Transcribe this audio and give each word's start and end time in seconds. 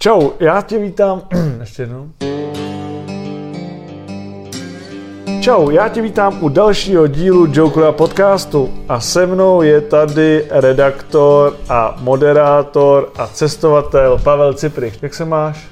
Čau, 0.00 0.30
já 0.40 0.62
tě 0.62 0.78
vítám, 0.78 1.22
ještě 1.60 1.82
jednou. 1.82 2.10
Čau, 5.40 5.70
já 5.70 5.88
tě 5.88 6.02
vítám 6.02 6.38
u 6.42 6.48
dalšího 6.48 7.06
dílu 7.06 7.46
Jokera 7.52 7.92
podcastu 7.92 8.70
a 8.88 9.00
se 9.00 9.26
mnou 9.26 9.62
je 9.62 9.80
tady 9.80 10.46
redaktor 10.50 11.56
a 11.68 11.96
moderátor 12.00 13.12
a 13.16 13.26
cestovatel 13.26 14.18
Pavel 14.18 14.54
Ciprich. 14.54 15.02
Jak 15.02 15.14
se 15.14 15.24
máš? 15.24 15.68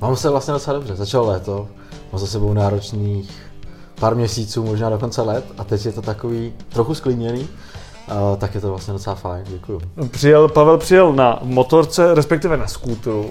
Mám 0.00 0.16
se 0.16 0.30
vlastně 0.30 0.52
docela 0.52 0.78
dobře, 0.78 0.96
začalo 0.96 1.26
léto, 1.26 1.68
mám 2.12 2.18
za 2.20 2.26
sebou 2.26 2.52
náročných 2.52 3.30
pár 4.00 4.14
měsíců, 4.14 4.64
možná 4.64 4.90
dokonce 4.90 5.22
let 5.22 5.44
a 5.58 5.64
teď 5.64 5.86
je 5.86 5.92
to 5.92 6.02
takový 6.02 6.52
trochu 6.68 6.94
sklidněný, 6.94 7.40
uh, 7.40 8.36
tak 8.36 8.54
je 8.54 8.60
to 8.60 8.68
vlastně 8.68 8.92
docela 8.92 9.16
fajn, 9.16 9.44
děkuju. 9.48 9.80
Přijel, 10.10 10.48
Pavel 10.48 10.78
přijel 10.78 11.12
na 11.12 11.38
motorce, 11.42 12.14
respektive 12.14 12.56
na 12.56 12.66
skútru. 12.66 13.30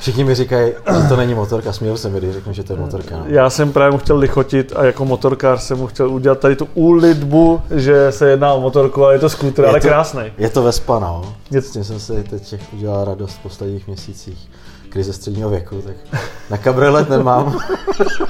Všichni 0.00 0.24
mi 0.24 0.34
říkají, 0.34 0.72
že 1.02 1.08
to 1.08 1.16
není 1.16 1.34
motorka, 1.34 1.72
směl 1.72 1.96
se 1.96 2.08
mi, 2.08 2.18
když 2.18 2.34
řeknu, 2.34 2.52
že 2.52 2.62
to 2.62 2.72
je 2.72 2.78
motorka. 2.78 3.16
No. 3.16 3.24
Já 3.26 3.50
jsem 3.50 3.72
právě 3.72 3.92
mu 3.92 3.98
chtěl 3.98 4.18
lichotit 4.18 4.72
a 4.76 4.84
jako 4.84 5.04
motorkář 5.04 5.62
jsem 5.62 5.78
mu 5.78 5.86
chtěl 5.86 6.10
udělat 6.10 6.38
tady 6.38 6.56
tu 6.56 6.68
úlitbu, 6.74 7.60
že 7.70 8.12
se 8.12 8.30
jedná 8.30 8.52
o 8.52 8.60
motorku, 8.60 9.04
ale 9.04 9.14
je 9.14 9.18
to 9.18 9.28
skútr, 9.28 9.64
ale 9.64 9.80
krásný. 9.80 10.22
Je 10.38 10.50
to 10.50 10.62
Vespa, 10.62 10.98
no. 10.98 11.34
Je... 11.50 11.62
S 11.62 11.70
tím 11.70 11.84
jsem 11.84 12.00
si 12.00 12.22
teď 12.22 12.54
udělal 12.72 13.04
radost 13.04 13.34
v 13.34 13.42
posledních 13.42 13.86
měsících 13.86 14.48
krize 14.88 15.12
středního 15.12 15.50
věku, 15.50 15.82
tak 15.86 16.20
na 16.50 16.56
kabriolet 16.56 17.10
nemám. 17.10 17.58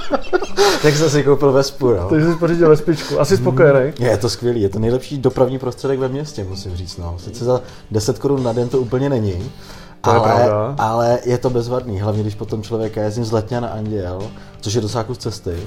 tak 0.81 0.95
jsem 0.95 1.09
si 1.09 1.23
koupil 1.23 1.51
Vespu, 1.51 1.93
no. 1.93 2.09
Takže 2.09 2.31
jsi 2.31 2.35
pořídil 2.35 2.69
Vespičku. 2.69 3.19
Asi 3.19 3.37
spokojený? 3.37 3.93
Je, 3.99 4.09
je 4.09 4.17
to 4.17 4.29
skvělý, 4.29 4.61
je 4.61 4.69
to 4.69 4.79
nejlepší 4.79 5.17
dopravní 5.17 5.59
prostředek 5.59 5.99
ve 5.99 6.07
městě, 6.07 6.43
musím 6.43 6.75
říct, 6.75 6.97
no. 6.97 7.15
Sice 7.19 7.45
za 7.45 7.61
10 7.91 8.19
korun 8.19 8.43
na 8.43 8.53
den 8.53 8.69
to 8.69 8.79
úplně 8.79 9.09
není, 9.09 9.51
to 10.01 10.11
ale, 10.11 10.41
je 10.41 10.49
ale 10.77 11.19
je 11.25 11.37
to 11.37 11.49
bezvadný, 11.49 11.99
hlavně 11.99 12.21
když 12.21 12.35
potom 12.35 12.63
člověk 12.63 12.95
jezdím 12.95 13.25
z 13.25 13.31
Letňa 13.31 13.59
na 13.59 13.67
Anděl, 13.67 14.31
což 14.61 14.73
je 14.73 14.81
dosáhnu 14.81 15.15
z 15.15 15.17
cesty, 15.17 15.57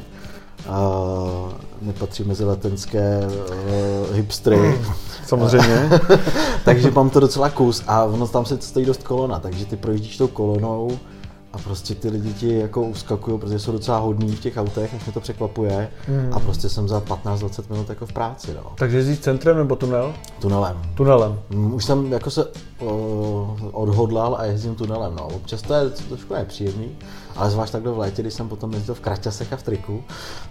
uh, 0.68 1.52
nepatří 1.82 2.24
mezi 2.24 2.44
letenské 2.44 3.20
uh, 3.26 4.16
hipstry. 4.16 4.80
Samozřejmě. 5.26 5.90
takže 6.64 6.90
mám 6.90 7.10
to 7.10 7.20
docela 7.20 7.50
kus 7.50 7.82
a 7.86 8.04
ono 8.04 8.28
tam 8.28 8.44
se 8.44 8.58
stojí 8.60 8.86
dost 8.86 9.02
kolona, 9.02 9.40
takže 9.40 9.66
ty 9.66 9.76
projíždíš 9.76 10.16
tou 10.16 10.28
kolonou 10.28 10.98
a 11.54 11.58
prostě 11.58 11.94
ty 11.94 12.08
lidi 12.08 12.32
ti 12.32 12.58
jako 12.58 12.82
uskakují, 12.82 13.38
protože 13.38 13.58
jsou 13.58 13.72
docela 13.72 13.98
hodní 13.98 14.36
v 14.36 14.40
těch 14.40 14.56
autech, 14.56 14.94
až 14.94 15.04
mě 15.04 15.12
to 15.12 15.20
překvapuje. 15.20 15.90
Hmm. 16.06 16.30
A 16.32 16.40
prostě 16.40 16.68
jsem 16.68 16.88
za 16.88 17.00
15-20 17.00 17.64
minut 17.70 17.88
jako 17.88 18.06
v 18.06 18.12
práci. 18.12 18.54
No. 18.54 18.72
Takže 18.74 18.96
jezdíš 18.96 19.18
centrem 19.18 19.56
nebo 19.56 19.76
tunel? 19.76 20.14
Tunelem. 20.38 20.82
Tunelem. 20.94 21.38
Mm, 21.50 21.74
už 21.74 21.84
jsem 21.84 22.12
jako 22.12 22.30
se 22.30 22.46
o, 22.78 23.56
odhodlal 23.72 24.36
a 24.38 24.44
jezdím 24.44 24.74
tunelem. 24.74 25.14
No. 25.16 25.26
Občas 25.26 25.62
to 25.62 25.74
je 25.74 25.90
trošku 25.90 26.34
nepříjemný, 26.34 26.96
ale 27.36 27.50
zvlášť 27.50 27.72
takhle 27.72 27.92
v 27.92 27.98
létě, 27.98 28.22
když 28.22 28.34
jsem 28.34 28.48
potom 28.48 28.72
jezdil 28.72 28.94
v 28.94 29.00
kraťasech 29.00 29.52
a 29.52 29.56
v 29.56 29.62
triku, 29.62 30.04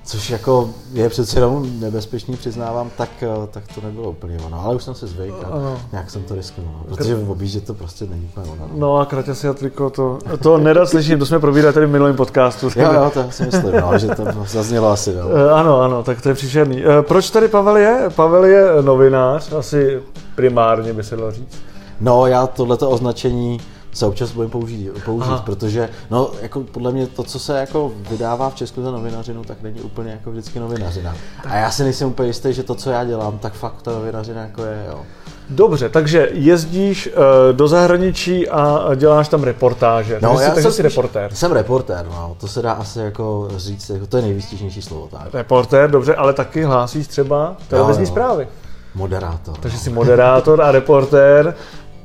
což 0.04 0.30
jako 0.30 0.70
je 0.94 1.10
přece 1.10 1.38
jenom 1.38 1.80
nebezpečný, 1.80 2.38
přiznávám, 2.38 2.90
tak, 2.98 3.10
eh, 3.22 3.48
tak 3.52 3.64
to 3.76 3.82
nebylo 3.82 4.10
úplně 4.10 4.38
ono. 4.46 4.66
Ale 4.66 4.76
už 4.76 4.84
jsem 4.84 4.96
si 4.96 5.08
zvyk 5.08 5.34
a 5.44 5.48
ano. 5.48 5.82
nějak 5.92 6.12
jsem 6.12 6.24
to 6.24 6.36
risknul, 6.36 6.68
protože 6.90 7.16
v 7.16 7.32
objíždě 7.32 7.62
to 7.62 7.74
prostě 7.74 8.06
není 8.06 8.26
úplně 8.26 8.52
ono. 8.52 8.70
No 8.74 8.98
a 8.98 9.06
kraťasy 9.06 9.48
a 9.48 9.54
triko, 9.54 9.90
to, 9.90 10.20
to 10.42 10.58
nerad 10.58 10.90
slyším, 10.90 11.20
to 11.20 11.26
jsme 11.26 11.40
probírali 11.40 11.74
tady 11.74 11.86
v 11.86 11.92
minulém 11.92 12.16
podcastu. 12.16 12.70
Jo, 12.76 12.94
jo, 12.94 13.12
to 13.14 13.32
si 13.32 13.44
myslím, 13.44 13.72
no, 13.82 13.98
že 14.00 14.08
to 14.08 14.26
zaznělo 14.48 14.90
asi. 14.90 15.16
No. 15.16 15.56
Ano, 15.56 15.82
ano, 15.82 16.04
tak 16.04 16.22
to 16.22 16.30
je 16.30 16.36
příšerný. 16.36 16.84
Eh, 16.84 17.02
proč 17.02 17.30
tady 17.30 17.48
Pavel 17.48 17.78
je? 17.78 18.10
Pavel 18.16 18.46
je 18.46 18.66
novinář, 18.82 19.54
asi 19.54 20.02
primárně 20.36 20.94
by 20.94 21.04
se 21.04 21.16
dalo 21.16 21.32
říct. 21.32 21.58
No, 22.02 22.28
já 22.28 22.48
tohleto 22.48 22.90
označení 22.90 23.60
se 23.94 24.06
občas 24.06 24.32
budeme 24.32 24.52
použít, 24.52 24.90
použít 25.06 25.42
protože 25.46 25.90
no, 26.10 26.32
jako 26.42 26.60
podle 26.60 26.92
mě 26.92 27.08
to, 27.08 27.24
co 27.24 27.40
se 27.40 27.60
jako 27.60 27.92
vydává 28.10 28.50
v 28.50 28.56
Česku 28.56 28.84
za 28.84 28.92
novinařinu, 28.92 29.44
tak 29.44 29.62
není 29.62 29.82
úplně 29.82 30.12
jako 30.12 30.32
vždycky 30.32 30.60
novinařina. 30.60 31.16
A 31.46 31.56
já 31.56 31.72
si 31.72 31.84
nejsem 31.84 32.08
úplně 32.08 32.30
jistý, 32.30 32.54
že 32.54 32.64
to, 32.64 32.76
co 32.76 32.90
já 32.90 33.06
dělám, 33.06 33.40
tak 33.40 33.54
fakt 33.54 33.82
ta 33.82 33.92
novinařina 33.92 34.42
jako 34.42 34.64
je, 34.64 34.86
jo. 34.90 35.02
Dobře, 35.50 35.90
takže 35.90 36.30
jezdíš 36.32 37.08
uh, 37.08 37.24
do 37.52 37.68
zahraničí 37.68 38.50
a 38.50 38.90
děláš 38.96 39.28
tam 39.28 39.44
reportáže. 39.44 40.20
No, 40.22 40.30
takže 40.30 40.44
já 40.44 40.56
jsi, 40.56 40.62
jsem, 40.62 40.72
jsi 40.72 40.82
reportér. 40.82 41.34
Jsem 41.34 41.52
reportér, 41.52 42.06
no, 42.06 42.36
to 42.40 42.48
se 42.48 42.62
dá 42.62 42.72
asi 42.72 43.00
jako 43.00 43.48
říct, 43.56 43.90
jako 43.90 44.08
to 44.08 44.18
je 44.18 44.24
nejvýstižnější 44.24 44.82
slovo. 44.82 45.08
Tak. 45.12 45.34
Reportér, 45.34 45.92
dobře, 45.92 46.16
ale 46.16 46.34
taky 46.34 46.64
hlásíš 46.64 47.08
třeba 47.08 47.56
televizní 47.68 48.06
zprávy. 48.06 48.48
Moderátor. 48.96 49.58
Takže 49.58 49.78
no. 49.78 49.84
jsi 49.84 49.90
moderátor 49.90 50.62
a 50.62 50.72
reportér 50.72 51.56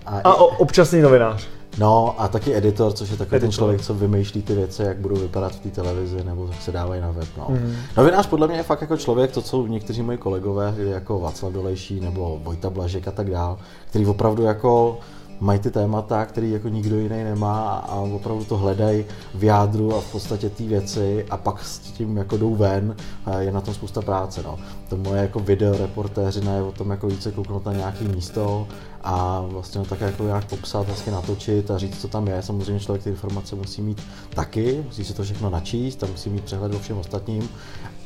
a, 0.06 0.18
a 0.24 0.34
občasný 0.34 1.00
novinář. 1.00 1.48
No 1.78 2.20
a 2.20 2.28
taky 2.28 2.56
editor, 2.56 2.92
což 2.92 3.10
je 3.10 3.16
takový 3.16 3.36
editor. 3.36 3.48
ten 3.48 3.52
člověk, 3.52 3.82
co 3.82 3.94
vymýšlí 3.94 4.42
ty 4.42 4.54
věci, 4.54 4.82
jak 4.82 4.96
budou 4.96 5.16
vypadat 5.16 5.52
v 5.52 5.60
té 5.60 5.70
televizi 5.70 6.24
nebo 6.24 6.48
jak 6.52 6.62
se 6.62 6.72
dávají 6.72 7.00
na 7.00 7.10
web. 7.10 7.28
No. 7.38 7.46
Mm. 7.48 7.76
Novinář 7.96 8.26
podle 8.26 8.46
mě 8.46 8.56
je 8.56 8.62
fakt 8.62 8.80
jako 8.80 8.96
člověk, 8.96 9.32
to 9.32 9.42
jsou 9.42 9.66
někteří 9.66 10.02
moji 10.02 10.18
kolegové, 10.18 10.74
jako 10.78 11.20
Václav 11.20 11.52
Dolejší 11.52 12.00
nebo 12.00 12.40
Vojta 12.42 12.70
Blažek 12.70 13.08
a 13.08 13.10
tak 13.10 13.30
dál, 13.30 13.58
který 13.88 14.06
opravdu 14.06 14.42
jako 14.42 14.98
mají 15.40 15.58
ty 15.58 15.70
témata, 15.70 16.24
který 16.24 16.50
jako 16.50 16.68
nikdo 16.68 16.96
jiný 16.96 17.24
nemá 17.24 17.70
a 17.70 18.00
opravdu 18.00 18.44
to 18.44 18.56
hledají 18.56 19.04
v 19.34 19.44
jádru 19.44 19.94
a 19.96 20.00
v 20.00 20.12
podstatě 20.12 20.50
ty 20.50 20.66
věci 20.66 21.26
a 21.30 21.36
pak 21.36 21.64
s 21.64 21.78
tím 21.78 22.16
jako 22.16 22.36
jdou 22.36 22.54
ven 22.54 22.96
a 23.26 23.38
je 23.40 23.52
na 23.52 23.60
tom 23.60 23.74
spousta 23.74 24.02
práce. 24.02 24.42
No. 24.44 24.58
To 24.88 24.96
moje 24.96 25.22
jako 25.22 25.40
video 25.40 25.78
reportéřina 25.78 26.54
je 26.54 26.62
o 26.62 26.72
tom 26.72 26.90
jako 26.90 27.06
více 27.06 27.32
kouknout 27.32 27.66
na 27.66 27.72
nějaký 27.72 28.04
místo 28.04 28.66
a 29.04 29.44
vlastně 29.48 29.82
tak 29.84 30.00
jako 30.00 30.22
nějak 30.22 30.44
popsat, 30.44 30.86
vlastně 30.86 31.12
natočit 31.12 31.70
a 31.70 31.78
říct, 31.78 32.00
co 32.00 32.08
tam 32.08 32.28
je. 32.28 32.42
Samozřejmě 32.42 32.80
člověk 32.80 33.04
ty 33.04 33.10
informace 33.10 33.56
musí 33.56 33.82
mít 33.82 34.02
taky, 34.30 34.82
musí 34.86 35.04
si 35.04 35.14
to 35.14 35.22
všechno 35.22 35.50
načíst 35.50 36.02
a 36.02 36.06
musí 36.06 36.30
mít 36.30 36.44
přehled 36.44 36.74
o 36.74 36.78
všem 36.78 36.98
ostatním, 36.98 37.48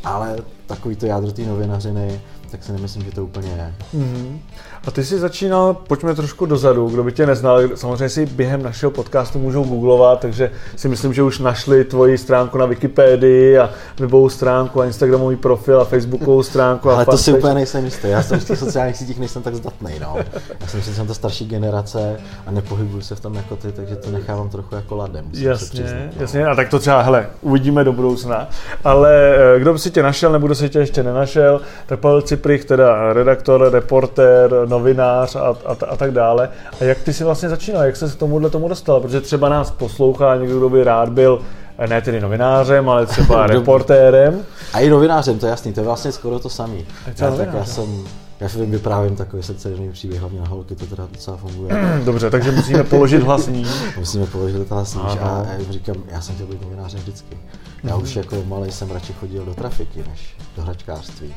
ale 0.05 0.37
takový 0.67 0.97
to 0.97 1.07
jádro 1.07 1.33
té 1.33 1.43
novinařiny, 1.43 2.21
tak 2.51 2.65
si 2.65 2.73
nemyslím, 2.73 3.05
že 3.05 3.11
to 3.11 3.25
úplně 3.25 3.51
je. 3.51 3.75
Mm-hmm. 3.95 4.39
A 4.87 4.91
ty 4.91 5.05
jsi 5.05 5.19
začínal, 5.19 5.75
pojďme 5.75 6.15
trošku 6.15 6.47
dozadu, 6.47 6.89
kdo 6.89 7.05
by 7.05 7.13
tě 7.13 7.27
neznal, 7.27 7.61
samozřejmě 7.75 8.09
si 8.09 8.27
během 8.27 8.63
našeho 8.63 8.91
podcastu 8.91 9.39
můžou 9.39 9.65
googlovat, 9.65 10.21
takže 10.21 10.51
si 10.77 10.89
myslím, 10.89 11.15
že 11.15 11.23
už 11.23 11.39
našli 11.39 11.85
tvoji 11.85 12.19
stránku 12.19 12.59
na 12.59 12.67
Wikipedii 12.67 13.59
a 13.59 13.71
webovou 13.99 14.29
stránku 14.29 14.81
a 14.81 14.85
Instagramový 14.85 15.37
profil 15.37 15.81
a 15.81 15.85
Facebookovou 15.85 16.43
stránku. 16.43 16.91
Ale 16.91 17.07
to 17.07 17.19
si 17.19 17.33
úplně 17.33 17.55
nejsem 17.55 17.85
jistý, 17.85 18.09
já 18.09 18.23
jsem 18.23 18.41
v 18.41 18.45
těch 18.45 18.59
sociálních 18.59 18.97
sítích 18.97 19.19
nejsem 19.19 19.43
tak 19.43 19.55
zdatný, 19.55 19.93
no. 20.01 20.17
Já 20.61 20.67
jsem 20.67 20.81
že 20.81 20.95
jsem 20.95 21.07
ta 21.07 21.15
starší 21.15 21.47
generace 21.47 22.17
a 22.47 22.51
nepohybuju 22.51 23.03
se 23.03 23.15
v 23.15 23.21
tom 23.21 23.35
jako 23.35 23.57
ty, 23.57 23.73
takže 23.73 23.97
to 23.97 24.11
nechávám 24.11 24.49
trochu 24.49 24.75
jako 24.75 24.97
ladem. 24.97 25.25
Jasně, 25.33 25.83
přiznat, 25.83 26.01
no. 26.17 26.23
jasně, 26.23 26.47
a 26.47 26.55
tak 26.55 26.69
to 26.69 26.79
třeba, 26.79 27.03
hele, 27.03 27.27
uvidíme 27.41 27.85
do 27.85 27.93
budoucna. 27.93 28.49
Ale 28.85 29.35
eh, 29.37 29.61
kdo 29.61 29.73
by 29.73 29.79
si 29.79 29.91
tě 29.91 30.03
našel, 30.03 30.33
nebo 30.33 30.47
kdo 30.47 30.55
si 30.55 30.69
tě 30.69 30.79
ještě 30.79 31.03
nenašel, 31.03 31.61
tak 31.87 32.01
Pavel 32.01 32.23
Ciprich, 32.23 32.65
teda 32.65 33.13
redaktor, 33.13 33.69
reportér, 33.73 34.51
novinář 34.73 35.37
a, 35.37 35.41
a, 35.41 35.77
a 35.89 35.97
tak 35.97 36.11
dále. 36.11 36.49
A 36.81 36.85
jak 36.85 36.99
ty 36.99 37.13
si 37.13 37.25
vlastně 37.25 37.49
začínal, 37.49 37.83
jak 37.83 37.97
se 37.97 38.09
k 38.09 38.15
tomuhle 38.15 38.51
tomu 38.51 38.69
dostal? 38.69 39.01
Protože 39.01 39.21
třeba 39.21 39.49
nás 39.49 39.71
poslouchá 39.71 40.37
někdo, 40.37 40.59
kdo 40.59 40.69
by 40.69 40.85
rád 40.85 41.09
byl 41.09 41.43
eh, 41.79 41.87
ne 41.87 42.01
tedy 42.03 42.21
novinářem, 42.21 42.89
ale 42.89 43.07
třeba 43.07 43.47
reportérem. 43.57 44.43
A 44.73 44.81
i 44.81 44.91
novinářem, 44.91 45.39
to 45.39 45.47
je 45.47 45.51
jasný, 45.51 45.73
to 45.73 45.81
je 45.81 45.85
vlastně 45.85 46.13
skoro 46.13 46.39
to 46.39 46.49
samý. 46.49 46.87
Já, 47.19 47.31
tak 47.31 47.49
já 47.55 47.65
jsem 47.65 48.05
já 48.43 48.49
si 48.49 48.67
vyprávím 48.67 49.17
takový 49.17 49.43
srdcerivný 49.43 49.93
příběh, 49.93 50.21
hlavně 50.21 50.41
na 50.41 50.49
holky 50.49 50.75
to 50.75 50.87
teda 50.87 51.09
docela 51.13 51.37
funguje. 51.37 51.75
Dobře, 52.05 52.31
takže 52.31 52.51
musíme 52.51 52.85
položit 52.85 53.23
hlasní. 53.23 53.67
musíme 53.99 54.27
položit 54.27 54.71
hlasní 54.71 55.03
a 55.03 55.47
já 55.59 55.73
říkám, 55.73 55.97
já 56.09 56.21
jsem 56.21 56.35
chtěl 56.35 56.47
být 56.47 56.63
novinářem 56.63 57.01
vždycky. 57.01 57.39
Já 57.85 57.97
už 57.97 58.17
jako 58.17 58.45
malý 58.47 58.73
jsem 58.73 58.91
radši 58.91 59.13
chodil 59.13 59.45
do 59.45 59.55
trafiky, 59.55 60.05
než 60.11 60.37
do 60.57 60.63
hračkářství. 60.63 61.35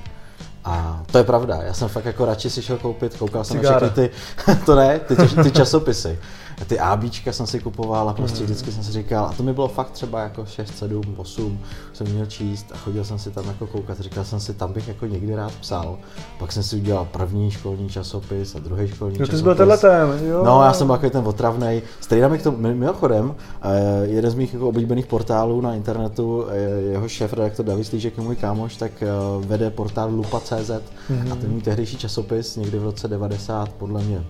A 0.66 1.04
to 1.12 1.18
je 1.18 1.24
pravda, 1.24 1.60
já 1.62 1.74
jsem 1.74 1.88
fakt 1.88 2.06
jako 2.06 2.26
radši 2.26 2.50
si 2.50 2.62
šel 2.62 2.78
koupit, 2.78 3.18
koukal 3.18 3.44
jsem 3.44 3.58
Cigára. 3.58 3.80
na 3.80 3.88
všechny 3.88 4.10
ty, 4.10 4.16
to 4.66 4.76
ne, 4.76 5.00
ty, 5.00 5.16
ty 5.44 5.52
časopisy 5.52 6.20
ty 6.68 6.80
ABčka 6.80 7.34
jsem 7.34 7.48
si 7.48 7.60
kupoval 7.60 8.10
a 8.10 8.14
prostě 8.14 8.40
mm. 8.40 8.46
vždycky 8.46 8.72
jsem 8.72 8.84
si 8.84 8.92
říkal, 8.92 9.26
a 9.26 9.34
to 9.34 9.44
mi 9.44 9.54
bylo 9.54 9.68
fakt 9.68 9.92
třeba 9.92 10.22
jako 10.22 10.46
6, 10.46 10.78
7, 10.78 11.02
8, 11.18 11.60
jsem 11.94 12.08
měl 12.08 12.26
číst 12.26 12.66
a 12.74 12.78
chodil 12.78 13.04
jsem 13.04 13.20
si 13.20 13.32
tam 13.32 13.48
jako 13.48 13.68
koukat, 13.68 14.00
říkal 14.00 14.24
jsem 14.24 14.40
si, 14.40 14.54
tam 14.54 14.74
bych 14.74 14.88
jako 14.88 15.06
někdy 15.06 15.36
rád 15.36 15.52
psal. 15.52 15.98
Pak 16.40 16.52
jsem 16.52 16.64
si 16.64 16.76
udělal 16.76 17.08
první 17.12 17.52
školní 17.52 17.90
časopis 17.90 18.56
a 18.56 18.60
druhý 18.60 18.88
školní 18.88 19.20
jo, 19.20 19.26
časopis. 19.26 19.42
byl 19.42 19.56
tenhle 19.56 19.78
ten, 19.78 20.20
jo. 20.28 20.44
No, 20.46 20.64
já 20.64 20.74
jsem 20.74 20.88
byl 20.88 20.98
ten 20.98 21.28
otravnej. 21.28 21.82
Stejně 22.02 22.28
mi 22.28 22.38
to, 22.38 22.52
mimochodem, 22.52 23.36
eh, 23.62 24.06
jeden 24.06 24.32
z 24.32 24.36
mých 24.36 24.54
jako 24.54 24.70
oblíbených 24.70 25.08
portálů 25.08 25.62
na 25.62 25.76
internetu, 25.76 26.46
eh, 26.50 26.58
jeho 26.82 27.08
šéf 27.08 27.34
redaktor 27.34 27.66
David 27.66 27.88
Stýžek, 27.88 28.18
můj 28.18 28.36
kámoš, 28.36 28.76
tak 28.76 28.92
eh, 29.02 29.08
vede 29.46 29.70
portál 29.70 30.10
lupa.cz 30.12 30.52
mm-hmm. 30.52 31.32
a 31.32 31.36
ten 31.36 31.52
můj 31.52 31.62
tehdejší 31.62 31.98
časopis 31.98 32.56
někdy 32.56 32.80
v 32.80 32.84
roce 32.84 33.08
90 33.08 33.70
podle 33.70 34.04
mě 34.04 34.26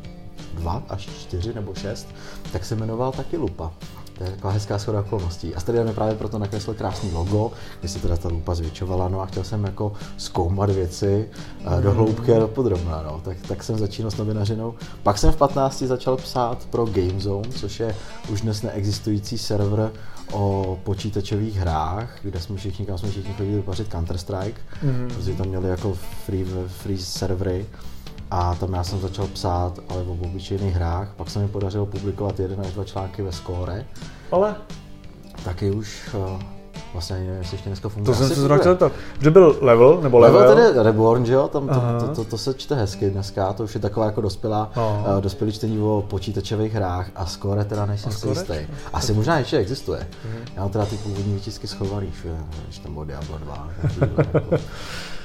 dva 0.55 0.83
až 0.89 1.01
čtyři 1.01 1.53
nebo 1.53 1.73
šest, 1.75 2.07
tak 2.51 2.65
se 2.65 2.75
jmenoval 2.75 3.11
taky 3.11 3.37
Lupa. 3.37 3.71
To 4.17 4.23
je 4.23 4.31
taková 4.31 4.53
hezká 4.53 4.79
schoda 4.79 4.99
okolností. 4.99 5.55
A 5.55 5.61
tady 5.61 5.83
mi 5.83 5.93
právě 5.93 6.15
proto 6.15 6.39
nakreslil 6.39 6.75
krásný 6.75 7.11
logo, 7.11 7.51
kde 7.79 7.89
se 7.89 7.99
teda 7.99 8.17
ta 8.17 8.29
lupa 8.29 8.55
zvětšovala, 8.55 9.09
no 9.09 9.21
a 9.21 9.25
chtěl 9.25 9.43
jsem 9.43 9.63
jako 9.63 9.93
zkoumat 10.17 10.69
věci 10.69 11.29
mm. 11.59 11.83
do 11.83 11.91
hloubky 11.91 12.33
a 12.33 12.39
do 12.39 12.47
podrobná, 12.47 13.03
no. 13.03 13.21
tak, 13.23 13.37
tak 13.47 13.63
jsem 13.63 13.77
začínal 13.77 14.11
s 14.11 14.17
novinařinou. 14.17 14.73
Pak 15.03 15.17
jsem 15.17 15.31
v 15.31 15.35
15 15.35 15.81
začal 15.81 16.17
psát 16.17 16.67
pro 16.69 16.85
GameZone, 16.85 17.49
což 17.49 17.79
je 17.79 17.95
už 18.29 18.41
dnes 18.41 18.61
neexistující 18.61 19.37
server 19.37 19.91
o 20.31 20.77
počítačových 20.83 21.55
hrách, 21.55 22.17
kde 22.21 22.39
jsme 22.39 22.57
všichni, 22.57 22.85
kam 22.85 22.97
jsme 22.97 23.09
všichni 23.09 23.33
chodili 23.33 23.61
pařit 23.61 23.93
Counter-Strike, 23.93 24.55
mm. 24.83 25.07
protože 25.07 25.33
tam 25.33 25.47
měli 25.47 25.69
jako 25.69 25.97
free, 26.25 26.45
free 26.67 26.97
servery 26.97 27.65
a 28.31 28.55
tam 28.55 28.73
já 28.73 28.83
jsem 28.83 28.99
začal 28.99 29.27
psát, 29.27 29.79
ale 29.89 30.01
o 30.01 30.11
obyčejných 30.11 30.75
hrách. 30.75 31.13
Pak 31.15 31.29
se 31.29 31.39
mi 31.39 31.47
podařilo 31.47 31.85
publikovat 31.85 32.39
jeden 32.39 32.61
až 32.61 32.73
dva 32.73 32.83
články 32.83 33.21
ve 33.21 33.31
Score. 33.31 33.85
Ale? 34.31 34.55
Taky 35.43 35.71
už 35.71 36.09
uh, 36.13 36.41
vlastně 36.93 37.15
nevím, 37.15 37.33
jestli 37.33 37.55
ještě 37.55 37.69
dneska 37.69 37.89
funguje. 37.89 38.15
To 38.15 38.19
jsem 38.19 38.35
se 38.35 38.41
zrovna 38.41 38.57
chtěl 38.57 38.75
to. 38.75 38.91
Že 39.21 39.31
byl 39.31 39.57
level, 39.61 39.99
nebo 40.01 40.19
level? 40.19 40.41
Level 40.41 40.55
tedy 40.55 40.83
Reborn, 40.83 41.25
že 41.25 41.33
jo, 41.33 41.47
tam 41.47 41.67
to, 41.67 42.07
to, 42.07 42.15
to, 42.15 42.23
to, 42.23 42.37
se 42.37 42.53
čte 42.53 42.75
hezky 42.75 43.09
dneska, 43.09 43.53
to 43.53 43.63
už 43.63 43.75
je 43.75 43.81
taková 43.81 44.05
jako 44.05 44.21
dospělá, 44.21 44.71
uh, 44.77 45.21
dospělý 45.21 45.51
čtení 45.51 45.79
o 45.79 46.05
počítačových 46.09 46.73
hrách 46.73 47.09
a 47.15 47.25
Score 47.25 47.65
teda 47.65 47.85
nejsem 47.85 48.11
si 48.11 48.27
jistý. 48.27 48.53
Asi 48.93 49.13
možná 49.13 49.39
ještě 49.39 49.57
existuje. 49.57 49.99
Mm-hmm. 49.99 50.51
Já 50.55 50.61
mám 50.61 50.71
teda 50.71 50.85
ty 50.85 50.97
původní 50.97 51.33
vytisky 51.33 51.67
schovaný, 51.67 52.11
že 52.69 52.81
tam 52.81 52.93
bylo 52.93 53.05
Diablo 53.05 53.37
2. 53.37 53.69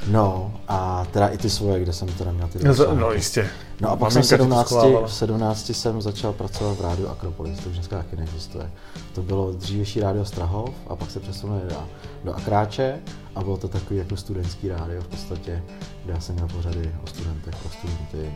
No 0.07 0.53
a 0.69 1.07
teda 1.11 1.29
i 1.29 1.39
ty 1.39 1.51
svoje, 1.51 1.81
kde 1.81 1.93
jsem 1.93 2.09
teda 2.09 2.33
měl 2.33 2.49
ty 2.49 2.59
no, 2.65 2.95
no 2.95 3.13
jistě. 3.13 3.51
No 3.81 3.91
a 3.91 3.97
pak 3.97 4.13
jsem 4.13 4.23
v 4.23 4.27
17, 4.27 4.73
v 5.07 5.13
17 5.13 5.71
jsem 5.71 6.03
začal 6.03 6.33
pracovat 6.33 6.79
v 6.79 6.81
rádiu 6.81 7.09
Akropolis, 7.09 7.59
to 7.59 7.69
už 7.69 7.75
dneska 7.75 7.97
taky 7.97 8.17
neexistuje. 8.17 8.71
To 9.15 9.23
bylo 9.23 9.53
dřívější 9.53 10.01
rádio 10.01 10.25
Strahov 10.25 10.71
a 10.89 10.97
pak 10.97 11.11
se 11.11 11.21
přesunuli 11.21 11.61
do, 11.69 11.89
do 12.25 12.35
Akráče 12.35 12.99
a 13.35 13.43
bylo 13.43 13.57
to 13.57 13.69
takový 13.69 13.99
jako 13.99 14.17
studentský 14.17 14.69
rádio 14.69 15.03
v 15.03 15.07
podstatě, 15.07 15.63
kde 16.05 16.13
já 16.13 16.21
jsem 16.21 16.35
měl 16.35 16.49
pořady 16.49 16.95
o 17.05 17.07
studentech, 17.07 17.55
pro 17.57 17.71
studenty 17.71 18.35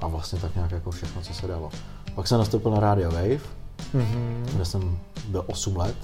a 0.00 0.06
vlastně 0.06 0.38
tak 0.38 0.54
nějak 0.54 0.70
jako 0.70 0.90
všechno, 0.90 1.22
co 1.22 1.34
se 1.34 1.46
dalo. 1.46 1.70
Pak 2.14 2.28
jsem 2.28 2.38
nastoupil 2.38 2.70
na 2.70 2.80
Radio 2.80 3.10
Wave, 3.10 3.40
mm-hmm. 3.94 4.44
kde 4.54 4.64
jsem 4.64 4.98
byl 5.28 5.44
8 5.46 5.76
let 5.76 5.96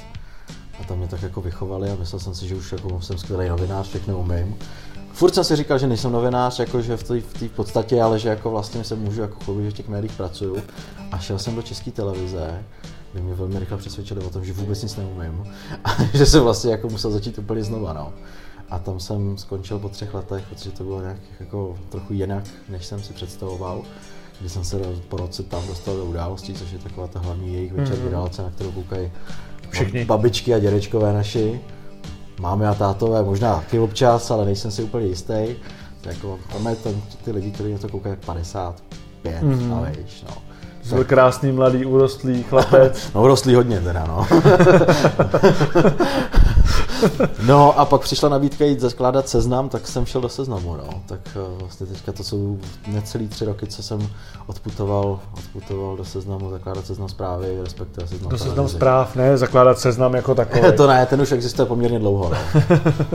a 0.80 0.84
tam 0.84 0.98
mě 0.98 1.08
tak 1.08 1.22
jako 1.22 1.40
vychovali 1.40 1.90
a 1.90 1.94
myslel 1.94 2.20
jsem 2.20 2.34
si, 2.34 2.48
že 2.48 2.54
už 2.54 2.72
jako 2.72 3.00
jsem 3.00 3.18
skvělý 3.18 3.48
novinář, 3.48 3.88
všechno 3.88 4.18
umím 4.18 4.56
furt 5.18 5.34
jsem 5.34 5.44
si 5.44 5.56
říkal, 5.56 5.78
že 5.78 5.86
nejsem 5.86 6.12
novinář, 6.12 6.58
jako 6.58 6.82
že 6.82 6.96
v 6.96 7.02
té 7.02 7.20
v 7.20 7.50
podstatě, 7.56 8.02
ale 8.02 8.18
že 8.18 8.28
jako 8.28 8.50
vlastně 8.50 8.84
se 8.84 8.94
můžu 8.94 9.20
jako 9.20 9.44
chlubit, 9.44 9.64
že 9.64 9.70
v 9.70 9.74
těch 9.74 9.88
médiích 9.88 10.16
pracuju. 10.16 10.62
A 11.12 11.18
šel 11.18 11.38
jsem 11.38 11.54
do 11.54 11.62
české 11.62 11.90
televize, 11.90 12.64
kde 13.12 13.22
mě 13.22 13.34
velmi 13.34 13.58
rychle 13.58 13.78
přesvědčili 13.78 14.24
o 14.24 14.30
tom, 14.30 14.44
že 14.44 14.52
vůbec 14.52 14.82
nic 14.82 14.96
neumím 14.96 15.44
a 15.84 16.04
že 16.14 16.26
jsem 16.26 16.42
vlastně 16.42 16.70
jako 16.70 16.88
musel 16.88 17.10
začít 17.10 17.38
úplně 17.38 17.64
znova. 17.64 17.92
No. 17.92 18.12
A 18.70 18.78
tam 18.78 19.00
jsem 19.00 19.38
skončil 19.38 19.78
po 19.78 19.88
třech 19.88 20.14
letech, 20.14 20.44
protože 20.48 20.70
to 20.70 20.84
bylo 20.84 21.00
nějak 21.00 21.18
jako 21.40 21.78
trochu 21.88 22.12
jinak, 22.12 22.44
než 22.68 22.86
jsem 22.86 23.02
si 23.02 23.12
představoval. 23.12 23.82
Když 24.40 24.52
jsem 24.52 24.64
se 24.64 24.78
po 25.08 25.16
roce 25.16 25.42
tam 25.42 25.66
dostal 25.66 25.96
do 25.96 26.04
událostí, 26.04 26.54
což 26.54 26.72
je 26.72 26.78
taková 26.78 27.06
ta 27.06 27.20
hlavní 27.20 27.54
jejich 27.54 27.72
večerní 27.72 28.10
mm-hmm. 28.10 28.42
na 28.42 28.50
kterou 28.50 28.72
koukají 28.72 29.12
Všichni. 29.70 30.04
babičky 30.04 30.54
a 30.54 30.58
dědečkové 30.58 31.12
naši 31.12 31.60
máme 32.40 32.68
a 32.68 32.74
tátové, 32.74 33.22
možná 33.22 33.54
taky 33.54 33.78
občas, 33.78 34.30
ale 34.30 34.44
nejsem 34.44 34.70
si 34.70 34.82
úplně 34.82 35.06
jistý. 35.06 35.56
Jako, 36.04 36.38
tam 36.52 36.66
je 36.66 36.76
ten, 36.76 37.02
ty 37.24 37.32
lidi, 37.32 37.50
kteří 37.50 37.72
na 37.72 37.78
to 37.78 37.88
koukají 37.88 38.16
55 38.26 39.42
mm-hmm. 39.42 39.76
a 39.76 39.80
vejš, 39.80 40.24
no. 40.28 40.34
Byl 40.94 41.04
krásný, 41.04 41.52
mladý, 41.52 41.84
urostlý 41.84 42.42
chlapec. 42.42 43.10
no 43.14 43.22
urostlý 43.22 43.54
hodně 43.54 43.80
teda, 43.80 44.04
no. 44.06 44.26
no 47.46 47.78
a 47.78 47.84
pak 47.84 48.00
přišla 48.00 48.28
nabídka 48.28 48.64
jít 48.64 48.80
zakládat 48.80 49.28
seznam, 49.28 49.68
tak 49.68 49.88
jsem 49.88 50.06
šel 50.06 50.20
do 50.20 50.28
seznamu, 50.28 50.76
no. 50.76 51.02
Tak 51.06 51.20
eh, 51.36 51.60
vlastně 51.60 51.86
teďka 51.86 52.12
to 52.12 52.24
jsou 52.24 52.58
necelý 52.86 53.28
tři 53.28 53.44
roky, 53.44 53.66
co 53.66 53.82
jsem 53.82 54.08
odputoval, 54.46 55.20
odputoval 55.38 55.96
do 55.96 56.04
seznamu, 56.04 56.50
zakládat 56.50 56.86
seznam 56.86 57.08
zprávy, 57.08 57.58
respektive 57.62 58.06
seznam 58.06 58.30
Do 58.30 58.38
seznam 58.38 58.68
zpráv, 58.68 59.16
ne, 59.16 59.38
zakládat 59.38 59.78
seznam 59.78 60.14
jako 60.14 60.34
takový. 60.34 60.62
to 60.76 60.86
ne, 60.86 61.06
ten 61.06 61.20
už 61.20 61.32
existuje 61.32 61.66
poměrně 61.66 61.98
dlouho, 61.98 62.30
no. 62.30 62.62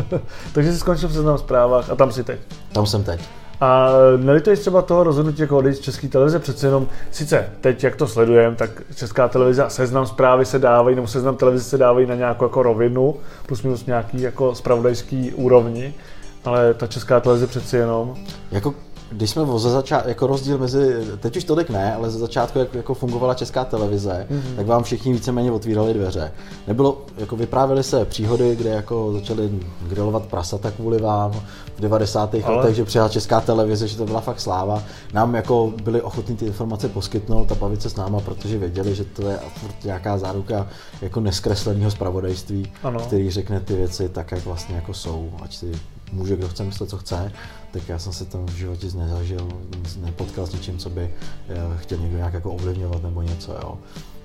Takže 0.54 0.74
jsi 0.74 0.80
skončil 0.80 1.10
v 1.10 1.14
seznam 1.14 1.38
zprávách 1.38 1.90
a 1.90 1.96
tam 1.96 2.12
si 2.12 2.24
teď. 2.24 2.40
Tam 2.72 2.86
jsem 2.86 3.04
teď. 3.04 3.22
A 3.63 3.89
nelituješ 4.18 4.60
třeba 4.60 4.81
toho 4.81 5.04
rozhodnutí 5.04 5.42
jako 5.42 5.57
odejít 5.57 5.75
z 5.75 5.80
české 5.80 6.07
televize, 6.07 6.39
přece 6.39 6.68
jenom, 6.68 6.88
sice 7.12 7.50
teď, 7.62 7.83
jak 7.83 7.95
to 7.95 8.07
sledujeme, 8.07 8.56
tak 8.56 8.69
česká 8.95 9.27
televize 9.27 9.63
a 9.63 9.69
seznam 9.69 10.06
zprávy 10.06 10.45
se 10.45 10.60
dávají, 10.60 10.95
nebo 10.95 11.07
seznam 11.07 11.36
televize 11.36 11.63
se 11.63 11.77
dávají 11.77 12.07
na 12.07 12.15
nějakou 12.15 12.45
jako 12.45 12.63
rovinu, 12.63 13.15
plus 13.45 13.63
minus 13.63 13.86
nějaký 13.86 14.21
jako 14.21 14.56
spravodajský 14.56 15.33
úrovni, 15.33 15.94
ale 16.45 16.74
ta 16.74 16.88
česká 16.88 17.19
televize 17.19 17.48
přece 17.48 17.77
jenom. 17.77 18.15
Jako 18.51 18.74
když 19.12 19.30
jsme 19.30 19.45
ze 19.57 19.69
začátku, 19.69 20.10
jako 20.10 20.27
rozdíl 20.27 20.57
mezi, 20.57 20.95
teď 21.19 21.38
už 21.38 21.44
tolik 21.44 21.69
ne, 21.69 21.95
ale 21.95 22.10
ze 22.10 22.19
začátku, 22.19 22.60
jak 22.60 22.75
jako 22.75 22.94
fungovala 22.94 23.33
česká 23.33 23.65
televize, 23.65 24.27
mm-hmm. 24.31 24.56
tak 24.56 24.65
vám 24.65 24.83
všichni 24.83 25.13
víceméně 25.13 25.51
otvírali 25.51 25.94
dveře. 25.94 26.31
Nebylo, 26.68 27.01
jako 27.18 27.36
vyprávěly 27.36 27.83
se 27.83 28.06
příhody, 28.06 28.56
kde 28.56 28.69
jako 28.69 29.13
začali 29.13 29.50
grilovat 29.88 30.25
prasata 30.25 30.71
kvůli 30.71 31.01
vám 31.01 31.31
90. 31.84 32.36
Ale... 32.44 32.58
letech, 32.58 32.76
že 32.76 32.86
přijela 32.86 33.10
česká 33.10 33.42
televize, 33.42 33.88
že 33.88 33.98
to 33.98 34.06
byla 34.06 34.22
fakt 34.22 34.40
sláva. 34.40 34.84
Nám 35.14 35.36
jako 35.36 35.74
byli 35.84 36.02
ochotní 36.02 36.36
ty 36.36 36.46
informace 36.46 36.90
poskytnout 36.90 37.52
a 37.52 37.56
bavit 37.56 37.82
se 37.82 37.90
s 37.90 37.96
náma, 37.96 38.20
protože 38.20 38.58
věděli, 38.58 38.96
že 38.96 39.04
to 39.04 39.30
je 39.30 39.40
nějaká 39.84 40.18
záruka 40.18 40.68
jako 41.02 41.20
neskresleného 41.20 41.92
zpravodajství, 41.92 42.72
ano. 42.84 43.00
který 43.00 43.32
řekne 43.32 43.60
ty 43.60 43.76
věci 43.76 44.10
tak, 44.10 44.32
jak 44.32 44.46
vlastně 44.46 44.76
jako 44.76 44.94
jsou, 44.94 45.32
ať 45.44 45.56
si 45.56 45.72
může 46.12 46.36
kdo 46.36 46.50
chce 46.50 46.64
myslet, 46.64 46.90
co 46.90 46.98
chce, 46.98 47.32
tak 47.72 47.90
já 47.90 48.00
jsem 48.00 48.14
se 48.14 48.26
tam 48.26 48.46
v 48.46 48.52
životě 48.52 48.88
nezažil, 48.96 49.48
nepotkal 50.02 50.48
s 50.48 50.54
ničím, 50.54 50.78
co 50.78 50.90
by 50.90 51.02
eh, 51.50 51.78
chtěl 51.78 51.98
někdo 51.98 52.18
nějak 52.18 52.34
jako 52.34 52.52
ovlivňovat 52.52 53.04
nebo 53.04 53.22
něco, 53.22 53.52
jo. 53.52 53.78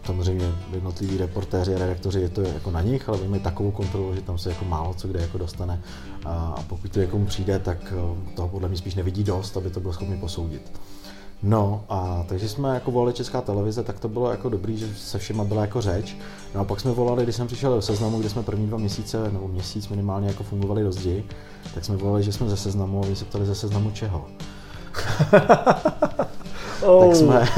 Samozřejmě 0.08 0.54
jednotliví 0.72 1.16
reportéři 1.16 1.74
a 1.74 1.78
redaktoři 1.78 2.20
je 2.20 2.28
to 2.28 2.40
jako 2.40 2.70
na 2.70 2.82
nich, 2.82 3.08
ale 3.08 3.28
mají 3.28 3.42
takovou 3.42 3.70
kontrolu, 3.70 4.14
že 4.14 4.20
tam 4.20 4.38
se 4.38 4.48
jako 4.48 4.64
málo 4.64 4.94
co 4.94 5.08
kde 5.08 5.20
jako 5.20 5.38
dostane 5.38 5.82
a 6.24 6.64
pokud 6.66 6.90
to 6.90 6.98
někomu 6.98 7.26
přijde, 7.26 7.58
tak 7.58 7.92
eh, 7.92 8.34
toho 8.36 8.48
podle 8.48 8.68
mě 8.68 8.78
spíš 8.78 8.94
nevidí 8.94 9.24
dost, 9.24 9.56
aby 9.56 9.70
to 9.70 9.80
byl 9.80 9.92
schopný 9.92 10.16
posoudit. 10.16 10.72
No 11.42 11.84
a 11.88 12.24
takže 12.28 12.48
jsme 12.48 12.74
jako 12.74 12.90
volali 12.90 13.12
Česká 13.12 13.40
televize, 13.40 13.82
tak 13.82 14.00
to 14.00 14.08
bylo 14.08 14.30
jako 14.30 14.48
dobrý, 14.48 14.78
že 14.78 14.88
se 14.96 15.18
všema 15.18 15.44
byla 15.44 15.60
jako 15.60 15.80
řeč. 15.80 16.16
No 16.54 16.60
a 16.60 16.64
pak 16.64 16.80
jsme 16.80 16.92
volali, 16.92 17.22
když 17.22 17.36
jsem 17.36 17.46
přišel 17.46 17.74
do 17.74 17.82
seznamu, 17.82 18.20
kde 18.20 18.30
jsme 18.30 18.42
první 18.42 18.66
dva 18.66 18.78
měsíce 18.78 19.32
nebo 19.32 19.48
měsíc 19.48 19.88
minimálně 19.88 20.28
jako 20.28 20.42
fungovali 20.42 20.82
do 20.82 20.92
zdi, 20.92 21.24
tak 21.74 21.84
jsme 21.84 21.96
volali, 21.96 22.22
že 22.22 22.32
jsme 22.32 22.48
ze 22.48 22.56
seznamu 22.56 23.04
a 23.04 23.06
vy 23.06 23.16
se 23.16 23.24
ptali 23.24 23.46
ze 23.46 23.54
seznamu 23.54 23.90
čeho. 23.90 24.26
oh, 26.82 27.06
tak 27.06 27.16
jsme 27.16 27.48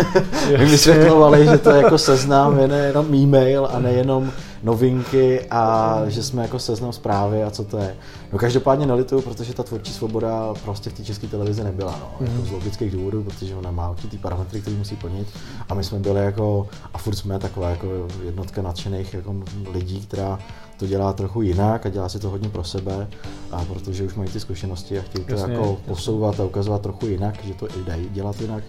vysvětlovali, 0.64 1.46
že 1.46 1.58
to 1.58 1.70
je 1.70 1.82
jako 1.82 1.98
seznam, 1.98 2.58
je 2.58 2.68
nejenom 2.68 3.14
e-mail 3.14 3.68
a 3.72 3.78
nejenom 3.78 4.32
novinky 4.62 5.46
a 5.50 5.96
že 6.06 6.22
jsme 6.22 6.42
jako 6.42 6.58
seznam 6.58 6.92
zprávy 6.92 7.44
a 7.44 7.50
co 7.50 7.64
to 7.64 7.78
je. 7.78 7.96
No 8.32 8.38
každopádně 8.38 8.86
nelituju, 8.86 9.22
protože 9.22 9.54
ta 9.54 9.62
tvůrčí 9.62 9.92
svoboda 9.92 10.54
prostě 10.64 10.90
v 10.90 10.92
té 10.92 11.04
české 11.04 11.26
televizi 11.26 11.64
nebyla, 11.64 11.98
no, 12.00 12.12
mm. 12.20 12.26
jako 12.26 12.46
z 12.46 12.50
logických 12.50 12.92
důvodů, 12.92 13.22
protože 13.22 13.54
ona 13.54 13.70
má 13.70 13.90
určitý 13.90 14.18
parametry, 14.18 14.60
které 14.60 14.76
musí 14.76 14.96
plnit 14.96 15.28
a 15.68 15.74
my 15.74 15.84
jsme 15.84 15.98
byli 15.98 16.24
jako, 16.24 16.68
a 16.94 16.98
furt 16.98 17.14
jsme 17.14 17.38
taková 17.38 17.70
jako 17.70 17.86
jednotka 18.24 18.62
nadšených 18.62 19.14
jako 19.14 19.34
lidí, 19.72 20.00
která 20.00 20.38
to 20.80 20.86
dělá 20.86 21.12
trochu 21.12 21.42
jinak 21.42 21.86
a 21.86 21.88
dělá 21.88 22.08
si 22.08 22.18
to 22.18 22.30
hodně 22.30 22.48
pro 22.48 22.64
sebe, 22.64 23.08
a 23.52 23.64
protože 23.64 24.04
už 24.04 24.14
mají 24.14 24.30
ty 24.30 24.40
zkušenosti 24.40 24.98
a 24.98 25.02
chtějí 25.02 25.24
to 25.24 25.32
jasně, 25.32 25.52
jako 25.52 25.64
jasně. 25.64 25.84
posouvat 25.86 26.40
a 26.40 26.44
ukazovat 26.44 26.82
trochu 26.82 27.06
jinak, 27.06 27.44
že 27.44 27.54
to 27.54 27.68
i 27.68 27.84
dají 27.86 28.08
dělat 28.08 28.40
jinak, 28.40 28.64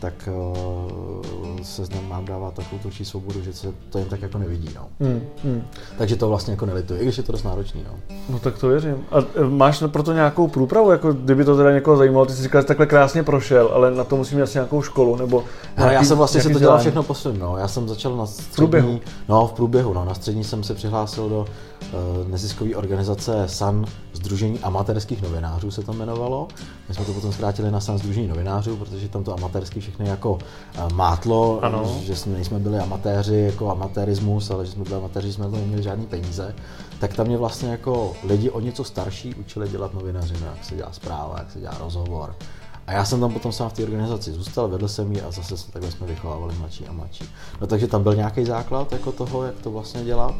tak 0.00 0.28
uh, 0.28 1.60
se 1.62 1.84
znám 1.84 2.08
mám 2.08 2.24
dává 2.24 2.50
takovou 2.50 2.78
tvůrčí 2.78 3.04
svobodu, 3.04 3.42
že 3.42 3.52
se 3.52 3.68
to 3.90 3.98
jen 3.98 4.08
tak 4.08 4.22
jako 4.22 4.38
nevidí. 4.38 4.68
No. 4.74 4.88
Mm, 5.00 5.22
mm. 5.44 5.62
Takže 5.98 6.16
to 6.16 6.28
vlastně 6.28 6.50
jako 6.50 6.66
nelituji, 6.66 7.00
i 7.00 7.04
když 7.04 7.16
je 7.16 7.22
to 7.22 7.32
dost 7.32 7.42
náročný. 7.42 7.84
No. 7.86 8.16
no 8.28 8.38
tak 8.38 8.58
to 8.58 8.68
věřím. 8.68 8.96
A 9.10 9.18
e, 9.18 9.44
máš 9.44 9.82
pro 9.86 10.02
to 10.02 10.12
nějakou 10.12 10.48
průpravu, 10.48 10.90
jako 10.90 11.12
kdyby 11.12 11.44
to 11.44 11.56
teda 11.56 11.72
někoho 11.72 11.96
zajímalo, 11.96 12.26
ty 12.26 12.32
jsi 12.32 12.42
říkal, 12.42 12.60
že 12.60 12.66
takhle 12.66 12.86
krásně 12.86 13.22
prošel, 13.22 13.70
ale 13.74 13.90
na 13.90 14.04
to 14.04 14.16
musím 14.16 14.36
mít 14.38 14.42
asi 14.42 14.58
nějakou 14.58 14.82
školu, 14.82 15.16
nebo 15.16 15.44
nějaký, 15.76 15.94
Já 15.94 16.04
jsem 16.04 16.18
vlastně 16.18 16.42
se 16.42 16.50
to 16.50 16.58
dělal 16.58 16.78
všechno 16.78 17.02
po 17.02 17.14
svém, 17.14 17.38
no. 17.38 17.56
Já 17.56 17.68
jsem 17.68 17.88
začal 17.88 18.16
na 18.16 18.26
střední, 18.26 18.52
v 18.52 18.56
průběhu. 18.56 19.00
No, 19.28 19.46
v 19.46 19.52
průběhu, 19.52 19.94
no. 19.94 20.04
Na 20.04 20.14
střední 20.14 20.44
jsem 20.44 20.64
se 20.64 20.74
přihlásil 20.74 21.28
do 21.28 21.46
neziskové 22.28 22.76
organizace 22.76 23.42
SAN, 23.46 23.86
Združení 24.12 24.58
amatérských 24.58 25.22
novinářů 25.22 25.70
se 25.70 25.82
to 25.82 25.92
jmenovalo. 25.92 26.48
My 26.88 26.94
jsme 26.94 27.04
to 27.04 27.12
potom 27.12 27.32
zkrátili 27.32 27.70
na 27.70 27.80
SAN 27.80 27.98
Združení 27.98 28.28
novinářů, 28.28 28.76
protože 28.76 29.08
tam 29.08 29.24
to 29.24 29.34
amatérský 29.34 29.80
všechny 29.80 30.08
jako 30.08 30.32
uh, 30.32 30.92
mátlo, 30.92 31.60
ano. 31.62 32.00
že 32.02 32.16
jsme 32.16 32.32
nejsme 32.32 32.58
byli 32.58 32.78
amatéři 32.78 33.36
jako 33.36 33.70
amatérismus, 33.70 34.50
ale 34.50 34.66
že 34.66 34.72
jsme 34.72 34.84
byli 34.84 34.96
amatéři, 34.96 35.32
jsme 35.32 35.48
neměli 35.48 35.82
žádný 35.82 36.06
peníze 36.06 36.54
tak 37.00 37.14
tam 37.14 37.26
mě 37.26 37.36
vlastně 37.36 37.68
jako 37.68 38.16
lidi 38.24 38.50
o 38.50 38.60
něco 38.60 38.84
starší 38.84 39.34
učili 39.34 39.68
dělat 39.68 39.94
novinařinu, 39.94 40.46
jak 40.46 40.64
se 40.64 40.76
dělá 40.76 40.92
zpráva, 40.92 41.34
jak 41.38 41.50
se 41.50 41.60
dělá 41.60 41.78
rozhovor. 41.78 42.34
A 42.86 42.90
A 42.90 42.92
já 42.92 43.04
jsem 43.04 43.20
tam 43.20 43.32
potom 43.32 43.52
sám 43.52 43.70
v 43.70 43.72
té 43.72 43.82
organizaci 43.82 44.32
zůstal, 44.32 44.68
vedl 44.68 44.88
jsem 44.88 45.12
ji 45.12 45.22
a 45.22 45.30
zase 45.30 45.56
se 45.56 45.72
takhle 45.72 45.90
jsme 45.90 46.06
vychovávali 46.06 46.54
mladší 46.54 46.86
a 46.86 46.92
mladší. 46.92 47.24
No 47.60 47.66
takže 47.66 47.86
tam 47.86 48.02
byl 48.02 48.14
nějaký 48.14 48.44
základ 48.44 48.92
jako 48.92 49.12
toho, 49.12 49.44
jak 49.44 49.54
to 49.54 49.70
vlastně 49.70 50.04
dělat. 50.04 50.34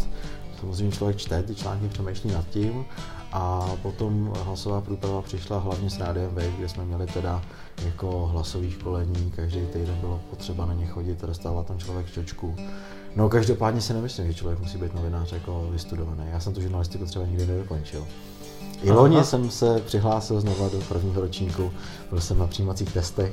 Samozřejmě 0.61 0.97
člověk 0.97 1.17
čte 1.17 1.43
ty 1.43 1.55
články, 1.55 1.89
přemýšlí 1.89 2.31
nad 2.31 2.49
tím 2.49 2.85
a 3.33 3.71
potom 3.83 4.33
hlasová 4.45 4.81
průprava 4.81 5.23
přišla 5.23 5.59
hlavně 5.59 5.91
s 5.91 5.99
Rádiem 5.99 6.29
Wave, 6.35 6.51
kde 6.59 6.69
jsme 6.69 6.85
měli 6.85 7.07
teda 7.07 7.43
jako 7.85 8.27
hlasový 8.27 8.71
školení, 8.71 9.33
každý 9.37 9.61
týden 9.67 9.97
bylo 10.01 10.21
potřeba 10.31 10.67
na 10.67 10.75
ně 10.75 10.87
chodit, 10.87 11.21
dostával 11.21 11.65
tam 11.65 11.79
člověk 11.79 12.13
čočku. 12.13 12.57
No 13.17 13.29
každopádně 13.29 13.81
si 13.81 13.93
nemyslím, 13.93 14.27
že 14.27 14.35
člověk 14.35 14.61
musí 14.61 14.79
být 14.79 14.95
novinář 14.95 15.33
jako 15.33 15.69
vystudovaný. 15.71 16.25
Já 16.33 16.41
jsem 16.41 16.55
tu 16.55 16.61
žurnalistiku 16.61 17.05
třeba 17.05 17.27
nikdy 17.27 17.47
nedokončil. 17.47 18.07
I 18.83 18.91
loni 18.91 19.25
jsem 19.25 19.51
se 19.51 19.81
přihlásil 19.81 20.41
znova 20.41 20.69
do 20.69 20.79
prvního 20.79 21.21
ročníku, 21.21 21.73
byl 22.11 22.21
jsem 22.21 22.39
na 22.39 22.47
přijímacích 22.47 22.93
testech, 22.93 23.33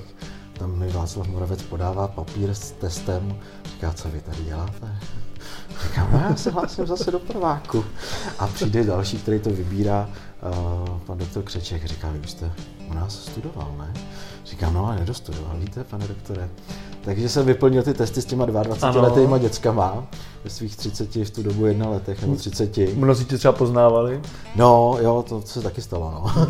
tam 0.53 0.79
mi 0.79 0.89
Václav 0.89 1.27
Moravec 1.27 1.61
podává 1.61 2.07
papír 2.07 2.49
s 2.49 2.71
testem, 2.71 3.39
říká, 3.65 3.93
co 3.93 4.09
vy 4.09 4.21
tady 4.21 4.43
děláte? 4.43 4.99
Říkám, 5.83 6.09
no 6.11 6.19
já 6.29 6.35
se 6.35 6.51
hlásím 6.51 6.87
zase 6.87 7.11
do 7.11 7.19
prváku. 7.19 7.85
A 8.39 8.47
přijde 8.47 8.83
další, 8.83 9.17
který 9.17 9.39
to 9.39 9.49
vybírá, 9.49 10.09
uh, 10.89 10.99
pan 10.99 11.17
doktor 11.17 11.43
Křeček, 11.43 11.85
říká, 11.85 12.09
vy 12.11 12.19
už 12.19 12.31
jste 12.31 12.51
u 12.89 12.93
nás 12.93 13.23
studoval, 13.23 13.75
ne? 13.77 13.93
Říkám, 14.45 14.73
no 14.73 14.85
ale 14.85 14.95
nedostudoval, 14.95 15.55
víte, 15.59 15.83
pane 15.83 16.07
doktore. 16.07 16.49
Takže 17.01 17.29
jsem 17.29 17.45
vyplnil 17.45 17.83
ty 17.83 17.93
testy 17.93 18.21
s 18.21 18.25
těma 18.25 18.45
22 18.45 18.89
ano. 18.89 19.01
letýma 19.01 19.37
dětskama 19.37 20.07
ve 20.47 20.51
svých 20.51 20.75
30 20.75 21.15
v 21.15 21.29
tu 21.29 21.43
dobu 21.43 21.65
jedna 21.65 21.89
letech 21.89 22.21
nebo 22.21 22.35
30. 22.35 22.77
Mnozí 22.95 23.25
tě 23.25 23.37
třeba 23.37 23.51
poznávali? 23.51 24.21
No, 24.55 24.97
jo, 25.01 25.25
to 25.29 25.41
se 25.41 25.61
taky 25.61 25.81
stalo, 25.81 26.11
no. 26.11 26.47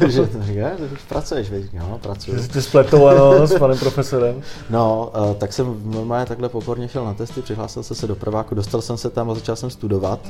že 0.08 0.28
říká, 0.40 0.76
že 0.78 0.84
už 0.92 1.02
pracuješ, 1.08 1.50
víš, 1.50 1.66
no, 1.72 1.98
pracuji. 2.02 2.36
Že 2.36 2.42
jsi 2.42 2.62
spletou, 2.62 3.06
ano, 3.06 3.46
s 3.46 3.58
panem 3.58 3.78
profesorem. 3.78 4.42
No, 4.70 5.12
uh, 5.16 5.34
tak 5.34 5.52
jsem 5.52 5.80
normálně 5.84 6.26
takhle 6.26 6.48
pokorně 6.48 6.88
šel 6.88 7.04
na 7.04 7.14
testy, 7.14 7.42
přihlásil 7.42 7.82
jsem 7.82 7.96
se 7.96 8.06
do 8.06 8.14
prváku, 8.14 8.54
dostal 8.54 8.82
jsem 8.82 8.96
se 8.96 9.10
tam 9.10 9.30
a 9.30 9.34
začal 9.34 9.56
jsem 9.56 9.70
studovat 9.70 10.20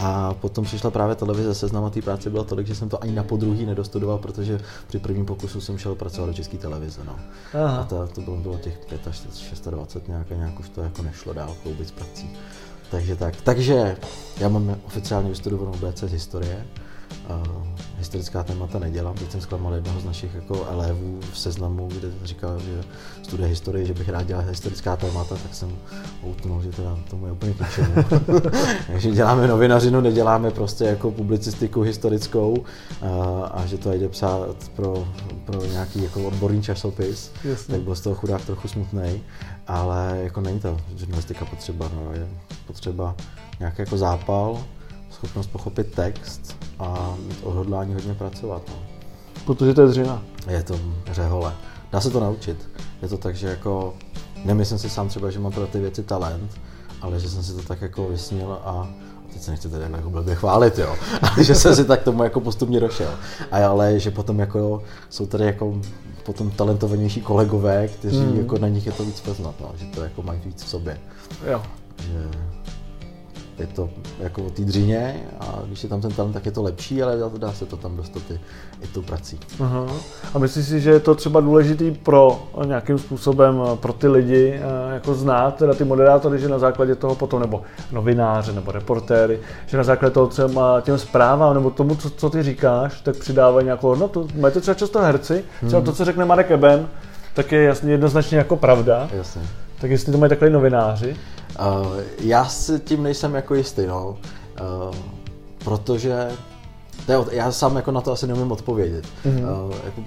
a 0.00 0.34
potom 0.34 0.64
přišla 0.64 0.90
právě 0.90 1.14
televize 1.14 1.54
seznam 1.54 1.84
a 1.84 1.90
té 1.90 2.02
práce 2.02 2.30
bylo 2.30 2.44
tolik, 2.44 2.66
že 2.66 2.74
jsem 2.74 2.88
to 2.88 3.02
ani 3.02 3.12
na 3.12 3.22
podruhý 3.22 3.66
nedostudoval, 3.66 4.18
protože 4.18 4.60
při 4.86 4.98
prvním 4.98 5.26
pokusu 5.26 5.60
jsem 5.60 5.78
šel 5.78 5.94
pracovat 5.94 6.26
do 6.26 6.32
české 6.32 6.56
televize, 6.56 7.00
no. 7.06 7.16
Aha. 7.64 7.78
A 7.78 7.84
to, 7.84 8.06
to 8.14 8.20
bylo, 8.20 8.36
bylo 8.36 8.58
těch 8.58 8.78
25, 9.02 9.70
26 9.70 10.08
nějak, 10.08 10.30
nějak 10.30 10.60
už 10.60 10.68
to 10.68 10.80
jako 10.80 11.02
nešlo 11.02 11.32
dál 11.32 11.56
kloubit 11.62 11.88
s 11.88 11.92
prací. 11.92 12.30
Takže 12.90 13.16
tak. 13.16 13.36
Takže 13.36 13.96
já 14.40 14.48
mám 14.48 14.76
oficiálně 14.86 15.28
vystudovanou 15.28 15.72
BC 15.72 15.98
z 15.98 16.12
historie. 16.12 16.66
Uh, 17.30 17.68
historická 17.98 18.42
témata 18.42 18.78
nedělám. 18.78 19.14
Teď 19.14 19.30
jsem 19.30 19.40
zklamal 19.40 19.74
jednoho 19.74 20.00
z 20.00 20.04
našich 20.04 20.34
jako 20.34 20.66
elevů 20.70 21.20
v 21.32 21.38
seznamu, 21.38 21.88
kde 21.88 22.08
říkal, 22.24 22.60
že 22.60 22.84
studuje 23.22 23.48
historii, 23.48 23.86
že 23.86 23.94
bych 23.94 24.08
rád 24.08 24.22
dělal 24.22 24.44
historická 24.44 24.96
témata, 24.96 25.36
tak 25.42 25.54
jsem 25.54 25.70
utnul, 26.22 26.62
že 26.62 26.68
teda 26.68 26.98
tomu 27.10 27.26
je 27.26 27.32
úplně 27.32 27.54
k 27.54 27.80
Takže 28.86 29.10
děláme 29.10 29.46
novinařinu, 29.46 30.00
neděláme 30.00 30.50
prostě 30.50 30.84
jako 30.84 31.10
publicistiku 31.10 31.80
historickou 31.80 32.50
uh, 32.50 32.66
a 33.50 33.62
že 33.66 33.78
to 33.78 33.92
jde 33.92 34.08
psát 34.08 34.70
pro, 34.76 35.08
pro 35.44 35.66
nějaký 35.66 36.02
jako 36.02 36.22
odborný 36.22 36.62
časopis, 36.62 37.32
Jasně. 37.44 37.74
tak 37.74 37.82
byl 37.82 37.94
z 37.94 38.00
toho 38.00 38.14
chudák 38.14 38.44
trochu 38.44 38.68
smutný, 38.68 39.22
ale 39.66 40.20
jako 40.22 40.40
není 40.40 40.60
to 40.60 40.76
žurnalistika 40.96 41.44
potřeba, 41.44 41.90
no, 41.94 42.12
je 42.12 42.28
potřeba 42.66 43.14
nějaký 43.60 43.82
jako 43.82 43.98
zápal, 43.98 44.64
schopnost 45.18 45.46
pochopit 45.46 45.94
text 45.94 46.56
a 46.78 47.14
mít 47.28 47.38
odhodlání 47.42 47.94
hodně 47.94 48.14
pracovat. 48.14 48.62
No. 48.68 48.74
Protože 49.46 49.74
to 49.74 49.80
je 49.80 49.88
dřina. 49.88 50.22
Je 50.48 50.62
to 50.62 50.80
řehole. 51.12 51.54
Dá 51.92 52.00
se 52.00 52.10
to 52.10 52.20
naučit. 52.20 52.68
Je 53.02 53.08
to 53.08 53.18
tak, 53.18 53.36
že 53.36 53.48
jako 53.48 53.94
nemyslím 54.44 54.78
si 54.78 54.90
sám 54.90 55.08
třeba, 55.08 55.30
že 55.30 55.38
mám 55.38 55.52
pro 55.52 55.66
ty 55.66 55.80
věci 55.80 56.02
talent, 56.02 56.50
ale 57.00 57.20
že 57.20 57.30
jsem 57.30 57.42
si 57.42 57.52
to 57.54 57.62
tak 57.62 57.82
jako 57.82 58.08
vysnil 58.08 58.58
a 58.64 58.88
teď 59.32 59.42
se 59.42 59.50
nechci 59.50 59.68
tady 59.68 59.84
jako 59.92 60.10
blbě 60.10 60.34
chválit, 60.34 60.78
jo, 60.78 60.96
ale 61.22 61.44
že 61.44 61.54
jsem 61.54 61.76
si 61.76 61.84
tak 61.84 62.02
tomu 62.02 62.24
jako 62.24 62.40
postupně 62.40 62.80
došel. 62.80 63.10
A 63.50 63.66
ale 63.66 64.00
že 64.00 64.10
potom 64.10 64.38
jako 64.38 64.82
jsou 65.10 65.26
tady 65.26 65.44
jako 65.44 65.80
potom 66.22 66.50
talentovanější 66.50 67.20
kolegové, 67.20 67.88
kteří 67.88 68.20
mm. 68.20 68.38
jako 68.38 68.58
na 68.58 68.68
nich 68.68 68.86
je 68.86 68.92
to 68.92 69.04
víc 69.04 69.20
poznat, 69.20 69.54
no, 69.60 69.72
že 69.76 69.86
to 69.86 70.02
jako 70.02 70.22
mají 70.22 70.40
víc 70.44 70.64
v 70.64 70.68
sobě. 70.68 71.00
Jo. 71.46 71.62
Že 72.02 72.28
je 73.58 73.66
to 73.66 73.90
jako 74.20 74.44
o 74.44 74.50
té 74.50 74.62
dřině 74.62 75.22
a 75.40 75.58
když 75.66 75.82
je 75.82 75.88
tam 75.88 76.00
ten 76.00 76.12
talent, 76.12 76.32
tak 76.32 76.46
je 76.46 76.52
to 76.52 76.62
lepší, 76.62 77.02
ale 77.02 77.16
dá 77.38 77.52
se 77.52 77.66
to 77.66 77.76
tam 77.76 77.96
dostat 77.96 78.22
i, 78.30 78.40
i 78.82 78.86
tou 78.86 79.02
prací. 79.02 79.40
Aha. 79.60 79.86
A 80.34 80.38
myslíš 80.38 80.66
si, 80.66 80.80
že 80.80 80.90
je 80.90 81.00
to 81.00 81.14
třeba 81.14 81.40
důležitý 81.40 81.90
pro 81.90 82.48
nějakým 82.64 82.98
způsobem 82.98 83.62
pro 83.74 83.92
ty 83.92 84.08
lidi 84.08 84.54
eh, 84.54 84.94
jako 84.94 85.14
znát, 85.14 85.54
teda 85.56 85.74
ty 85.74 85.84
moderátory, 85.84 86.38
že 86.38 86.48
na 86.48 86.58
základě 86.58 86.94
toho 86.94 87.14
potom, 87.14 87.40
nebo 87.40 87.62
novináře, 87.92 88.52
nebo 88.52 88.72
reportéry, 88.72 89.40
že 89.66 89.76
na 89.76 89.82
základě 89.82 90.14
toho 90.14 90.26
třeba 90.26 90.80
těm 90.80 90.98
zprávám, 90.98 91.54
nebo 91.54 91.70
tomu, 91.70 91.94
co, 91.94 92.10
co 92.10 92.30
ty 92.30 92.42
říkáš, 92.42 93.00
tak 93.00 93.16
přidávají 93.16 93.64
nějakou 93.64 93.88
hodnotu. 93.88 94.28
Mají 94.40 94.54
to 94.54 94.60
třeba 94.60 94.74
často 94.74 95.00
herci, 95.00 95.44
třeba 95.66 95.78
hmm. 95.78 95.86
to, 95.86 95.92
co 95.92 96.04
řekne 96.04 96.24
Marek 96.24 96.50
Eben, 96.50 96.88
tak 97.34 97.52
je 97.52 97.62
jasně 97.62 97.92
jednoznačně 97.92 98.38
jako 98.38 98.56
pravda. 98.56 99.08
Jasně. 99.16 99.42
Tak 99.80 99.90
jestli 99.90 100.12
to 100.12 100.18
mají 100.18 100.28
takhle 100.28 100.50
novináři? 100.50 101.16
Uh, 101.58 102.00
já 102.18 102.44
si 102.44 102.80
tím 102.80 103.02
nejsem 103.02 103.34
jako 103.34 103.54
jistý, 103.54 103.86
no. 103.86 104.18
Uh, 104.88 104.94
protože 105.64 106.28
to 107.06 107.12
je, 107.12 107.18
já 107.30 107.52
sám 107.52 107.76
jako 107.76 107.90
na 107.90 108.00
to 108.00 108.12
asi 108.12 108.26
neumím 108.26 108.52
odpovědět. 108.52 109.04
Mm-hmm. 109.24 109.66
Uh, 109.66 109.74
jako 109.84 110.02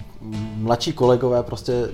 mladší 0.56 0.94
kolegové 0.94 1.44
prostě 1.44 1.90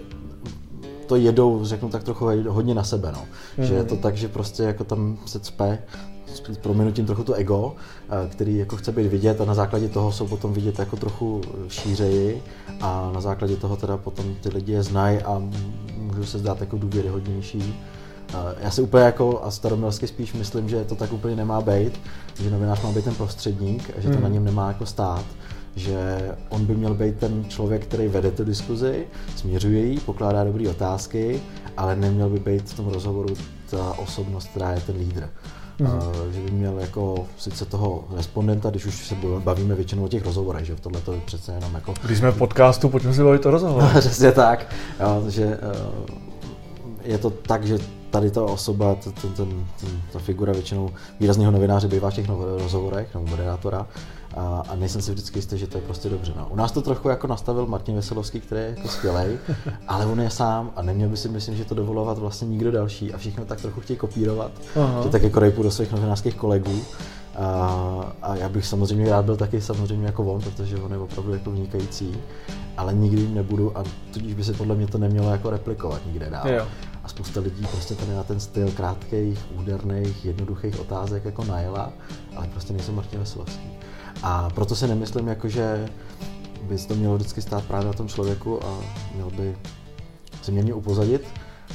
to 1.07 1.15
jedou, 1.15 1.65
řeknu 1.65 1.89
tak 1.89 2.03
trochu 2.03 2.29
hodně 2.47 2.75
na 2.75 2.83
sebe, 2.83 3.11
no. 3.11 3.19
Mm-hmm. 3.21 3.63
Že 3.63 3.73
je 3.73 3.83
to 3.83 3.95
tak, 3.95 4.17
že 4.17 4.27
prostě 4.27 4.63
jako 4.63 4.83
tam 4.83 5.17
se 5.25 5.39
cpe 5.39 5.79
s 6.33 6.57
proměnutím 6.57 7.05
trochu 7.05 7.23
to 7.23 7.33
ego, 7.33 7.75
který 8.29 8.57
jako 8.57 8.77
chce 8.77 8.91
být 8.91 9.07
vidět 9.07 9.41
a 9.41 9.45
na 9.45 9.53
základě 9.53 9.89
toho 9.89 10.11
jsou 10.11 10.27
potom 10.27 10.53
vidět 10.53 10.79
jako 10.79 10.95
trochu 10.95 11.41
šířeji 11.67 12.43
a 12.81 13.11
na 13.13 13.21
základě 13.21 13.55
toho 13.55 13.75
teda 13.75 13.97
potom 13.97 14.35
ty 14.35 14.49
lidi 14.49 14.71
je 14.71 14.83
znají 14.83 15.19
a 15.19 15.41
můžou 15.97 16.23
se 16.23 16.39
zdát 16.39 16.61
jako 16.61 16.77
důvěryhodnější. 16.77 17.75
Já 18.59 18.71
si 18.71 18.81
úplně 18.81 19.03
jako 19.03 19.43
a 19.43 19.51
staromilsky 19.51 20.07
spíš 20.07 20.33
myslím, 20.33 20.69
že 20.69 20.83
to 20.83 20.95
tak 20.95 21.13
úplně 21.13 21.35
nemá 21.35 21.61
být, 21.61 21.99
že 22.41 22.51
novinář 22.51 22.81
má 22.81 22.91
být 22.91 23.05
ten 23.05 23.15
prostředník 23.15 23.91
a 23.97 24.01
že 24.01 24.07
to 24.07 24.13
hmm. 24.13 24.23
na 24.23 24.29
něm 24.29 24.45
nemá 24.45 24.67
jako 24.67 24.85
stát 24.85 25.25
že 25.77 26.31
on 26.49 26.65
by 26.65 26.75
měl 26.75 26.93
být 26.93 27.17
ten 27.17 27.45
člověk, 27.47 27.85
který 27.85 28.07
vede 28.07 28.31
tu 28.31 28.43
diskuzi, 28.43 29.05
směřuje 29.35 29.85
ji, 29.85 29.99
pokládá 29.99 30.43
dobré 30.43 30.69
otázky, 30.69 31.41
ale 31.77 31.95
neměl 31.95 32.29
by 32.29 32.39
být 32.39 32.69
v 32.69 32.73
tom 32.73 32.87
rozhovoru 32.87 33.35
ta 33.69 33.93
osobnost, 33.97 34.47
která 34.47 34.71
je 34.71 34.79
ten 34.79 34.95
lídr. 34.95 35.29
Mm-hmm. 35.79 36.31
Že 36.31 36.41
by 36.41 36.51
měl 36.51 36.79
jako 36.79 37.25
sice 37.37 37.65
toho 37.65 38.05
respondenta, 38.15 38.69
když 38.69 38.85
už 38.85 39.07
se 39.07 39.15
bavíme 39.39 39.75
většinou 39.75 40.05
o 40.05 40.07
těch 40.07 40.25
rozhovorech, 40.25 40.65
že 40.65 40.75
v 40.75 40.79
tomhle 40.79 41.01
to 41.01 41.13
je 41.13 41.19
přece 41.25 41.51
jenom 41.51 41.73
jako... 41.73 41.93
Když 42.03 42.17
jsme 42.17 42.31
v 42.31 42.37
podcastu, 42.37 42.89
pojďme 42.89 43.13
si 43.13 43.23
bavit 43.23 43.45
o 43.45 43.51
rozhovoru. 43.51 43.87
Přesně 43.99 44.31
tak, 44.31 44.75
jo, 44.99 45.23
že 45.29 45.45
uh, 45.45 46.15
je 47.03 47.17
to 47.17 47.29
tak, 47.29 47.65
že 47.65 47.77
tady 48.17 48.31
ta 48.31 48.43
osoba, 48.43 48.95
ten, 48.95 49.13
ten, 49.13 49.65
ten, 49.79 50.01
ta 50.13 50.19
figura 50.19 50.53
většinou 50.53 50.89
výrazného 51.19 51.51
novináře 51.51 51.87
bývá 51.87 52.09
v 52.09 52.13
těch 52.13 52.29
rozhovorech, 52.57 53.13
nebo 53.13 53.27
moderátora, 53.27 53.87
a, 54.37 54.63
a 54.69 54.75
nejsem 54.75 55.01
si 55.01 55.11
vždycky 55.11 55.37
jistý, 55.37 55.57
že 55.57 55.67
to 55.67 55.77
je 55.77 55.81
prostě 55.81 56.09
dobře. 56.09 56.33
No. 56.37 56.47
U 56.49 56.55
nás 56.55 56.71
to 56.71 56.81
trochu 56.81 57.09
jako 57.09 57.27
nastavil 57.27 57.65
Martin 57.65 57.95
Veselovský, 57.95 58.39
který 58.39 58.61
je 58.61 58.73
jako 58.77 58.87
skvělý, 58.87 59.37
ale 59.87 60.05
on 60.05 60.21
je 60.21 60.29
sám 60.29 60.71
a 60.75 60.81
neměl 60.81 61.09
by 61.09 61.17
si 61.17 61.29
myslím, 61.29 61.55
že 61.55 61.65
to 61.65 61.75
dovolovat 61.75 62.17
vlastně 62.17 62.47
nikdo 62.47 62.71
další 62.71 63.13
a 63.13 63.17
všichni 63.17 63.45
tak 63.45 63.61
trochu 63.61 63.81
chtějí 63.81 63.97
kopírovat, 63.97 64.51
Aha. 64.75 65.03
že 65.03 65.09
tak 65.09 65.23
jako 65.23 65.39
rejpu 65.39 65.63
do 65.63 65.71
svých 65.71 65.91
novinářských 65.91 66.35
kolegů. 66.35 66.81
A, 67.35 68.13
a, 68.21 68.35
já 68.35 68.49
bych 68.49 68.65
samozřejmě 68.65 69.09
rád 69.09 69.25
byl 69.25 69.37
taky 69.37 69.61
samozřejmě 69.61 70.05
jako 70.05 70.23
on, 70.23 70.41
protože 70.41 70.77
on 70.77 70.91
je 70.91 70.97
opravdu 70.97 71.33
jako 71.33 71.51
vynikající, 71.51 72.17
ale 72.77 72.93
nikdy 72.93 73.21
jim 73.21 73.35
nebudu 73.35 73.77
a 73.77 73.83
tudíž 74.13 74.33
by 74.33 74.43
se 74.43 74.53
podle 74.53 74.75
mě 74.75 74.87
to 74.87 74.97
nemělo 74.97 75.31
jako 75.31 75.49
replikovat 75.49 76.01
nikde 76.05 76.29
dál. 76.29 76.47
Jo. 76.47 76.65
A 77.07 77.09
spousta 77.09 77.39
lidí 77.39 77.67
prostě 77.71 77.95
tady 77.95 78.13
na 78.13 78.23
ten 78.23 78.39
styl 78.39 78.71
krátkých, 78.71 79.39
úderných, 79.55 80.25
jednoduchých 80.25 80.79
otázek 80.79 81.25
jako 81.25 81.43
najela, 81.43 81.93
ale 82.35 82.47
prostě 82.47 82.73
nejsem 82.73 82.95
Martin 82.95 83.19
Veselovský. 83.19 83.69
A 84.23 84.49
proto 84.49 84.75
si 84.75 84.87
nemyslím, 84.87 85.27
jako, 85.27 85.49
že 85.49 85.89
by 86.63 86.77
to 86.77 86.95
mělo 86.95 87.15
vždycky 87.15 87.41
stát 87.41 87.63
právě 87.63 87.87
na 87.87 87.93
tom 87.93 88.07
člověku 88.07 88.65
a 88.65 88.77
měl 89.15 89.31
by 89.31 89.57
se 90.41 90.51
mě, 90.51 90.63
mě 90.63 90.73
upozadit 90.73 91.27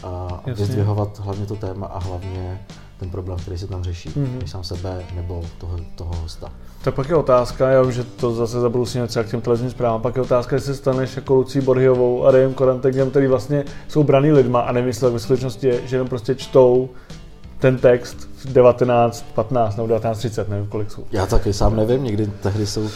a 0.05 0.43
vyzdvihovat 0.47 1.19
hlavně 1.19 1.47
to 1.47 1.57
téma 1.57 1.87
a 1.87 1.99
hlavně 1.99 2.67
ten 3.03 3.11
problém, 3.11 3.39
který 3.39 3.59
se 3.59 3.67
tam 3.67 3.83
řeší, 3.83 4.09
mm-hmm. 4.09 4.45
sám 4.47 4.65
sebe 4.65 5.03
nebo 5.15 5.43
toho, 5.59 5.77
toho 5.95 6.15
hosta. 6.23 6.53
Tak 6.85 6.95
pak 6.95 7.09
je 7.09 7.17
otázka, 7.17 7.69
já 7.69 7.83
vím, 7.83 7.93
že 7.93 8.05
to 8.05 8.35
zase 8.35 8.61
zabrousíme 8.61 9.07
třeba 9.07 9.23
k 9.23 9.31
těm 9.31 9.41
televizním 9.41 9.71
zprávám, 9.71 10.01
pak 10.01 10.17
je 10.17 10.23
otázka, 10.23 10.57
jestli 10.57 10.75
se 10.75 10.81
staneš 10.81 11.17
jako 11.17 11.35
Lucí 11.35 11.61
Borhiovou 11.61 12.27
a 12.27 12.31
Rayem 12.31 12.55
Korantegem, 12.55 13.11
který 13.11 13.27
vlastně 13.27 13.65
jsou 13.89 14.03
braný 14.03 14.33
lidma 14.33 14.61
a 14.61 14.73
nemyslel 14.73 15.11
ve 15.11 15.19
skutečnosti 15.19 15.67
je, 15.67 15.87
že 15.87 15.97
jenom 15.97 16.09
prostě 16.09 16.35
čtou 16.35 16.89
ten 17.59 17.79
text 17.79 18.29
v 18.37 18.53
19, 18.53 19.25
15 19.35 19.77
nebo 19.77 19.89
1930, 19.89 20.49
nevím 20.49 20.67
kolik 20.67 20.91
jsou. 20.91 21.05
Já 21.13 21.27
taky 21.27 21.53
sám 21.53 21.77
nevím, 21.77 22.05
někdy 22.05 22.27
tehdy 22.27 22.67
jsou, 22.67 22.81
uh, 22.81 22.91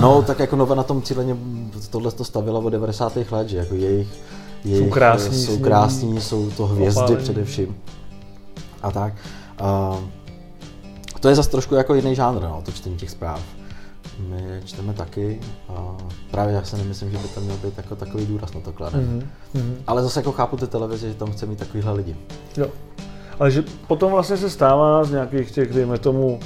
no 0.00 0.22
tak 0.22 0.38
jako 0.38 0.56
Nova 0.56 0.74
na 0.74 0.82
tom 0.82 1.02
cíleně 1.02 1.36
tohle 1.90 2.12
to 2.12 2.24
stavila 2.24 2.58
od 2.58 2.70
90. 2.70 3.16
let, 3.30 3.48
že 3.48 3.56
jako 3.56 3.74
jejich, 3.74 4.08
jejich 4.64 4.84
jsou 4.84 4.90
krásní, 4.90 5.44
jsou, 5.44 5.58
krásní, 5.58 6.20
jsou 6.20 6.50
to 6.50 6.66
hvězdy 6.66 7.00
opálení. 7.00 7.22
především 7.22 7.76
a 8.82 8.90
tak. 8.90 9.14
Uh, 9.60 9.98
to 11.20 11.28
je 11.28 11.34
zase 11.34 11.50
trošku 11.50 11.74
jako 11.74 11.94
jiný 11.94 12.14
žánr, 12.14 12.42
no, 12.42 12.62
to 12.64 12.72
čtení 12.72 12.96
těch 12.96 13.10
zpráv. 13.10 13.42
My 14.18 14.60
čteme 14.64 14.92
taky 14.92 15.40
a 15.68 15.96
právě 16.30 16.54
já 16.54 16.62
si 16.62 16.76
nemyslím, 16.76 17.10
že 17.10 17.18
by 17.18 17.28
tam 17.28 17.44
měl 17.44 17.56
být 17.56 17.76
jako 17.76 17.96
takový 17.96 18.26
důraz 18.26 18.54
na 18.54 18.60
to 18.60 18.72
kladen. 18.72 19.30
Mm-hmm. 19.54 19.74
Ale 19.86 20.02
zase 20.02 20.20
jako 20.20 20.32
chápu 20.32 20.56
ty 20.56 20.66
televize, 20.66 21.08
že 21.08 21.14
tam 21.14 21.32
chce 21.32 21.46
mít 21.46 21.58
takovýhle 21.58 21.92
lidi. 21.92 22.16
Jo. 22.56 22.66
Ale 23.38 23.50
že 23.50 23.64
potom 23.86 24.12
vlastně 24.12 24.36
se 24.36 24.50
stává 24.50 25.04
z 25.04 25.10
nějakých 25.10 25.50
těch, 25.50 25.72
dejme 25.72 25.98
tomu, 25.98 26.40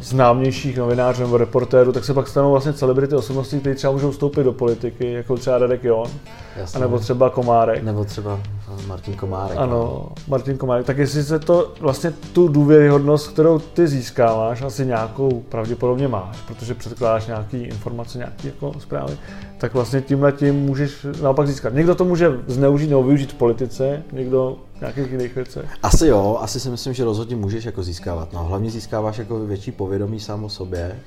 známějších 0.00 0.78
novinářů 0.78 1.22
nebo 1.22 1.36
reportérů, 1.36 1.92
tak 1.92 2.04
se 2.04 2.14
pak 2.14 2.28
stanou 2.28 2.50
vlastně 2.50 2.72
celebrity 2.72 3.14
osobnosti, 3.14 3.60
které 3.60 3.74
třeba 3.74 3.92
můžou 3.92 4.10
vstoupit 4.10 4.44
do 4.44 4.52
politiky, 4.52 5.12
jako 5.12 5.36
třeba 5.36 5.58
Radek 5.58 5.84
Jon, 5.84 6.10
Jasně. 6.56 6.80
nebo 6.80 6.98
třeba 6.98 7.30
Komárek. 7.30 7.82
Nebo 7.82 8.04
třeba 8.04 8.40
Martin 8.86 9.14
Komárek. 9.14 9.58
Ano, 9.58 9.72
no. 9.72 10.08
Martin 10.28 10.56
Komárek. 10.56 10.86
Tak 10.86 10.98
jestli 10.98 11.22
se 11.22 11.38
to 11.38 11.72
vlastně 11.80 12.12
tu 12.32 12.48
důvěryhodnost, 12.48 13.28
kterou 13.28 13.58
ty 13.58 13.86
získáváš, 13.88 14.62
asi 14.62 14.86
nějakou 14.86 15.42
pravděpodobně 15.48 16.08
máš, 16.08 16.40
protože 16.40 16.74
předkládáš 16.74 17.26
nějaké 17.26 17.58
informace, 17.58 18.18
nějaké 18.18 18.48
jako 18.48 18.72
zprávy, 18.78 19.16
tak 19.58 19.74
vlastně 19.74 20.00
tímhle 20.00 20.32
tím 20.32 20.54
můžeš 20.54 21.06
naopak 21.22 21.46
získat. 21.46 21.74
Někdo 21.74 21.94
to 21.94 22.04
může 22.04 22.30
zneužít 22.46 22.90
nebo 22.90 23.02
využít 23.02 23.32
v 23.32 23.34
politice, 23.34 24.02
někdo 24.12 24.56
nějakých 24.80 25.12
jiných 25.12 25.34
věcech. 25.34 25.70
Asi 25.82 26.06
jo, 26.06 26.38
asi 26.40 26.60
si 26.60 26.70
myslím, 26.70 26.94
že 26.94 27.04
rozhodně 27.04 27.36
můžeš 27.36 27.64
jako 27.64 27.82
získávat. 27.82 28.32
No, 28.32 28.44
hlavně 28.44 28.70
získáváš 28.70 29.18
jako 29.18 29.46
větší 29.46 29.72
povědomí 29.72 30.20
sám 30.20 30.44
o 30.44 30.48
sobě, 30.48 31.00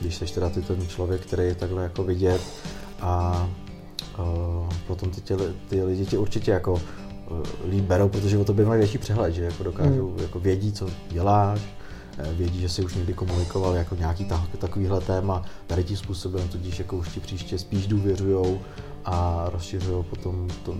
když 0.00 0.14
jsi 0.14 0.26
teda 0.34 0.48
ty 0.50 0.62
ten 0.62 0.88
člověk, 0.88 1.20
který 1.20 1.42
je 1.42 1.54
takhle 1.54 1.82
jako 1.82 2.04
vidět 2.04 2.40
a 3.00 3.48
uh, 4.18 4.68
potom 4.86 5.10
ty, 5.10 5.20
tě, 5.20 5.36
ty 5.68 5.82
lidi 5.82 6.06
tě 6.06 6.18
určitě 6.18 6.50
jako 6.50 6.72
uh, 6.72 6.80
líp 7.70 7.84
berou, 7.84 8.08
protože 8.08 8.38
o 8.38 8.44
tobě 8.44 8.66
mají 8.66 8.78
větší 8.78 8.98
přehled, 8.98 9.34
že 9.34 9.44
jako 9.44 9.62
dokážou, 9.62 10.10
hmm. 10.10 10.22
jako 10.22 10.40
vědí, 10.40 10.72
co 10.72 10.88
děláš, 11.10 11.60
eh, 12.18 12.34
vědí, 12.34 12.60
že 12.60 12.68
jsi 12.68 12.84
už 12.84 12.94
někdy 12.94 13.14
komunikoval 13.14 13.74
jako 13.74 13.94
nějaký 13.94 14.24
ta, 14.24 14.46
takovýhle 14.58 15.00
téma, 15.00 15.42
tady 15.66 15.84
tím 15.84 15.96
způsobem, 15.96 16.48
tudíž 16.48 16.78
jako 16.78 16.96
už 16.96 17.08
ti 17.08 17.20
příště 17.20 17.58
spíš 17.58 17.86
důvěřujou 17.86 18.60
a 19.04 19.46
rozšiřují 19.52 20.04
potom 20.04 20.48
to, 20.64 20.76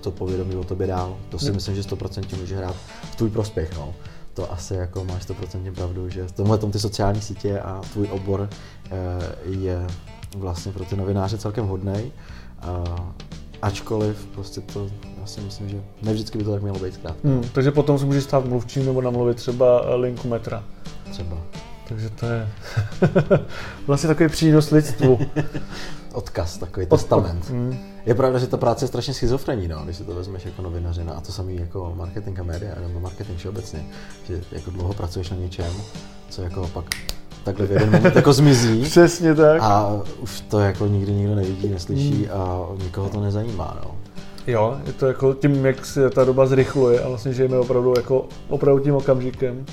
to 0.00 0.10
povědomí 0.10 0.56
o 0.56 0.64
tobě 0.64 0.86
dál. 0.86 1.16
To 1.28 1.38
si 1.38 1.46
hmm. 1.46 1.54
myslím, 1.54 1.74
že 1.74 1.82
100% 1.82 2.40
může 2.40 2.56
hrát 2.56 2.76
v 3.12 3.16
tvůj 3.16 3.30
prospěch. 3.30 3.76
No 3.76 3.94
to 4.34 4.52
asi 4.52 4.74
jako 4.74 5.04
máš 5.04 5.28
100% 5.28 5.74
pravdu, 5.74 6.08
že 6.08 6.26
v 6.26 6.32
tomhle 6.32 6.58
tom 6.58 6.70
ty 6.70 6.78
sociální 6.78 7.20
sítě 7.20 7.60
a 7.60 7.80
tvůj 7.92 8.08
obor 8.10 8.48
eh, 8.50 8.90
je 9.44 9.86
vlastně 10.36 10.72
pro 10.72 10.84
ty 10.84 10.96
novináře 10.96 11.38
celkem 11.38 11.66
hodný. 11.66 12.12
Ačkoliv 13.62 14.26
prostě 14.34 14.60
to, 14.60 14.90
já 15.20 15.26
si 15.26 15.40
myslím, 15.40 15.68
že 15.68 15.82
ne 16.02 16.12
vždycky 16.12 16.38
by 16.38 16.44
to 16.44 16.52
tak 16.52 16.62
mělo 16.62 16.78
být 16.78 16.94
zkrátka. 16.94 17.28
Hmm, 17.28 17.44
takže 17.52 17.70
potom 17.70 17.98
se 17.98 18.04
může 18.04 18.22
stát 18.22 18.44
mluvčím 18.44 18.86
nebo 18.86 19.00
namluvit 19.00 19.36
třeba 19.36 19.94
linku 19.94 20.28
metra. 20.28 20.64
Třeba. 21.10 21.36
Takže 21.88 22.10
to 22.10 22.26
je 22.26 22.48
vlastně 23.86 24.08
takový 24.08 24.28
přínos 24.28 24.70
lidstvu. 24.70 25.18
Odkaz, 26.18 26.58
takový 26.58 26.86
testament. 26.86 27.50
Hmm. 27.50 27.78
Je 28.06 28.14
pravda, 28.14 28.38
že 28.38 28.46
ta 28.46 28.56
práce 28.56 28.84
je 28.84 28.88
strašně 28.88 29.14
schizofrení, 29.14 29.68
no, 29.68 29.80
když 29.84 29.96
si 29.96 30.04
to 30.04 30.14
vezmeš 30.14 30.44
jako 30.44 30.62
novinařina 30.62 31.12
a 31.12 31.20
to 31.20 31.32
samý 31.32 31.56
jako 31.56 31.92
marketing 31.96 32.40
a 32.40 32.42
média, 32.42 32.74
nebo 32.80 33.00
marketing 33.00 33.38
všeobecně, 33.38 33.86
že 34.28 34.40
jako 34.52 34.70
dlouho 34.70 34.94
pracuješ 34.94 35.30
na 35.30 35.36
něčem, 35.36 35.72
co 36.30 36.42
jako 36.42 36.70
pak 36.74 36.84
takhle 37.44 37.66
v 37.66 37.72
jeden 37.72 37.90
moment 37.90 38.16
jako 38.16 38.32
zmizí. 38.32 38.82
Přesně 38.82 39.34
tak. 39.34 39.62
A 39.62 40.02
už 40.20 40.40
to 40.40 40.60
jako 40.60 40.86
nikdy 40.86 41.12
nikdo 41.12 41.34
nevidí, 41.34 41.68
neslyší 41.68 42.24
hmm. 42.24 42.40
a 42.40 42.66
nikoho 42.84 43.08
to 43.08 43.20
nezajímá, 43.20 43.80
no. 43.84 43.94
Jo, 44.46 44.78
je 44.86 44.92
to 44.92 45.06
jako 45.06 45.34
tím, 45.34 45.66
jak 45.66 45.86
se 45.86 46.10
ta 46.10 46.24
doba 46.24 46.46
zrychluje 46.46 47.00
a 47.00 47.08
vlastně 47.08 47.32
žijeme 47.32 47.58
opravdu 47.58 47.94
jako 47.96 48.26
opravdu 48.48 48.82
tím 48.82 48.94
okamžikem. 48.94 49.66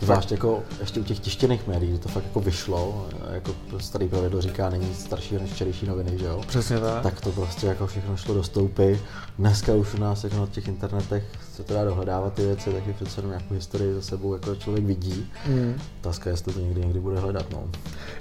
Zvlášť 0.00 0.30
jako 0.32 0.62
ještě 0.80 1.00
u 1.00 1.04
těch 1.04 1.20
tištěných 1.20 1.66
médií, 1.66 1.92
že 1.92 1.98
to 1.98 2.08
fakt 2.08 2.24
jako 2.24 2.40
vyšlo, 2.40 3.06
jako 3.30 3.54
starý 3.78 4.08
pravidlo 4.08 4.40
říká, 4.40 4.70
není 4.70 4.94
starší 4.94 5.34
než 5.34 5.52
včerejší 5.52 5.86
noviny, 5.86 6.18
že 6.18 6.26
jo? 6.26 6.40
Přesně 6.46 6.78
tak. 6.78 7.02
Tak 7.02 7.20
to 7.20 7.30
prostě 7.30 7.66
jako 7.66 7.86
všechno 7.86 8.16
šlo 8.16 8.34
do 8.34 8.42
stoupy. 8.42 8.94
Dneska 9.38 9.74
už 9.74 9.94
u 9.94 9.98
nás 9.98 10.24
jako 10.24 10.36
na 10.36 10.46
těch 10.46 10.68
internetech 10.68 11.24
se 11.54 11.62
to 11.62 11.74
dá 11.74 11.84
dohledávat 11.84 12.32
ty 12.32 12.42
věci, 12.42 12.70
taky 12.70 12.92
přece 12.92 13.18
jenom 13.20 13.30
nějakou 13.30 13.54
historii 13.54 13.94
za 13.94 14.02
sebou 14.02 14.34
jako 14.34 14.54
člověk 14.54 14.84
vidí. 14.84 15.26
Mm. 15.46 15.74
Otázka 16.00 16.30
jestli 16.30 16.52
to 16.52 16.60
někdy 16.60 16.80
někdy 16.80 17.00
bude 17.00 17.18
hledat, 17.18 17.46
no. 17.52 17.62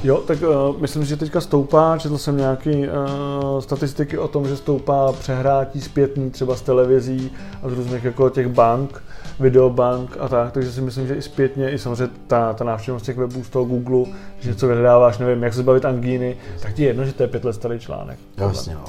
Jo, 0.04 0.18
tak 0.18 0.38
uh, 0.42 0.82
myslím, 0.82 1.06
že 1.06 1.18
teďka 1.18 1.42
stoupá, 1.42 1.98
četl 1.98 2.18
jsem 2.18 2.38
nějaký 2.38 2.70
uh, 2.70 3.60
statistiky 3.60 4.18
o 4.18 4.28
tom, 4.28 4.48
že 4.48 4.58
stoupá 4.58 5.14
přehrátí 5.14 5.82
zpětný 5.82 6.32
třeba 6.32 6.56
z 6.56 6.62
televizí 6.62 7.32
a 7.64 7.70
z 7.70 7.74
různých 7.74 8.04
jako 8.04 8.30
těch 8.30 8.48
bank 8.48 9.04
videobank 9.40 10.18
a 10.20 10.28
tak, 10.28 10.52
takže 10.52 10.72
si 10.72 10.82
myslím, 10.82 11.08
že 11.08 11.16
i 11.16 11.22
zpětně, 11.22 11.72
i 11.72 11.80
samozřejmě 11.80 12.14
ta, 12.28 12.54
ta 12.54 12.64
návštěvnost 12.64 13.06
těch 13.06 13.18
webů 13.18 13.44
z 13.44 13.50
toho 13.50 13.66
Google, 13.66 14.14
že 14.40 14.50
něco 14.50 14.68
vyhledáváš, 14.68 15.18
nevím, 15.18 15.44
jak 15.44 15.54
se 15.54 15.60
zbavit 15.60 15.86
angíny, 15.86 16.38
tak 16.62 16.74
ti 16.74 16.82
je 16.82 16.88
jedno, 16.88 17.06
že 17.06 17.14
to 17.14 17.24
je 17.24 17.28
pět 17.28 17.46
let 17.46 17.54
starý 17.54 17.80
článek. 17.80 18.20
Jasně, 18.38 18.74
no. 18.74 18.86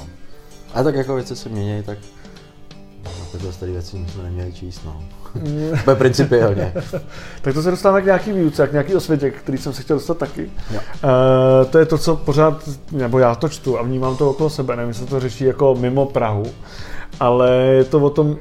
A 0.73 0.83
tak 0.83 0.95
jako 0.95 1.15
věci 1.15 1.35
se 1.35 1.49
mění, 1.49 1.83
tak 1.83 1.97
pět 3.31 3.43
let 3.43 3.53
starý 3.53 3.71
věci 3.71 4.05
jsme 4.13 4.23
neměli 4.23 4.53
číst, 4.53 4.81
no. 4.85 5.03
Bude 5.85 5.95
principiálně. 5.95 6.73
tak 7.41 7.53
to 7.53 7.61
se 7.61 7.71
dostáváme 7.71 8.01
k 8.01 8.05
nějaký 8.05 8.31
výuce, 8.31 8.67
k 8.67 8.71
nějaký 8.71 8.95
osvětě, 8.95 9.31
který 9.31 9.57
jsem 9.57 9.73
se 9.73 9.81
chtěl 9.81 9.97
dostat 9.97 10.17
taky. 10.17 10.51
Uh, 10.71 10.79
to 11.69 11.77
je 11.77 11.85
to, 11.85 11.97
co 11.97 12.15
pořád, 12.15 12.69
nebo 12.91 13.19
já 13.19 13.35
to 13.35 13.49
čtu 13.49 13.79
a 13.79 13.81
vnímám 13.81 14.17
to 14.17 14.29
okolo 14.29 14.49
sebe, 14.49 14.75
nevím, 14.75 14.89
jestli 14.89 15.05
to 15.05 15.19
řeší 15.19 15.43
jako 15.43 15.75
mimo 15.75 16.05
Prahu, 16.05 16.45
ale 17.19 17.51
je 17.51 17.83
to 17.83 17.99
o 17.99 18.09
tom 18.09 18.27
uh, 18.27 18.35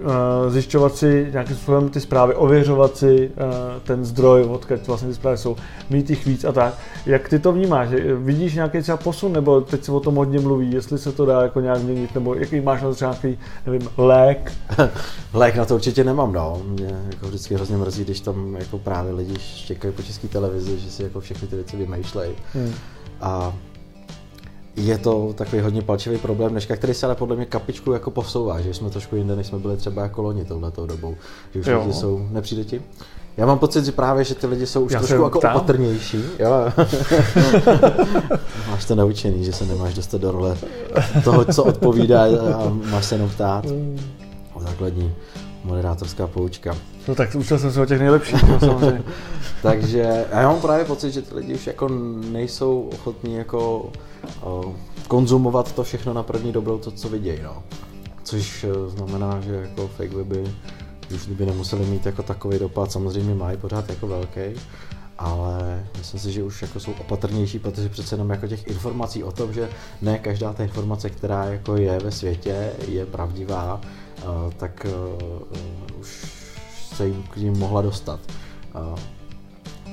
zjišťovat 0.48 0.96
si 0.96 1.28
nějakým 1.32 1.56
způsobem 1.56 1.88
ty 1.88 2.00
zprávy, 2.00 2.34
ověřovat 2.34 2.96
si 2.96 3.28
uh, 3.28 3.44
ten 3.82 4.04
zdroj, 4.04 4.42
odkud 4.42 4.86
vlastně 4.86 5.08
ty 5.08 5.14
zprávy 5.14 5.38
jsou, 5.38 5.56
mít 5.90 6.10
jich 6.10 6.26
víc 6.26 6.44
a 6.44 6.52
tak. 6.52 6.74
Jak 7.06 7.28
ty 7.28 7.38
to 7.38 7.52
vnímáš? 7.52 7.88
Vidíš 8.16 8.54
nějaký 8.54 8.82
třeba 8.82 8.96
posun, 8.96 9.32
nebo 9.32 9.60
teď 9.60 9.84
se 9.84 9.92
o 9.92 10.00
tom 10.00 10.14
hodně 10.14 10.40
mluví, 10.40 10.72
jestli 10.72 10.98
se 10.98 11.12
to 11.12 11.26
dá 11.26 11.42
jako 11.42 11.60
nějak 11.60 11.78
změnit, 11.78 12.14
nebo 12.14 12.34
jaký 12.34 12.60
máš 12.60 12.82
na 12.82 12.88
to 12.88 12.94
třeba 12.94 13.10
nějaký, 13.10 13.40
nevím, 13.66 13.88
lék? 13.96 14.52
lék 15.32 15.56
na 15.56 15.64
to 15.64 15.74
určitě 15.74 16.04
nemám, 16.04 16.32
no. 16.32 16.62
Mě 16.64 17.00
jako 17.12 17.26
vždycky 17.26 17.54
hrozně 17.54 17.76
mrzí, 17.76 18.04
když 18.04 18.20
tam 18.20 18.56
jako 18.58 18.78
právě 18.78 19.12
lidi 19.12 19.34
štěkají 19.38 19.94
po 19.94 20.02
české 20.02 20.28
televizi, 20.28 20.78
že 20.78 20.90
si 20.90 21.02
jako 21.02 21.20
všechny 21.20 21.48
ty 21.48 21.56
věci 21.56 21.76
vymýšlejí. 21.76 22.32
Hmm. 22.54 22.72
A 23.20 23.52
je 24.76 24.98
to 24.98 25.32
takový 25.34 25.62
hodně 25.62 25.82
palčivý 25.82 26.18
problém 26.18 26.50
dneška, 26.50 26.76
který 26.76 26.94
se 26.94 27.06
ale 27.06 27.14
podle 27.14 27.36
mě 27.36 27.44
kapičku 27.44 27.92
jako 27.92 28.10
posouvá, 28.10 28.60
že 28.60 28.74
jsme 28.74 28.90
trošku 28.90 29.16
jinde, 29.16 29.36
než 29.36 29.46
jsme 29.46 29.58
byli 29.58 29.76
třeba 29.76 30.02
jako 30.02 30.22
loni 30.22 30.44
touhletou 30.44 30.86
dobou. 30.86 31.14
Že 31.54 31.60
už 31.60 31.66
jo. 31.66 31.80
lidi 31.80 31.92
jsou, 31.92 32.28
nepřijde 32.30 32.64
ti? 32.64 32.82
Já 33.36 33.46
mám 33.46 33.58
pocit, 33.58 33.84
že 33.84 33.92
právě, 33.92 34.24
že 34.24 34.34
ty 34.34 34.46
lidi 34.46 34.66
jsou 34.66 34.84
už 34.84 34.92
Já 34.92 34.98
trošku 34.98 35.22
jako 35.22 35.38
tam. 35.38 35.56
opatrnější. 35.56 36.24
Jo. 36.38 36.50
máš 38.70 38.84
to 38.84 38.94
naučený, 38.94 39.44
že 39.44 39.52
se 39.52 39.66
nemáš 39.66 39.94
dostat 39.94 40.20
do 40.20 40.30
role 40.30 40.56
toho, 41.24 41.44
co 41.44 41.64
odpovídá 41.64 42.24
a 42.24 42.72
máš 42.90 43.04
se 43.04 43.14
jenom 43.14 43.30
ptát. 43.30 43.66
Hmm. 43.66 44.00
Základní 44.60 45.14
moderátorská 45.64 46.26
poučka. 46.26 46.76
No 47.08 47.14
tak 47.14 47.34
učil 47.34 47.58
jsem 47.58 47.72
se 47.72 47.80
o 47.80 47.86
těch 47.86 48.00
nejlepších, 48.00 48.42
no, 48.42 48.60
samozřejmě. 48.60 49.02
Takže 49.62 50.26
já 50.30 50.48
mám 50.48 50.60
právě 50.60 50.84
pocit, 50.84 51.10
že 51.10 51.22
ty 51.22 51.34
lidi 51.34 51.54
už 51.54 51.66
jako 51.66 51.88
nejsou 52.30 52.90
ochotní 52.94 53.34
jako 53.34 53.90
konzumovat 55.08 55.72
to 55.72 55.84
všechno 55.84 56.12
na 56.12 56.22
první 56.22 56.52
dobrou, 56.52 56.78
to, 56.78 56.90
co 56.90 57.08
vidějí. 57.08 57.38
No. 57.42 57.62
Což 58.22 58.64
e, 58.64 58.90
znamená, 58.90 59.40
že 59.40 59.54
jako 59.54 59.88
fake 59.88 60.12
weby 60.12 60.54
už 61.14 61.26
by 61.26 61.46
nemuseli 61.46 61.84
mít 61.86 62.06
jako 62.06 62.22
takový 62.22 62.58
dopad, 62.58 62.92
samozřejmě 62.92 63.34
mají 63.34 63.56
pořád 63.56 63.88
jako 63.88 64.06
velký, 64.06 64.40
ale 65.18 65.86
myslím 65.98 66.20
si, 66.20 66.32
že 66.32 66.42
už 66.42 66.62
jako 66.62 66.80
jsou 66.80 66.92
opatrnější, 67.00 67.58
protože 67.58 67.88
přece 67.88 68.14
jenom 68.14 68.30
jako 68.30 68.46
těch 68.46 68.66
informací 68.66 69.24
o 69.24 69.32
tom, 69.32 69.52
že 69.52 69.68
ne 70.02 70.18
každá 70.18 70.52
ta 70.52 70.62
informace, 70.62 71.10
která 71.10 71.44
jako 71.44 71.76
je 71.76 71.98
ve 71.98 72.10
světě, 72.10 72.72
je 72.88 73.06
pravdivá, 73.06 73.80
tak 74.56 74.86
e, 74.86 74.90
už 76.00 76.26
se 76.94 77.06
jim 77.06 77.22
k 77.22 77.36
ním 77.36 77.58
mohla 77.58 77.82
dostat. 77.82 78.20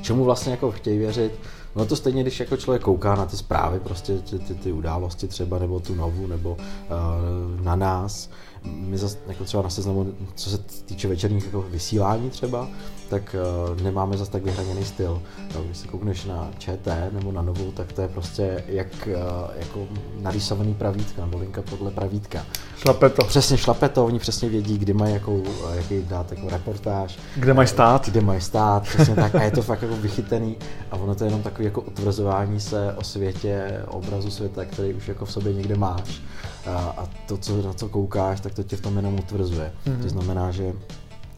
Čemu 0.02 0.24
vlastně 0.24 0.52
jako 0.52 0.72
chtějí 0.72 0.98
věřit, 0.98 1.32
No 1.76 1.86
to 1.86 1.96
stejně, 1.96 2.22
když 2.22 2.40
jako 2.40 2.58
člověk 2.58 2.82
kouká 2.82 3.16
na 3.16 3.26
ty 3.26 3.38
zprávy, 3.38 3.80
prostě 3.80 4.18
ty, 4.18 4.40
ty, 4.40 4.56
ty 4.56 4.72
události 4.72 5.28
třeba, 5.28 5.60
nebo 5.60 5.80
tu 5.80 5.96
novu, 5.96 6.28
nebo 6.28 6.52
uh, 6.52 7.62
na 7.62 7.76
nás, 7.76 8.30
my 8.64 8.98
zase 8.98 9.18
jako 9.28 9.44
třeba 9.44 9.64
na 9.64 9.70
seznamu, 9.70 10.14
co 10.36 10.50
se 10.50 10.58
týče 10.58 11.08
večerních 11.08 11.46
jako 11.46 11.62
vysílání 11.62 12.30
třeba, 12.30 12.68
tak 13.10 13.36
uh, 13.72 13.82
nemáme 13.82 14.18
zase 14.18 14.32
tak 14.32 14.44
vyhraněný 14.44 14.86
styl. 14.86 15.22
No, 15.56 15.64
když 15.64 15.78
se 15.78 15.88
koukneš 15.88 16.26
na 16.26 16.52
ČT 16.58 17.14
nebo 17.14 17.32
na 17.32 17.42
novou, 17.42 17.72
tak 17.72 17.94
to 17.94 18.02
je 18.02 18.08
prostě 18.08 18.64
jak 18.68 18.88
uh, 19.08 19.14
jako 19.60 19.88
narýsovaný 20.22 20.74
pravítka, 20.74 21.26
nebo 21.26 21.38
linka 21.38 21.62
podle 21.62 21.92
pravítka. 21.92 22.46
Šlape 22.78 23.10
to. 23.10 23.26
Přesně 23.26 23.58
šlape 23.58 23.90
to, 23.90 24.06
oni 24.06 24.20
přesně 24.20 24.50
vědí, 24.50 24.78
kdy 24.78 24.94
mají 24.94 25.14
jakou, 25.14 25.44
jaký 25.74 26.02
dát 26.02 26.32
jako 26.32 26.50
reportáž. 26.50 27.20
Kde 27.36 27.54
mají 27.54 27.68
stát. 27.68 28.10
Kde 28.10 28.22
mají 28.22 28.42
stát, 28.42 28.84
přesně 28.84 29.16
tak. 29.16 29.36
A 29.36 29.44
je 29.44 29.52
to 29.52 29.62
fakt 29.62 29.82
jako 29.82 29.96
vychytený 29.96 30.56
a 30.92 30.98
ono 30.98 31.16
to 31.16 31.24
je 31.24 31.28
jenom 31.28 31.42
takový 31.42 31.66
jako 31.66 31.82
utvrzování 31.82 32.60
se 32.60 32.94
o 32.94 33.04
světě, 33.04 33.84
obrazu 33.88 34.32
světa, 34.32 34.66
který 34.66 34.94
už 34.94 35.08
jako 35.08 35.26
v 35.26 35.32
sobě 35.32 35.54
někde 35.54 35.76
máš. 35.76 36.22
A, 36.66 36.78
a 36.98 37.10
to, 37.28 37.38
co, 37.38 37.62
na 37.62 37.74
co 37.74 37.90
koukáš, 37.90 38.40
tak 38.40 38.54
to 38.54 38.64
tě 38.64 38.76
v 38.76 38.82
tom 38.82 38.96
jenom 38.98 39.20
utvrzuje. 39.20 39.72
Mm-hmm. 39.86 40.02
To 40.02 40.10
znamená, 40.10 40.52
že 40.52 40.74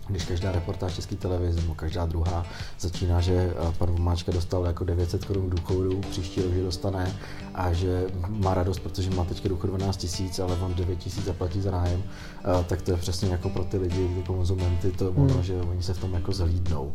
když 0.07 0.25
každá 0.25 0.51
reportáž 0.51 0.95
české 0.95 1.15
televize 1.15 1.61
nebo 1.61 1.75
každá 1.75 2.05
druhá 2.05 2.45
začíná, 2.79 3.21
že 3.21 3.33
eh, 3.33 3.73
pan 3.77 3.91
Vomáčka 3.91 4.31
dostal 4.31 4.65
jako 4.65 4.83
900 4.83 5.25
korun 5.25 5.49
důchodu, 5.49 6.01
příští 6.09 6.41
rok, 6.41 6.53
že 6.53 6.63
dostane 6.63 7.15
a 7.55 7.73
že 7.73 8.05
má 8.27 8.53
radost, 8.53 8.79
protože 8.79 9.09
má 9.09 9.23
teďka 9.23 9.49
důchod 9.49 9.67
12 9.67 9.97
tisíc, 9.97 10.39
ale 10.39 10.55
on 10.55 10.73
9 10.73 10.99
tisíc 10.99 11.25
zaplatí 11.25 11.61
za 11.61 11.71
nájem, 11.71 12.03
eh, 12.03 12.63
tak 12.67 12.81
to 12.81 12.91
je 12.91 12.97
přesně 12.97 13.29
jako 13.29 13.49
pro 13.49 13.63
ty 13.63 13.77
lidi, 13.77 14.07
ty 14.15 14.23
konzumenty, 14.27 14.91
to 14.91 15.05
hmm. 15.05 15.31
ono, 15.31 15.43
že 15.43 15.61
oni 15.61 15.83
se 15.83 15.93
v 15.93 15.97
tom 15.97 16.13
jako 16.13 16.31
zalídnou. 16.31 16.93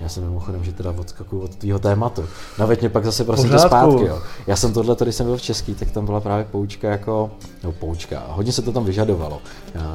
Já 0.00 0.08
jsem 0.08 0.24
mimochodem, 0.24 0.64
že 0.64 0.72
teda 0.72 0.90
odskakuju 0.90 1.42
od 1.42 1.54
tvýho 1.54 1.78
tématu. 1.78 2.24
No 2.58 2.66
mě 2.66 2.88
pak 2.88 3.04
zase 3.04 3.24
prosím 3.24 3.50
to 3.50 3.58
zpátky. 3.58 4.04
Jo. 4.06 4.22
Já 4.46 4.56
jsem 4.56 4.72
tohle, 4.72 4.96
tady 4.96 5.12
jsem 5.12 5.26
byl 5.26 5.36
v 5.36 5.42
Český, 5.42 5.74
tak 5.74 5.90
tam 5.90 6.06
byla 6.06 6.20
právě 6.20 6.44
poučka 6.44 6.90
jako, 6.90 7.30
no 7.64 7.72
poučka, 7.72 8.22
hodně 8.28 8.52
se 8.52 8.62
to 8.62 8.72
tam 8.72 8.84
vyžadovalo. 8.84 9.40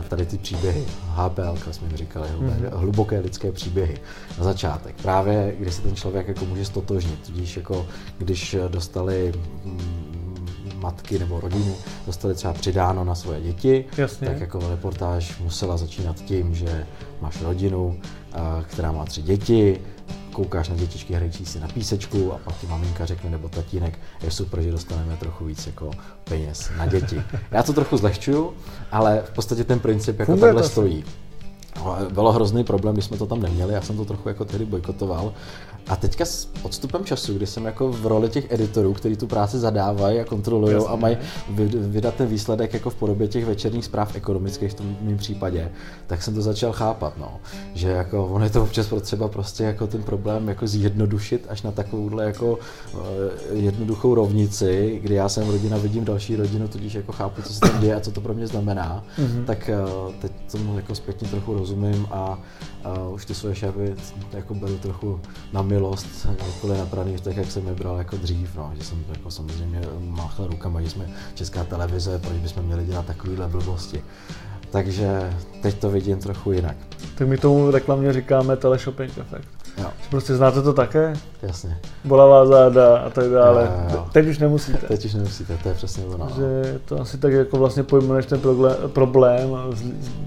Tady 0.08 0.26
ty 0.26 0.38
příběhy, 0.38 0.86
HBL, 1.16 1.58
jsme 1.72 1.88
mi 1.88 1.98
říkali, 1.98 2.28
hmm 2.30 2.49
hluboké 2.74 3.20
lidské 3.20 3.52
příběhy 3.52 3.98
na 4.38 4.44
začátek. 4.44 4.96
Právě, 5.02 5.56
kdy 5.60 5.72
se 5.72 5.82
ten 5.82 5.96
člověk 5.96 6.28
jako 6.28 6.46
může 6.46 6.66
stotožnit, 6.66 7.20
tudíž 7.26 7.58
jako 7.58 7.88
když 8.18 8.56
dostali 8.70 9.34
mm, 9.66 10.10
matky 10.76 11.20
nebo 11.20 11.40
rodiny 11.40 11.74
dostali 12.06 12.36
třeba 12.36 12.54
přidáno 12.54 13.04
na 13.04 13.16
svoje 13.16 13.42
děti, 13.42 13.86
Jasně. 13.98 14.28
tak 14.28 14.40
jako 14.40 14.70
reportáž 14.70 15.40
musela 15.40 15.78
začínat 15.78 16.16
tím, 16.16 16.56
že 16.56 16.88
máš 17.22 17.42
rodinu, 17.42 18.00
která 18.68 18.92
má 18.92 19.06
tři 19.06 19.22
děti, 19.22 19.80
koukáš 20.32 20.70
na 20.70 20.76
dětičky 20.76 21.14
hrající 21.14 21.46
si 21.46 21.60
na 21.60 21.68
písečku 21.68 22.34
a 22.34 22.38
pak 22.38 22.58
ti 22.58 22.68
maminka 22.68 23.06
řekne 23.06 23.30
nebo 23.30 23.50
tatínek, 23.50 24.00
je 24.24 24.32
super, 24.32 24.62
že 24.62 24.72
dostaneme 24.72 25.18
trochu 25.18 25.46
víc 25.46 25.68
jako 25.68 25.92
peněz 26.24 26.72
na 26.78 26.86
děti. 26.86 27.22
Já 27.52 27.64
to 27.64 27.74
trochu 27.74 27.98
zlehčuju, 27.98 28.54
ale 28.92 29.22
v 29.26 29.32
podstatě 29.32 29.64
ten 29.64 29.80
princip 29.80 30.20
jako 30.20 30.38
takhle 30.38 30.64
stojí. 30.64 31.06
No, 31.76 31.98
bylo 32.10 32.32
hrozný 32.32 32.64
problém, 32.64 32.96
když 32.96 33.06
jsme 33.06 33.18
to 33.18 33.26
tam 33.26 33.42
neměli, 33.42 33.74
já 33.74 33.82
jsem 33.82 33.98
to 33.98 34.06
trochu 34.06 34.30
jako 34.30 34.46
tehdy 34.46 34.66
bojkotoval, 34.66 35.34
a 35.88 35.96
teďka 35.96 36.26
s 36.26 36.48
odstupem 36.64 37.06
času, 37.06 37.34
kdy 37.34 37.48
jsem 37.48 37.66
jako 37.66 37.92
v 37.92 38.06
roli 38.06 38.30
těch 38.30 38.52
editorů, 38.52 38.94
kteří 38.94 39.16
tu 39.16 39.28
práci 39.28 39.60
zadávají 39.60 40.20
a 40.20 40.26
kontrolují 40.26 40.76
a 40.76 40.96
mají 40.96 41.18
vydat 41.74 42.16
ten 42.16 42.28
výsledek 42.28 42.74
jako 42.74 42.90
v 42.90 42.96
podobě 42.96 43.28
těch 43.28 43.46
večerních 43.46 43.86
zpráv 43.86 44.16
ekonomických 44.16 44.72
v 44.72 44.74
tom 44.74 44.98
mém 45.02 45.18
případě, 45.18 45.72
tak 46.08 46.24
jsem 46.24 46.36
to 46.36 46.42
začal 46.42 46.72
chápat, 46.72 47.18
no. 47.18 47.40
Že 47.74 47.90
jako 47.90 48.26
ono 48.26 48.44
je 48.44 48.50
to 48.50 48.64
občas 48.64 48.88
potřeba 48.88 49.28
prostě 49.28 49.64
jako 49.64 49.88
ten 49.88 50.04
problém 50.04 50.48
jako 50.48 50.68
zjednodušit 50.68 51.46
až 51.50 51.62
na 51.62 51.72
takovouhle 51.72 52.26
jako 52.26 52.60
uh, 52.94 53.00
jednoduchou 53.52 54.16
rovnici, 54.16 55.00
kdy 55.04 55.16
já 55.16 55.30
jsem 55.30 55.50
rodina, 55.50 55.78
vidím 55.78 56.06
další 56.06 56.36
rodinu, 56.36 56.68
tudíž 56.68 56.94
jako 56.94 57.12
chápu, 57.12 57.42
co 57.42 57.54
se 57.54 57.60
tam 57.60 57.80
děje 57.80 57.96
a 57.96 58.00
co 58.00 58.12
to 58.12 58.22
pro 58.22 58.34
mě 58.34 58.48
znamená, 58.48 59.04
mm-hmm. 59.18 59.46
tak 59.46 59.70
uh, 60.08 60.14
teď 60.14 60.32
tomu 60.52 60.76
jako 60.76 60.96
zpětně 60.96 61.28
trochu 61.28 61.54
rozumím 61.54 62.08
a 62.12 62.40
uh, 63.08 63.14
už 63.14 63.26
ty 63.26 63.36
svoje 63.36 63.56
šéfy 63.56 63.96
jako 64.34 64.54
beru 64.54 64.78
trochu 64.78 65.20
na 65.54 65.62
milost, 65.70 66.28
nikoli 66.46 66.78
na 66.78 66.86
praný 66.86 67.16
tak 67.24 67.38
jak 67.38 67.52
jsem 67.52 67.68
je 67.68 67.74
bral 67.74 67.98
jako 67.98 68.18
dřív, 68.18 68.56
no, 68.56 68.72
že 68.78 68.84
jsem 68.84 69.06
jako 69.10 69.32
samozřejmě 69.32 69.82
máchal 70.00 70.48
rukama, 70.48 70.82
že 70.82 70.90
jsme 70.90 71.10
česká 71.36 71.64
televize, 71.64 72.20
proč 72.20 72.38
bychom 72.38 72.64
měli 72.64 72.86
dělat 72.86 73.06
takovýhle 73.06 73.48
blbosti. 73.48 74.04
Takže 74.72 75.34
teď 75.62 75.80
to 75.80 75.90
vidím 75.90 76.20
trochu 76.20 76.52
jinak. 76.52 76.78
Tak 77.16 77.28
my 77.28 77.38
tomu 77.38 77.72
reklamně 77.72 78.14
říkáme 78.14 78.58
teleshopping 78.58 79.18
efekt. 79.18 79.59
Jo. 79.80 79.90
Prostě 80.10 80.36
znáte 80.36 80.62
to 80.62 80.74
také? 80.74 81.14
Jasně. 81.42 81.78
Bolavá 82.06 82.46
záda 82.46 82.98
a 82.98 83.10
tak 83.10 83.30
dále. 83.30 83.72
Jo, 83.90 83.96
jo. 83.96 84.08
Teď 84.12 84.28
už 84.28 84.38
nemusíte. 84.38 84.88
Teď 84.88 85.06
už 85.06 85.14
nemusíte, 85.14 85.58
to 85.64 85.70
je 85.70 85.76
přesně 85.76 86.06
ono. 86.06 86.18
No. 86.18 86.32
Že 86.36 86.80
to 86.86 87.02
asi 87.02 87.18
tak 87.18 87.32
jako 87.32 87.58
vlastně 87.58 87.84
pojmenuješ 87.84 88.26
ten 88.26 88.42
problém, 88.88 89.50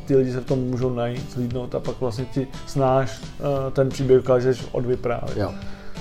ty 0.07 0.17
lidi 0.17 0.33
se 0.33 0.41
v 0.41 0.45
tom 0.45 0.59
můžou 0.59 0.95
najít, 0.95 1.33
zlídnout 1.33 1.75
a 1.75 1.81
pak 1.81 2.01
vlastně 2.01 2.25
ti 2.25 2.47
znáš 2.69 3.21
eh, 3.23 3.71
ten 3.71 3.89
příběh 3.89 4.21
ukážeš 4.21 4.67
odvyprávět. 4.73 5.37
Jo, 5.37 5.55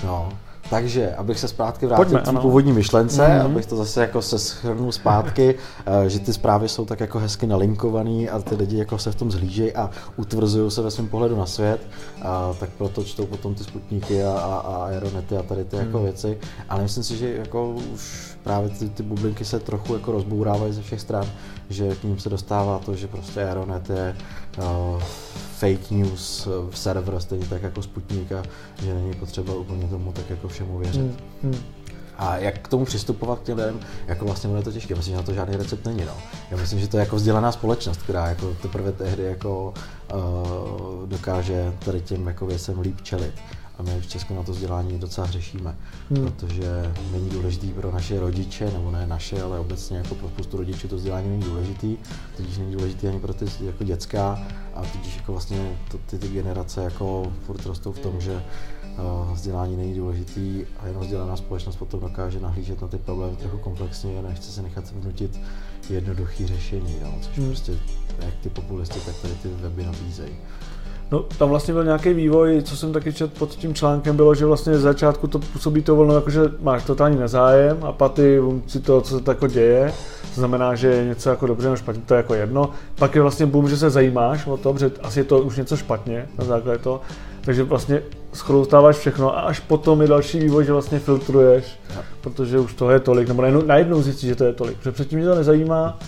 no. 0.04 0.32
Takže, 0.72 1.14
abych 1.14 1.38
se 1.38 1.48
zpátky 1.48 1.86
vrátil 1.86 2.18
k 2.18 2.40
původní 2.40 2.72
myšlence, 2.72 3.22
mm-hmm. 3.22 3.44
abych 3.44 3.66
to 3.66 3.76
zase 3.76 4.00
jako 4.00 4.22
se 4.22 4.38
schrnul 4.38 4.92
zpátky, 4.92 5.54
eh, 5.86 6.08
že 6.08 6.18
ty 6.18 6.32
zprávy 6.32 6.68
jsou 6.68 6.84
tak 6.84 7.00
jako 7.00 7.18
hezky 7.18 7.46
nalinkovaný 7.46 8.28
a 8.28 8.38
ty 8.38 8.54
lidi 8.54 8.78
jako 8.78 8.98
se 8.98 9.12
v 9.12 9.14
tom 9.14 9.30
zhlížejí 9.30 9.72
a 9.72 9.90
utvrzují 10.16 10.70
se 10.70 10.82
ve 10.82 10.90
svém 10.90 11.08
pohledu 11.08 11.36
na 11.36 11.46
svět, 11.46 11.80
a 12.22 12.54
tak 12.60 12.70
proto 12.78 13.04
čtou 13.04 13.26
potom 13.26 13.54
ty 13.54 13.64
sputníky 13.64 14.24
a, 14.24 14.32
a, 14.32 14.54
a 14.54 14.84
aeronety 14.84 15.36
a 15.36 15.42
tady 15.42 15.64
ty 15.64 15.76
jako 15.76 15.98
mm. 15.98 16.04
věci. 16.04 16.38
Ale 16.68 16.82
myslím 16.82 17.04
si, 17.04 17.16
že 17.16 17.36
jako 17.36 17.70
už 17.94 18.32
právě 18.42 18.70
ty, 18.70 18.88
ty 18.88 19.02
bublinky 19.02 19.44
se 19.44 19.60
trochu 19.60 19.94
jako 19.94 20.12
rozbourávají 20.12 20.72
ze 20.72 20.82
všech 20.82 21.00
stran, 21.00 21.26
že 21.70 21.94
k 21.94 22.04
ním 22.04 22.18
se 22.18 22.28
dostává 22.28 22.78
to, 22.78 22.94
že 22.94 23.06
prostě 23.06 23.44
aeronet 23.44 23.90
je 23.90 24.16
fake 25.56 25.90
news 25.90 26.48
v 26.70 26.78
server, 26.78 27.20
stejně 27.20 27.46
tak 27.46 27.62
jako 27.62 27.82
Sputnik 27.82 28.32
a 28.32 28.42
že 28.82 28.94
není 28.94 29.14
potřeba 29.14 29.54
úplně 29.54 29.86
tomu 29.86 30.12
tak 30.12 30.30
jako 30.30 30.48
všemu 30.48 30.78
věřit. 30.78 31.00
Hmm. 31.00 31.16
Hmm. 31.42 31.58
A 32.18 32.36
jak 32.36 32.58
k 32.58 32.68
tomu 32.68 32.84
přistupovat 32.84 33.38
k 33.38 33.42
těm 33.42 33.58
lidem, 33.58 33.80
jako 34.06 34.24
vlastně 34.24 34.50
bude 34.50 34.62
to 34.62 34.72
těžké. 34.72 34.94
Myslím, 34.94 35.12
že 35.12 35.16
na 35.16 35.22
to 35.22 35.32
žádný 35.32 35.56
recept 35.56 35.86
není. 35.86 36.04
No. 36.04 36.12
Já 36.50 36.56
myslím, 36.56 36.80
že 36.80 36.88
to 36.88 36.96
je 36.96 37.00
jako 37.00 37.16
vzdělaná 37.16 37.52
společnost, 37.52 38.02
která 38.02 38.28
jako 38.28 38.56
teprve 38.62 38.92
tehdy 38.92 39.22
jako, 39.22 39.74
uh, 40.14 41.08
dokáže 41.08 41.72
tady 41.84 42.00
těm 42.00 42.26
jako 42.26 42.46
věcem 42.46 42.80
líp 42.80 43.00
čelit. 43.00 43.34
A 43.82 43.84
my 43.84 44.00
v 44.00 44.06
Česku 44.06 44.34
na 44.34 44.42
to 44.42 44.52
vzdělání 44.52 44.98
docela 44.98 45.26
řešíme, 45.26 45.76
hmm. 46.10 46.24
protože 46.24 46.92
není 47.12 47.30
důležitý 47.30 47.70
pro 47.72 47.92
naše 47.92 48.20
rodiče, 48.20 48.70
nebo 48.70 48.90
ne 48.90 49.06
naše, 49.06 49.42
ale 49.42 49.58
obecně 49.58 49.96
jako 49.96 50.14
pro 50.14 50.28
spoustu 50.28 50.56
rodičů 50.56 50.88
to 50.88 50.96
vzdělání 50.96 51.28
není 51.28 51.42
důležitý, 51.42 51.96
tudíž 52.36 52.58
není 52.58 52.72
důležitý 52.72 53.08
ani 53.08 53.20
pro 53.20 53.34
ty 53.34 53.44
jako 53.60 53.84
dětská 53.84 54.46
a 54.74 54.82
tudíž 54.82 55.16
jako 55.16 55.32
vlastně 55.32 55.78
to, 55.90 55.98
ty, 55.98 56.18
ty 56.18 56.28
generace 56.28 56.84
jako 56.84 57.32
furt 57.46 57.66
rostou 57.66 57.92
v 57.92 57.98
tom, 57.98 58.20
že 58.20 58.42
uh, 59.24 59.32
vzdělání 59.32 59.76
není 59.76 59.94
důležitý 59.94 60.64
a 60.80 60.86
jenom 60.86 61.02
vzdělaná 61.02 61.36
společnost 61.36 61.76
potom 61.76 62.00
dokáže 62.00 62.40
nahlížet 62.40 62.82
na 62.82 62.88
ty 62.88 62.98
problémy 62.98 63.36
trochu 63.36 63.58
komplexně 63.58 64.18
a 64.18 64.22
nechce 64.22 64.52
se 64.52 64.62
nechat 64.62 64.90
vnutit 64.90 65.40
jednoduchý 65.90 66.46
řešení, 66.46 66.96
no, 67.02 67.14
což 67.20 67.38
hmm. 67.38 67.46
prostě 67.46 67.72
jak 68.18 68.34
ty 68.34 68.50
populisty, 68.50 69.00
tak 69.06 69.16
tady 69.22 69.34
ty 69.34 69.48
weby 69.48 69.84
nabízejí. 69.84 70.36
No, 71.12 71.24
tam 71.38 71.48
vlastně 71.48 71.74
byl 71.74 71.84
nějaký 71.84 72.12
vývoj, 72.12 72.62
co 72.62 72.76
jsem 72.76 72.92
taky 72.92 73.12
četl 73.12 73.32
pod 73.38 73.50
tím 73.50 73.74
článkem, 73.74 74.16
bylo, 74.16 74.34
že 74.34 74.46
vlastně 74.46 74.78
z 74.78 74.80
začátku 74.80 75.26
to 75.26 75.38
působí 75.38 75.82
to 75.82 75.96
volno, 75.96 76.14
jako 76.14 76.30
že 76.30 76.40
máš 76.60 76.84
totální 76.84 77.18
nezájem 77.18 77.78
a 77.84 77.92
paty 77.92 78.40
si 78.66 78.80
to, 78.80 79.00
co 79.00 79.18
se 79.18 79.24
tako 79.24 79.46
děje, 79.46 79.92
to 80.34 80.40
znamená, 80.40 80.74
že 80.74 80.88
je 80.88 81.04
něco 81.04 81.30
jako 81.30 81.46
dobře 81.46 81.66
nebo 81.66 81.76
špatně, 81.76 82.02
to 82.06 82.14
je 82.14 82.16
jako 82.16 82.34
jedno. 82.34 82.70
Pak 82.98 83.14
je 83.14 83.22
vlastně 83.22 83.46
boom, 83.46 83.68
že 83.68 83.76
se 83.76 83.90
zajímáš 83.90 84.46
o 84.46 84.56
to, 84.56 84.72
protože 84.72 84.90
asi 85.02 85.20
je 85.20 85.24
to 85.24 85.38
už 85.38 85.56
něco 85.56 85.76
špatně 85.76 86.28
na 86.38 86.44
základě 86.44 86.78
toho, 86.78 87.00
takže 87.40 87.62
vlastně 87.62 88.02
schroustáváš 88.32 88.96
všechno 88.96 89.38
a 89.38 89.40
až 89.40 89.60
potom 89.60 90.02
je 90.02 90.08
další 90.08 90.38
vývoj, 90.38 90.64
že 90.64 90.72
vlastně 90.72 90.98
filtruješ, 90.98 91.64
protože 92.20 92.58
už 92.58 92.74
toho 92.74 92.90
je 92.90 93.00
tolik, 93.00 93.28
nebo 93.28 93.42
najednou, 93.42 93.62
najednou 93.66 94.02
zjistíš, 94.02 94.28
že 94.28 94.36
to 94.36 94.44
je 94.44 94.52
tolik, 94.52 94.76
protože 94.76 94.92
předtím 94.92 95.18
mě 95.18 95.28
to 95.28 95.34
nezajímá, 95.34 95.98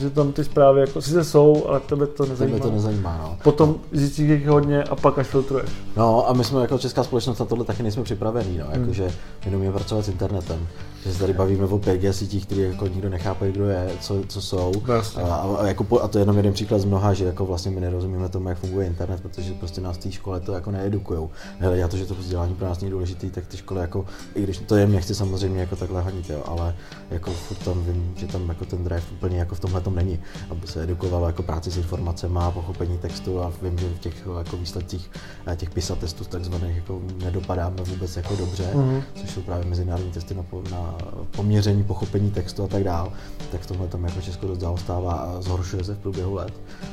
že 0.00 0.10
tam 0.10 0.32
ty 0.32 0.44
zprávy 0.44 0.80
jako 0.80 1.02
sice 1.02 1.24
jsou, 1.24 1.64
ale 1.68 1.80
tebe 1.80 2.06
to 2.06 2.26
nezajímá. 2.26 2.58
Tebe 2.58 2.70
to 2.70 2.74
nezajímá, 2.74 3.20
no. 3.22 3.38
Potom 3.42 3.74
zjistíš 3.92 4.28
jich 4.28 4.48
hodně 4.48 4.82
a 4.82 4.96
pak 4.96 5.18
až 5.18 5.26
filtruješ. 5.26 5.70
No 5.96 6.28
a 6.28 6.32
my 6.32 6.44
jsme 6.44 6.60
jako 6.60 6.78
česká 6.78 7.04
společnost 7.04 7.38
na 7.38 7.46
tohle 7.46 7.64
taky 7.64 7.82
nejsme 7.82 8.02
připravení, 8.02 8.58
no. 8.58 8.64
Hmm. 8.64 8.80
Jakože 8.80 9.10
my 9.50 9.56
umíme 9.56 9.72
pracovat 9.72 10.04
s 10.04 10.08
internetem. 10.08 10.66
Že 11.04 11.12
se 11.12 11.18
tady 11.18 11.32
bavíme 11.32 11.64
o 11.64 11.78
5G 11.78 12.10
sítích, 12.10 12.46
které 12.46 12.62
jako 12.62 12.86
nikdo 12.86 13.08
nechápe, 13.08 13.52
kdo 13.52 13.64
je, 13.64 13.90
co, 14.00 14.22
co 14.28 14.42
jsou. 14.42 14.72
Vlastně. 14.84 15.22
A, 15.22 15.34
a, 15.34 15.66
jako 15.66 15.84
po, 15.84 16.00
a, 16.00 16.08
to 16.08 16.18
je 16.18 16.22
jenom 16.22 16.36
jeden 16.36 16.52
příklad 16.52 16.78
z 16.78 16.84
mnoha, 16.84 17.14
že 17.14 17.24
jako 17.24 17.46
vlastně 17.46 17.70
my 17.70 17.80
nerozumíme 17.80 18.28
tomu, 18.28 18.48
jak 18.48 18.58
funguje 18.58 18.86
internet, 18.86 19.20
protože 19.20 19.54
prostě 19.54 19.80
nás 19.80 19.96
v 19.96 20.00
té 20.00 20.12
škole 20.12 20.40
to 20.40 20.52
jako 20.52 20.70
needukujou. 20.70 21.30
já 21.72 21.88
to, 21.88 21.96
že 21.96 22.06
to 22.06 22.14
vzdělání 22.14 22.54
pro 22.54 22.66
nás 22.66 22.80
není 22.80 22.90
důležité, 22.90 23.30
tak 23.30 23.46
ty 23.46 23.56
školy 23.56 23.80
jako, 23.80 24.04
i 24.34 24.42
když 24.42 24.58
to 24.58 24.76
je, 24.76 24.86
nechci 24.86 25.14
samozřejmě 25.14 25.60
jako 25.60 25.76
takhle 25.76 26.02
hanit, 26.02 26.30
jo, 26.30 26.42
ale 26.46 26.74
jako 27.10 27.30
furt 27.30 27.58
tam 27.64 27.84
vím, 27.84 28.14
že 28.16 28.26
tam 28.26 28.48
jako 28.48 28.64
ten 28.64 28.84
drive 28.84 29.02
úplně 29.12 29.38
jako 29.38 29.54
v 29.54 29.60
tomhle 29.60 29.80
tom 29.90 29.96
není, 29.96 30.18
aby 30.50 30.66
se 30.66 30.82
edukovalo 30.82 31.26
jako 31.26 31.42
práci 31.42 31.70
s 31.70 31.76
informacemi 31.76 32.38
a 32.38 32.50
pochopení 32.50 32.98
textu 32.98 33.42
a 33.42 33.52
vím, 33.62 33.78
že 33.78 33.88
v 33.88 33.98
těch 33.98 34.26
jako 34.38 34.56
výsledcích 34.56 35.10
těch 35.56 35.70
PISA 35.70 35.94
testů 35.94 36.24
takzvaných 36.24 36.76
jako 36.76 37.00
nedopadáme 37.24 37.82
vůbec 37.82 38.16
jako 38.16 38.36
dobře, 38.36 38.70
mm-hmm. 38.74 39.02
což 39.14 39.30
jsou 39.30 39.42
právě 39.42 39.66
mezinárodní 39.66 40.12
testy 40.12 40.34
na, 40.34 40.44
na 40.70 40.94
poměření 41.30 41.84
pochopení 41.84 42.30
textu 42.30 42.64
a 42.64 42.66
tak 42.66 42.84
dál, 42.84 43.12
tak 43.52 43.60
v 43.60 43.66
tomhle 43.66 43.88
tam 43.88 44.04
jako 44.04 44.20
Česko 44.20 44.46
dost 44.46 44.60
zaostává 44.60 45.12
a 45.12 45.40
zhoršuje 45.40 45.84
se 45.84 45.94
v 45.94 45.98
průběhu 45.98 46.34
let, 46.34 46.52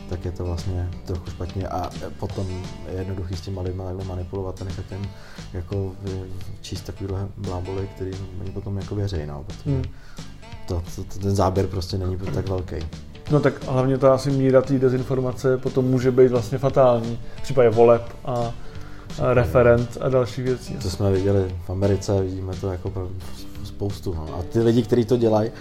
tak 0.09 0.25
je 0.25 0.31
to 0.31 0.45
vlastně 0.45 0.89
trochu 1.05 1.29
špatně 1.29 1.67
a 1.67 1.89
potom 2.19 2.47
je 2.91 2.97
jednoduchý 2.97 3.35
s 3.35 3.41
těma 3.41 3.61
lidma 3.61 3.85
takhle 3.85 4.05
manipulovat 4.05 4.61
a 4.61 4.65
nechat 4.65 4.91
jim 4.91 5.09
jako 5.53 5.91
číst 6.61 6.81
takovýhle 6.81 7.27
bláboly, 7.37 7.89
který 7.95 8.11
oni 8.41 8.51
potom 8.51 8.77
jako 8.77 8.95
věří, 8.95 9.25
no, 9.25 9.43
protože 9.43 9.69
hmm. 9.69 9.83
To, 10.67 10.83
to, 10.95 11.03
to, 11.03 11.19
ten 11.19 11.35
záběr 11.35 11.67
prostě 11.67 11.97
není 11.97 12.17
tak 12.33 12.49
velký. 12.49 12.75
No 13.31 13.39
tak 13.39 13.67
hlavně 13.67 13.97
ta 13.97 14.13
asi 14.13 14.31
míra 14.31 14.61
té 14.61 14.79
dezinformace 14.79 15.57
potom 15.57 15.85
může 15.85 16.11
být 16.11 16.31
vlastně 16.31 16.57
fatální. 16.57 17.19
V 17.35 17.41
případě 17.41 17.69
voleb 17.69 18.01
a, 18.25 18.53
a 19.21 19.33
referent 19.33 19.97
a 20.01 20.09
další 20.09 20.41
věcí. 20.41 20.73
To 20.73 20.89
jsme 20.89 21.11
viděli 21.11 21.55
v 21.65 21.69
Americe, 21.69 22.21
vidíme 22.21 22.53
to 22.61 22.71
jako 22.71 23.09
spoustu. 23.63 24.13
No. 24.13 24.35
A 24.39 24.43
ty 24.43 24.59
lidi, 24.59 24.83
kteří 24.83 25.05
to 25.05 25.17
dělají, 25.17 25.51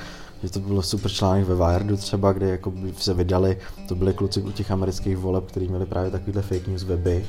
že 0.42 0.50
to 0.50 0.60
bylo 0.60 0.82
super 0.82 1.10
článek 1.10 1.44
ve 1.44 1.54
Wiredu 1.54 1.96
třeba, 1.96 2.32
kde 2.32 2.48
jako 2.48 2.72
se 2.98 3.14
vydali, 3.14 3.58
to 3.88 3.94
byli 3.94 4.14
kluci 4.14 4.42
u 4.42 4.52
těch 4.52 4.70
amerických 4.70 5.16
voleb, 5.16 5.44
kteří 5.44 5.68
měli 5.68 5.86
právě 5.86 6.10
takovýhle 6.10 6.42
fake 6.42 6.68
news 6.68 6.82
weby, 6.82 7.26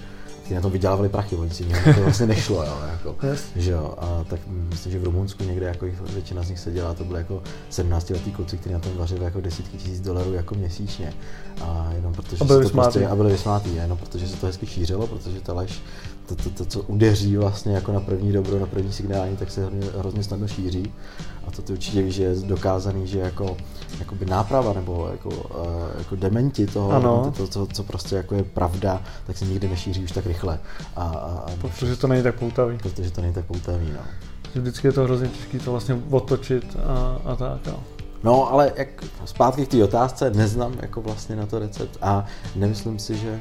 ty 0.48 0.56
na 0.56 0.62
tom 0.62 0.72
vydělávali 0.72 1.10
prachy, 1.10 1.36
oni 1.36 1.50
si 1.50 1.64
to 1.64 2.02
vlastně 2.04 2.26
nešlo, 2.26 2.64
jo, 2.64 2.78
jako, 2.92 3.16
že 3.56 3.72
jo, 3.72 3.94
a 3.98 4.24
tak 4.30 4.40
myslím, 4.48 4.92
že 4.92 5.00
v 5.00 5.04
Rumunsku 5.04 5.44
někde 5.44 5.66
jako 5.66 5.86
většina 6.14 6.44
z 6.44 6.50
nich 6.50 6.60
se 6.60 6.72
dělá, 6.72 6.94
to 6.94 7.04
byly 7.04 7.20
jako 7.20 7.44
17 7.70 8.10
letý 8.10 8.32
kluci, 8.32 8.58
kteří 8.58 8.74
na 8.74 8.80
tom 8.80 8.98
vařili 8.98 9.24
jako 9.24 9.42
desítky 9.42 9.78
tisíc 9.78 10.02
dolarů 10.02 10.34
jako 10.34 10.56
měsíčně. 10.56 11.14
A 11.62 11.90
jenom 11.96 12.14
protože 12.14 12.38
a 12.42 12.44
byli 12.44 12.66
se 12.66 12.72
to 12.72 12.82
prostě, 12.82 13.08
a 13.08 13.16
byli 13.16 13.32
vysmátý, 13.32 13.76
jenom 13.76 13.98
protože 13.98 14.28
se 14.28 14.38
to 14.38 14.46
hezky 14.46 14.66
šířilo, 14.66 15.08
protože 15.08 15.42
ta 15.42 15.54
lež 15.54 15.82
to, 16.28 16.36
to, 16.36 16.50
to, 16.50 16.66
co 16.66 16.82
udeří 16.82 17.38
vlastně 17.38 17.76
jako 17.76 17.92
na 17.92 18.00
první 18.00 18.32
dobro, 18.32 18.60
na 18.60 18.66
první 18.66 18.94
signální, 18.94 19.38
tak 19.38 19.52
se 19.52 19.62
hrozně, 19.62 19.88
hrozně 19.98 20.24
snadno 20.24 20.48
šíří. 20.48 20.94
A 21.48 21.52
to 21.52 21.62
ty 21.62 21.74
určitě 21.74 22.02
víš, 22.02 22.16
že 22.16 22.24
je 22.24 22.36
dokázaný, 22.36 23.08
že 23.08 23.20
jako 23.20 23.58
jakoby 24.00 24.26
náprava 24.26 24.74
nebo 24.74 25.08
jako, 25.12 25.30
uh, 25.30 25.36
jako 25.98 26.16
dementi 26.16 26.68
toho, 26.68 26.92
ano. 26.92 27.34
to, 27.38 27.48
to, 27.48 27.68
co 27.68 27.84
prostě 27.84 28.16
jako 28.16 28.36
je 28.36 28.44
pravda, 28.44 29.02
tak 29.28 29.38
se 29.38 29.46
nikdy 29.46 29.70
nešíří 29.70 30.04
už 30.04 30.12
tak 30.12 30.26
rychle. 30.26 30.60
A, 30.96 31.04
a, 31.04 31.08
a 31.08 31.52
protože 31.62 31.96
to 31.96 32.08
není 32.08 32.24
tak 32.24 32.36
poutavý. 32.36 32.78
Protože 32.78 33.12
to 33.12 33.22
není 33.22 33.34
tak 33.34 33.46
poutavý, 33.46 33.88
no. 33.94 34.00
Vždycky 34.56 34.88
je 34.88 34.92
to 34.92 35.04
hrozně 35.04 35.28
těžké 35.28 35.60
to 35.60 35.72
vlastně 35.72 36.02
otočit 36.10 36.78
a, 36.86 37.18
a 37.32 37.36
tak, 37.36 37.68
jo. 37.68 37.80
No, 38.24 38.52
ale 38.52 38.74
jak 38.76 39.04
zpátky 39.26 39.66
k 39.66 39.70
té 39.70 39.84
otázce, 39.84 40.32
neznám 40.32 40.74
jako 40.82 41.02
vlastně 41.02 41.36
na 41.36 41.46
to 41.46 41.60
recept 41.60 41.98
a 42.02 42.26
nemyslím 42.56 43.00
si, 43.00 43.18
že 43.18 43.40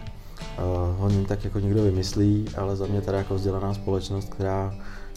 ho 0.99 1.11
tak 1.29 1.45
jako 1.45 1.59
někdo 1.59 1.83
vymyslí, 1.83 2.45
ale 2.57 2.77
za 2.77 2.87
mě 2.87 3.01
teda 3.01 3.19
jako 3.19 3.35
vzdělaná 3.35 3.75
společnost, 3.75 4.29
která 4.29 4.75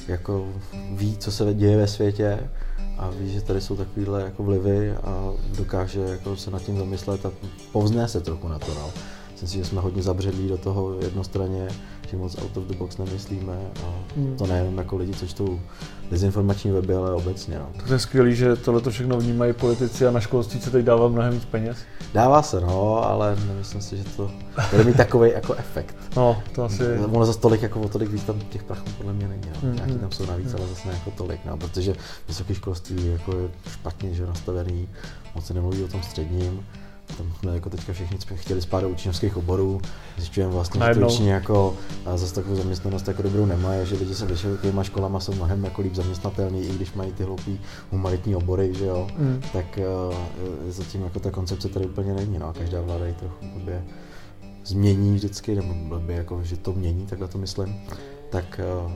jako 0.08 0.48
ví, 0.92 1.18
co 1.18 1.32
se 1.32 1.54
děje 1.54 1.78
ve 1.78 1.88
světě 1.88 2.50
a 2.98 3.10
ví, 3.10 3.34
že 3.34 3.42
tady 3.42 3.62
jsou 3.62 3.76
takovýhle 3.76 4.22
jako 4.22 4.44
vlivy 4.44 4.92
a 4.92 5.34
dokáže 5.58 6.02
jako 6.02 6.36
se 6.36 6.52
nad 6.52 6.62
tím 6.62 6.78
zamyslet 6.78 7.26
a 7.26 7.32
povzné 7.72 8.08
se 8.08 8.22
trochu 8.22 8.48
na 8.48 8.60
to. 8.60 8.74
No. 8.74 8.90
Myslím 9.42 9.50
si, 9.50 9.58
že 9.58 9.66
jsme 9.66 9.82
hodně 9.82 10.04
zabředlí 10.04 10.48
do 10.48 10.58
toho 10.58 11.00
jednostranně, 11.00 11.68
že 12.10 12.18
moc 12.18 12.38
out 12.42 12.58
of 12.58 12.64
the 12.64 12.76
box 12.76 12.98
nemyslíme 12.98 13.58
a 13.84 13.94
hmm. 14.16 14.36
to 14.38 14.48
nejenom 14.48 14.78
jako 14.78 14.98
lidi, 14.98 15.14
co 15.14 15.28
čtou 15.28 15.60
dezinformační 16.12 16.72
weby, 16.72 16.96
ale 16.96 17.14
obecně. 17.14 17.60
No. 17.60 17.84
To 17.88 17.94
je 17.94 18.00
skvělé, 18.00 18.32
že 18.32 18.56
tohle 18.56 18.82
to 18.82 18.92
všechno 18.92 19.18
vnímají 19.20 19.54
politici 19.54 20.08
a 20.08 20.12
na 20.12 20.20
školství 20.20 20.62
se 20.62 20.72
teď 20.72 20.86
dává 20.86 21.08
mnohem 21.08 21.34
víc 21.34 21.46
peněz. 21.46 21.78
Dává 22.14 22.42
se, 22.42 22.62
no, 22.62 23.04
ale 23.04 23.38
nemyslím 23.48 23.82
si, 23.82 23.98
že 23.98 24.04
to 24.04 24.32
bude 24.72 24.84
mít 24.84 24.98
takový 24.98 25.32
jako 25.32 25.54
efekt. 25.54 25.96
No, 26.16 26.44
to 26.56 26.64
asi... 26.64 26.84
Ono 26.98 27.26
za 27.26 27.34
tolik, 27.34 27.62
jako 27.62 27.82
o 27.82 27.90
tolik 27.90 28.10
víc 28.10 28.24
tam 28.24 28.40
těch 28.40 28.64
prachů 28.64 28.86
podle 28.98 29.14
mě 29.14 29.28
není, 29.28 29.44
no. 29.46 29.70
Mm-hmm. 29.70 29.76
Nějaký 29.76 29.94
tam 29.94 30.12
jsou 30.12 30.26
navíc, 30.26 30.48
mm-hmm. 30.48 30.60
ale 30.60 30.68
zase 30.68 30.88
ne 30.88 30.94
jako 30.94 31.12
tolik, 31.12 31.46
no, 31.46 31.58
protože 31.58 31.96
vysoké 32.28 32.56
školství 32.56 33.08
jako 33.08 33.38
je 33.38 33.50
špatně, 33.68 34.14
že 34.14 34.26
nastavený, 34.26 34.88
moc 35.36 35.46
se 35.46 35.54
nemluví 35.54 35.84
o 35.84 35.88
tom 35.88 36.04
středním 36.04 36.66
tam 37.18 37.34
jsme 37.40 37.54
jako 37.54 37.70
teďka 37.70 37.94
všichni 37.94 38.18
chtěli 38.36 38.62
spát 38.62 38.82
do 38.82 38.90
učňovských 38.90 39.38
oborů, 39.38 39.82
zjišťujeme 40.18 40.54
vlastně, 40.54 40.82
že 40.94 41.00
to 41.00 41.08
učení 41.08 41.28
jako 41.28 41.76
zase 42.16 42.36
takovou 42.36 42.56
zaměstnanost 42.56 43.08
jako 43.08 43.22
dobrou 43.22 43.46
nemají, 43.46 43.88
že 43.88 43.96
lidi 43.96 44.16
se 44.16 44.26
vysokýma 44.26 44.84
školama 44.84 45.20
jsou 45.20 45.34
mnohem 45.34 45.64
jako 45.64 45.82
líp 45.82 45.96
zaměstnatelní, 45.96 46.62
i 46.68 46.76
když 46.76 46.94
mají 46.94 47.12
ty 47.12 47.24
hloupý 47.24 47.60
humanitní 47.92 48.36
obory, 48.36 48.74
že 48.74 48.86
jo, 48.86 49.08
mm. 49.18 49.42
tak 49.54 49.80
uh, 50.10 50.16
zatím 50.72 51.04
jako 51.04 51.20
ta 51.20 51.32
koncepce 51.32 51.70
tady 51.70 51.86
úplně 51.86 52.14
není, 52.14 52.40
no, 52.40 52.54
každá 52.58 52.82
vláda 52.82 53.08
ji 53.08 53.14
trochu 53.14 53.46
blbě 53.54 53.84
změní 54.66 55.16
vždycky, 55.16 55.56
nebo 55.56 55.74
blbě 55.74 56.16
jako, 56.16 56.44
že 56.44 56.58
to 56.58 56.74
mění, 56.74 57.06
takhle 57.06 57.28
to 57.28 57.38
myslím, 57.38 57.82
tak 58.30 58.60
uh, 58.86 58.92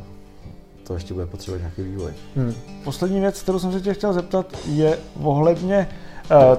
to 0.84 0.94
ještě 0.94 1.14
bude 1.14 1.26
potřebovat 1.26 1.60
nějaký 1.60 1.82
vývoj. 1.82 2.12
Hmm. 2.36 2.54
Poslední 2.84 3.20
věc, 3.20 3.42
kterou 3.42 3.60
jsem 3.60 3.72
se 3.72 3.82
tě 3.82 3.94
chtěl 3.94 4.14
zeptat, 4.14 4.58
je 4.66 4.98
ohledně 5.22 5.88
uh, 5.92 6.13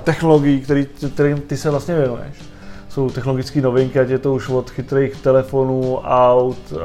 technologií, 0.05 0.61
který, 0.61 0.87
kterým 1.15 1.41
ty 1.41 1.57
se 1.57 1.71
vlastně 1.71 1.95
věnuješ. 1.95 2.35
Jsou 2.89 3.11
technologické 3.11 3.61
novinky, 3.61 4.01
ať 4.01 4.09
je 4.09 4.19
to 4.19 4.35
už 4.35 4.49
od 4.49 4.71
chytrých 4.71 5.17
telefonů, 5.17 5.99
aut, 5.99 6.57
uh, 6.73 6.81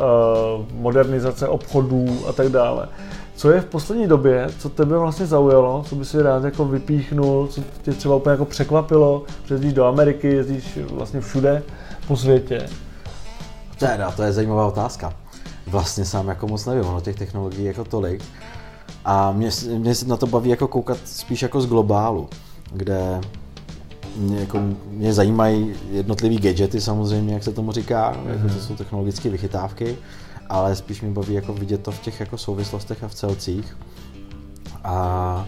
modernizace 0.71 1.47
obchodů 1.47 2.25
a 2.27 2.33
tak 2.33 2.49
dále. 2.49 2.87
Co 3.35 3.51
je 3.51 3.61
v 3.61 3.65
poslední 3.65 4.07
době, 4.07 4.47
co 4.59 4.69
tebe 4.69 4.97
vlastně 4.97 5.25
zaujalo, 5.25 5.83
co 5.89 5.95
by 5.95 6.05
si 6.05 6.21
rád 6.21 6.43
jako 6.43 6.65
vypíchnul, 6.65 7.47
co 7.47 7.61
tě 7.81 7.91
třeba 7.91 8.15
úplně 8.15 8.31
jako 8.31 8.45
překvapilo, 8.45 9.23
že 9.45 9.53
jezdíš 9.53 9.73
do 9.73 9.85
Ameriky, 9.85 10.27
jezdíš 10.27 10.79
vlastně 10.91 11.21
všude 11.21 11.63
po 12.07 12.17
světě? 12.17 12.69
Teda, 13.77 14.11
to 14.11 14.23
je 14.23 14.31
zajímavá 14.31 14.67
otázka. 14.67 15.13
Vlastně 15.67 16.05
sám 16.05 16.27
jako 16.27 16.47
moc 16.47 16.65
nevím, 16.65 16.85
ono 16.85 17.01
těch 17.01 17.15
technologií 17.15 17.65
jako 17.65 17.83
tolik. 17.83 18.23
A 19.05 19.31
mě, 19.31 19.49
mě 19.77 19.95
se 19.95 20.07
na 20.07 20.17
to 20.17 20.27
baví 20.27 20.49
jako 20.49 20.67
koukat 20.67 20.97
spíš 21.05 21.41
jako 21.41 21.61
z 21.61 21.67
globálu 21.67 22.29
kde 22.71 23.21
mě, 24.15 24.39
jako, 24.39 24.59
mě 24.89 25.13
zajímají 25.13 25.73
jednotlivý 25.91 26.37
gadgety 26.37 26.81
samozřejmě, 26.81 27.33
jak 27.33 27.43
se 27.43 27.51
tomu 27.51 27.71
říká, 27.71 28.13
mm-hmm. 28.13 28.29
jako 28.29 28.41
to 28.41 28.53
mhm. 28.53 28.61
jsou 28.61 28.75
technologické 28.75 29.29
vychytávky, 29.29 29.97
ale 30.49 30.75
spíš 30.75 31.01
mě 31.01 31.11
baví 31.11 31.33
jako 31.33 31.53
vidět 31.53 31.83
to 31.83 31.91
v 31.91 31.99
těch 31.99 32.19
jako 32.19 32.37
souvislostech 32.37 33.03
a 33.03 33.07
v 33.07 33.13
celcích. 33.13 33.77
A 34.83 35.47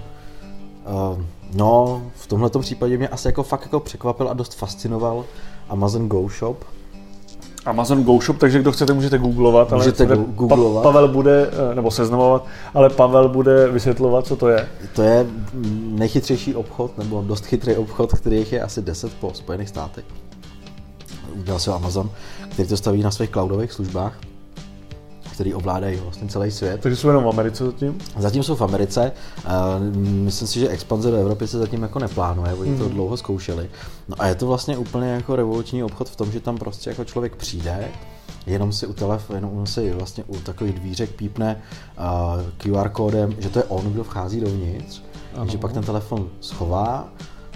uh, 1.14 1.22
no, 1.54 2.02
v 2.16 2.28
tomhle 2.28 2.50
případě 2.60 2.98
mě 2.98 3.08
asi 3.08 3.28
jako 3.28 3.44
fakt 3.44 3.64
jako 3.64 3.80
překvapil 3.80 4.30
a 4.30 4.34
dost 4.34 4.54
fascinoval 4.54 5.26
Amazon 5.70 6.08
Go 6.08 6.30
Shop, 6.30 6.66
Amazon 7.66 8.04
Go 8.04 8.20
Shop, 8.22 8.38
takže 8.38 8.60
kdo 8.60 8.72
chcete, 8.72 8.94
můžete 8.94 9.18
googlovat. 9.18 9.72
Můžete 9.72 10.06
ale 10.06 10.18
googlovat. 10.18 10.84
Pa- 10.84 10.90
Pavel 10.92 11.08
bude, 11.08 11.50
eh, 11.72 11.76
nebo 11.76 11.92
seznamovat, 11.92 12.46
ale 12.74 12.90
Pavel 12.90 13.30
bude 13.30 13.68
vysvětlovat, 13.72 14.28
co 14.28 14.36
to 14.36 14.48
je. 14.48 14.68
To 14.96 15.02
je 15.02 15.26
nejchytřejší 15.92 16.56
obchod, 16.56 16.98
nebo 16.98 17.22
dost 17.28 17.46
chytrý 17.46 17.76
obchod, 17.76 18.14
který 18.14 18.46
je 18.52 18.62
asi 18.62 18.82
10 18.82 19.14
po 19.14 19.32
Spojených 19.34 19.70
státech. 19.70 20.06
Udělal 21.40 21.60
se 21.60 21.72
Amazon, 21.74 22.10
který 22.50 22.70
to 22.70 22.78
staví 22.78 23.04
na 23.04 23.12
svých 23.12 23.30
cloudových 23.30 23.72
službách 23.72 24.18
který 25.32 25.54
ovládají 25.54 25.98
vlastně 25.98 26.28
celý 26.28 26.52
svět. 26.52 26.82
Takže 26.82 26.96
jsou 26.96 27.08
jenom 27.08 27.24
v 27.24 27.30
Americe 27.30 27.66
zatím? 27.66 27.98
Zatím 28.18 28.44
jsou 28.44 28.56
v 28.56 28.62
Americe. 28.62 29.12
myslím 30.02 30.48
si, 30.48 30.60
že 30.60 30.70
expanze 30.70 31.12
do 31.12 31.18
Evropy 31.18 31.48
se 31.48 31.60
zatím 31.60 31.82
jako 31.82 32.00
neplánuje, 32.00 32.54
oni 32.54 32.78
to 32.78 32.84
hmm. 32.84 32.94
dlouho 32.94 33.18
zkoušeli. 33.18 33.70
No 34.08 34.16
a 34.20 34.28
je 34.28 34.36
to 34.36 34.48
vlastně 34.48 34.78
úplně 34.78 35.10
jako 35.10 35.36
revoluční 35.36 35.84
obchod 35.84 36.10
v 36.10 36.16
tom, 36.16 36.32
že 36.32 36.40
tam 36.40 36.58
prostě 36.58 36.90
jako 36.90 37.06
člověk 37.06 37.36
přijde, 37.36 37.92
jenom 38.46 38.74
si 38.74 38.88
u 38.88 38.94
telefonu, 38.94 39.38
jenom 39.38 39.68
si 39.68 39.92
vlastně 39.92 40.24
u 40.28 40.38
takových 40.38 40.80
dvířek 40.80 41.10
pípne 41.10 41.62
uh, 41.98 42.42
QR 42.58 42.90
kódem, 42.90 43.36
že 43.40 43.50
to 43.50 43.60
je 43.60 43.64
on, 43.64 43.94
kdo 43.94 44.04
vchází 44.04 44.40
dovnitř, 44.40 45.02
že 45.46 45.58
pak 45.58 45.74
ten 45.74 45.84
telefon 45.84 46.30
schová, 46.42 47.10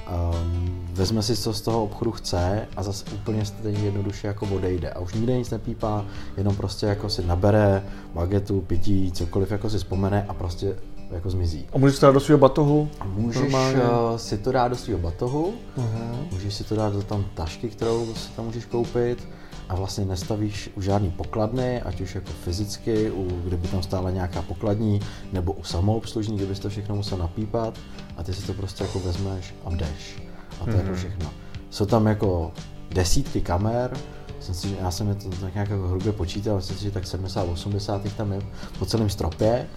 um, 0.10 0.88
vezme 0.94 1.24
si, 1.24 1.36
co 1.36 1.54
z 1.54 1.62
toho 1.62 1.84
obchodu 1.84 2.12
chce 2.12 2.68
a 2.78 2.84
zase 2.84 3.06
úplně 3.14 3.46
stejně 3.46 3.80
jednoduše 3.80 4.28
jako 4.28 4.46
odejde. 4.46 4.90
A 4.90 5.00
už 5.00 5.14
nikde 5.14 5.38
nic 5.38 5.50
nepípá, 5.50 6.06
jenom 6.38 6.56
prostě 6.56 6.86
jako 6.86 7.10
si 7.10 7.26
nabere 7.26 7.84
bagetu, 8.14 8.62
pití, 8.62 9.12
cokoliv 9.12 9.52
jako 9.52 9.70
si 9.70 9.78
vzpomene 9.78 10.26
a 10.28 10.34
prostě 10.34 10.76
jako 11.12 11.30
zmizí. 11.30 11.66
A 11.74 11.78
můžeš 11.78 12.00
to 12.00 12.06
dát 12.06 12.12
do 12.12 12.20
svého 12.20 12.40
batohu? 12.40 12.90
A 13.00 13.06
můžeš 13.06 13.42
normálně. 13.42 13.80
Si 14.18 14.38
to 14.38 14.52
dát 14.52 14.68
do 14.68 14.76
svého 14.76 15.00
batohu, 15.00 15.54
uh-huh. 15.78 16.32
můžeš 16.32 16.54
si 16.54 16.64
to 16.64 16.76
dát 16.76 16.94
do 16.94 17.02
tam 17.02 17.26
tašky, 17.34 17.70
kterou 17.70 18.14
si 18.16 18.30
tam 18.30 18.46
můžeš 18.46 18.66
koupit 18.66 19.28
a 19.70 19.76
vlastně 19.76 20.06
nestavíš 20.06 20.70
u 20.76 20.82
žádný 20.82 21.12
pokladny, 21.12 21.82
ať 21.82 22.02
už 22.02 22.16
jako 22.16 22.32
fyzicky, 22.44 23.12
u, 23.12 23.42
kdyby 23.46 23.68
tam 23.68 23.84
stála 23.84 24.12
nějaká 24.12 24.42
pokladní, 24.42 25.00
nebo 25.34 25.54
u 25.54 25.64
samoobslužní, 25.64 26.38
kdybys 26.38 26.60
to 26.60 26.70
všechno 26.70 26.96
musel 26.96 27.18
napípat 27.18 27.80
a 28.18 28.24
ty 28.24 28.34
si 28.34 28.48
to 28.48 28.54
prostě 28.54 28.84
jako 28.84 29.00
vezmeš 29.00 29.54
a 29.66 29.70
jdeš. 29.70 30.24
A 30.62 30.66
to 30.66 30.72
mm-hmm. 30.72 30.76
je 30.76 30.82
to 30.82 30.90
mhm. 30.90 30.96
všechno. 30.96 31.30
Jsou 31.70 31.86
tam 31.86 32.08
jako 32.08 32.52
desítky 32.90 33.42
kamer, 33.42 33.98
myslím 34.38 34.56
si, 34.56 34.70
že 34.70 34.76
já 34.82 34.92
jsem 34.92 35.10
je 35.10 35.16
to 35.16 35.30
tak 35.30 35.54
nějak 35.54 35.70
jako 35.70 35.88
hrubě 35.88 36.12
počítal, 36.12 36.56
myslím 36.56 36.78
si, 36.78 36.84
že 36.84 36.92
tak 36.92 37.04
70-80 37.04 38.12
tam 38.18 38.32
je 38.32 38.42
po 38.80 38.86
celém 38.86 39.10
stropě, 39.10 39.68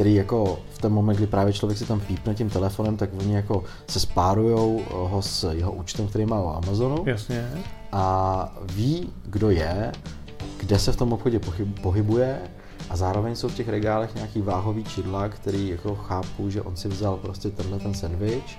který 0.00 0.14
jako 0.14 0.58
v 0.70 0.78
ten 0.78 0.92
moment, 0.92 1.16
kdy 1.16 1.26
právě 1.26 1.52
člověk 1.52 1.78
si 1.78 1.86
tam 1.86 2.00
pípne 2.00 2.34
tím 2.34 2.50
telefonem, 2.50 2.96
tak 2.96 3.10
oni 3.18 3.34
jako 3.34 3.64
se 3.86 4.00
spárujou 4.00 4.82
ho 4.90 5.22
s 5.22 5.52
jeho 5.52 5.72
účtem, 5.72 6.06
který 6.06 6.26
má 6.26 6.40
o 6.40 6.56
Amazonu. 6.56 7.04
Jasně. 7.06 7.48
A 7.92 8.56
ví, 8.72 9.12
kdo 9.24 9.50
je, 9.50 9.92
kde 10.56 10.78
se 10.78 10.92
v 10.92 10.96
tom 10.96 11.12
obchodě 11.12 11.40
pohybuje 11.82 12.38
a 12.90 12.96
zároveň 12.96 13.36
jsou 13.36 13.48
v 13.48 13.54
těch 13.54 13.68
regálech 13.68 14.14
nějaký 14.14 14.42
váhový 14.42 14.84
čidla, 14.84 15.28
který 15.28 15.68
jako 15.68 15.94
chápu, 15.94 16.50
že 16.50 16.62
on 16.62 16.76
si 16.76 16.88
vzal 16.88 17.16
prostě 17.16 17.50
tenhle 17.50 17.78
ten 17.78 17.94
sandwich 17.94 18.58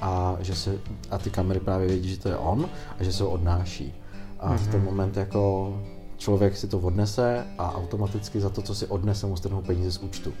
a, 0.00 0.36
že 0.40 0.54
se, 0.54 0.78
a 1.10 1.18
ty 1.18 1.30
kamery 1.30 1.60
právě 1.60 1.86
vědí, 1.86 2.10
že 2.10 2.18
to 2.18 2.28
je 2.28 2.36
on 2.36 2.68
a 2.98 3.04
že 3.04 3.12
se 3.12 3.22
ho 3.22 3.30
odnáší. 3.30 3.94
A 4.40 4.52
mm-hmm. 4.52 4.58
v 4.58 4.68
ten 4.68 4.80
mhm. 4.80 4.84
moment 4.84 5.16
jako 5.16 5.74
člověk 6.16 6.56
si 6.56 6.68
to 6.68 6.78
odnese 6.78 7.46
a 7.58 7.74
automaticky 7.74 8.40
za 8.40 8.48
to, 8.50 8.62
co 8.62 8.74
si 8.74 8.86
odnese, 8.86 9.26
mu 9.26 9.36
strhnou 9.36 9.62
peníze 9.62 9.92
z 9.92 9.98
účtu. 9.98 10.32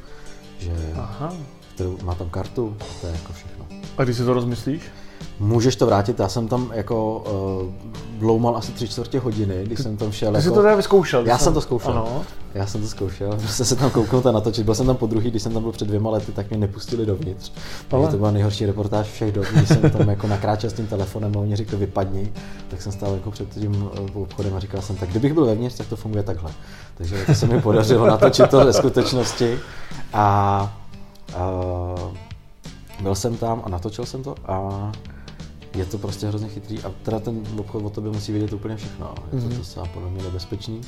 Že, 0.60 0.72
Aha. 0.96 1.32
Kterou, 1.76 1.98
má 2.02 2.14
tam 2.14 2.30
kartu 2.30 2.76
to 3.00 3.06
je 3.06 3.12
jako 3.12 3.32
všechno. 3.32 3.64
A 3.98 4.04
když 4.04 4.16
si 4.16 4.24
to 4.24 4.34
rozmyslíš? 4.34 4.82
Můžeš 5.40 5.76
to 5.76 5.86
vrátit, 5.86 6.18
já 6.18 6.28
jsem 6.28 6.48
tam 6.48 6.70
jako 6.74 7.24
uh, 7.64 8.18
bloumal 8.18 8.56
asi 8.56 8.72
tři 8.72 8.88
čtvrtě 8.88 9.18
hodiny, 9.18 9.62
když 9.64 9.78
jsem 9.78 9.96
tam 9.96 10.12
šel. 10.12 10.32
Ty 10.32 10.36
jako... 10.36 10.48
jsi 10.48 10.54
to 10.54 10.62
teda 10.62 10.74
vyzkoušel? 10.74 11.26
Já 11.26 11.38
jsem 11.38 11.54
to 11.54 11.60
zkoušel. 11.60 11.92
Ano. 11.92 12.22
Já 12.54 12.66
jsem 12.66 12.80
to 12.80 12.88
zkoušel, 12.88 13.30
prostě 13.36 13.64
se 13.64 13.76
tam 13.76 13.90
kouknout 13.90 14.26
a 14.26 14.32
natočit. 14.32 14.64
Byl 14.64 14.74
jsem 14.74 14.86
tam 14.86 14.96
po 14.96 15.06
druhý, 15.06 15.30
když 15.30 15.42
jsem 15.42 15.52
tam 15.52 15.62
byl 15.62 15.72
před 15.72 15.88
dvěma 15.88 16.10
lety, 16.10 16.32
tak 16.32 16.50
mě 16.50 16.58
nepustili 16.58 17.06
dovnitř. 17.06 17.52
Ale... 17.90 18.08
To 18.08 18.16
byla 18.16 18.30
nejhorší 18.30 18.66
reportáž 18.66 19.06
všech 19.06 19.32
dob, 19.32 19.44
když 19.44 19.68
jsem 19.68 19.90
tam 19.90 20.08
jako 20.08 20.26
nakráčel 20.26 20.70
s 20.70 20.72
tím 20.72 20.86
telefonem 20.86 21.32
a 21.36 21.40
oni 21.40 21.56
řekli 21.56 21.76
vypadni, 21.76 22.32
tak 22.68 22.82
jsem 22.82 22.92
stál 22.92 23.14
jako 23.14 23.30
před 23.30 23.48
tím 23.48 23.88
eh, 23.94 24.18
obchodem 24.18 24.54
a 24.54 24.60
říkal 24.60 24.82
jsem, 24.82 24.96
tak 24.96 25.08
kdybych 25.08 25.34
byl 25.34 25.46
vevnitř, 25.46 25.76
tak 25.76 25.86
to 25.86 25.96
funguje 25.96 26.22
takhle. 26.22 26.50
Takže 26.98 27.24
to 27.26 27.34
se 27.34 27.46
mi 27.46 27.60
podařilo 27.60 28.06
natočit 28.06 28.50
to 28.50 28.64
ve 28.64 28.72
skutečnosti. 28.72 29.58
A 30.12 30.85
uh, 31.36 32.16
byl 33.02 33.14
jsem 33.14 33.36
tam 33.36 33.62
a 33.64 33.68
natočil 33.68 34.06
jsem 34.06 34.22
to 34.22 34.34
a 34.46 34.92
je 35.74 35.84
to 35.84 35.98
prostě 35.98 36.26
hrozně 36.26 36.48
chytrý 36.48 36.82
a 36.82 36.92
teda 37.02 37.18
ten 37.18 37.42
obchod 37.58 37.84
o 37.84 37.90
tobě 37.90 38.10
musí 38.10 38.32
vědět 38.32 38.52
úplně 38.52 38.76
všechno. 38.76 39.14
Je 39.32 39.40
to, 39.40 39.48
mm-hmm. 39.48 39.88
podle 39.88 40.10
mě 40.10 40.22
nebezpečný 40.22 40.80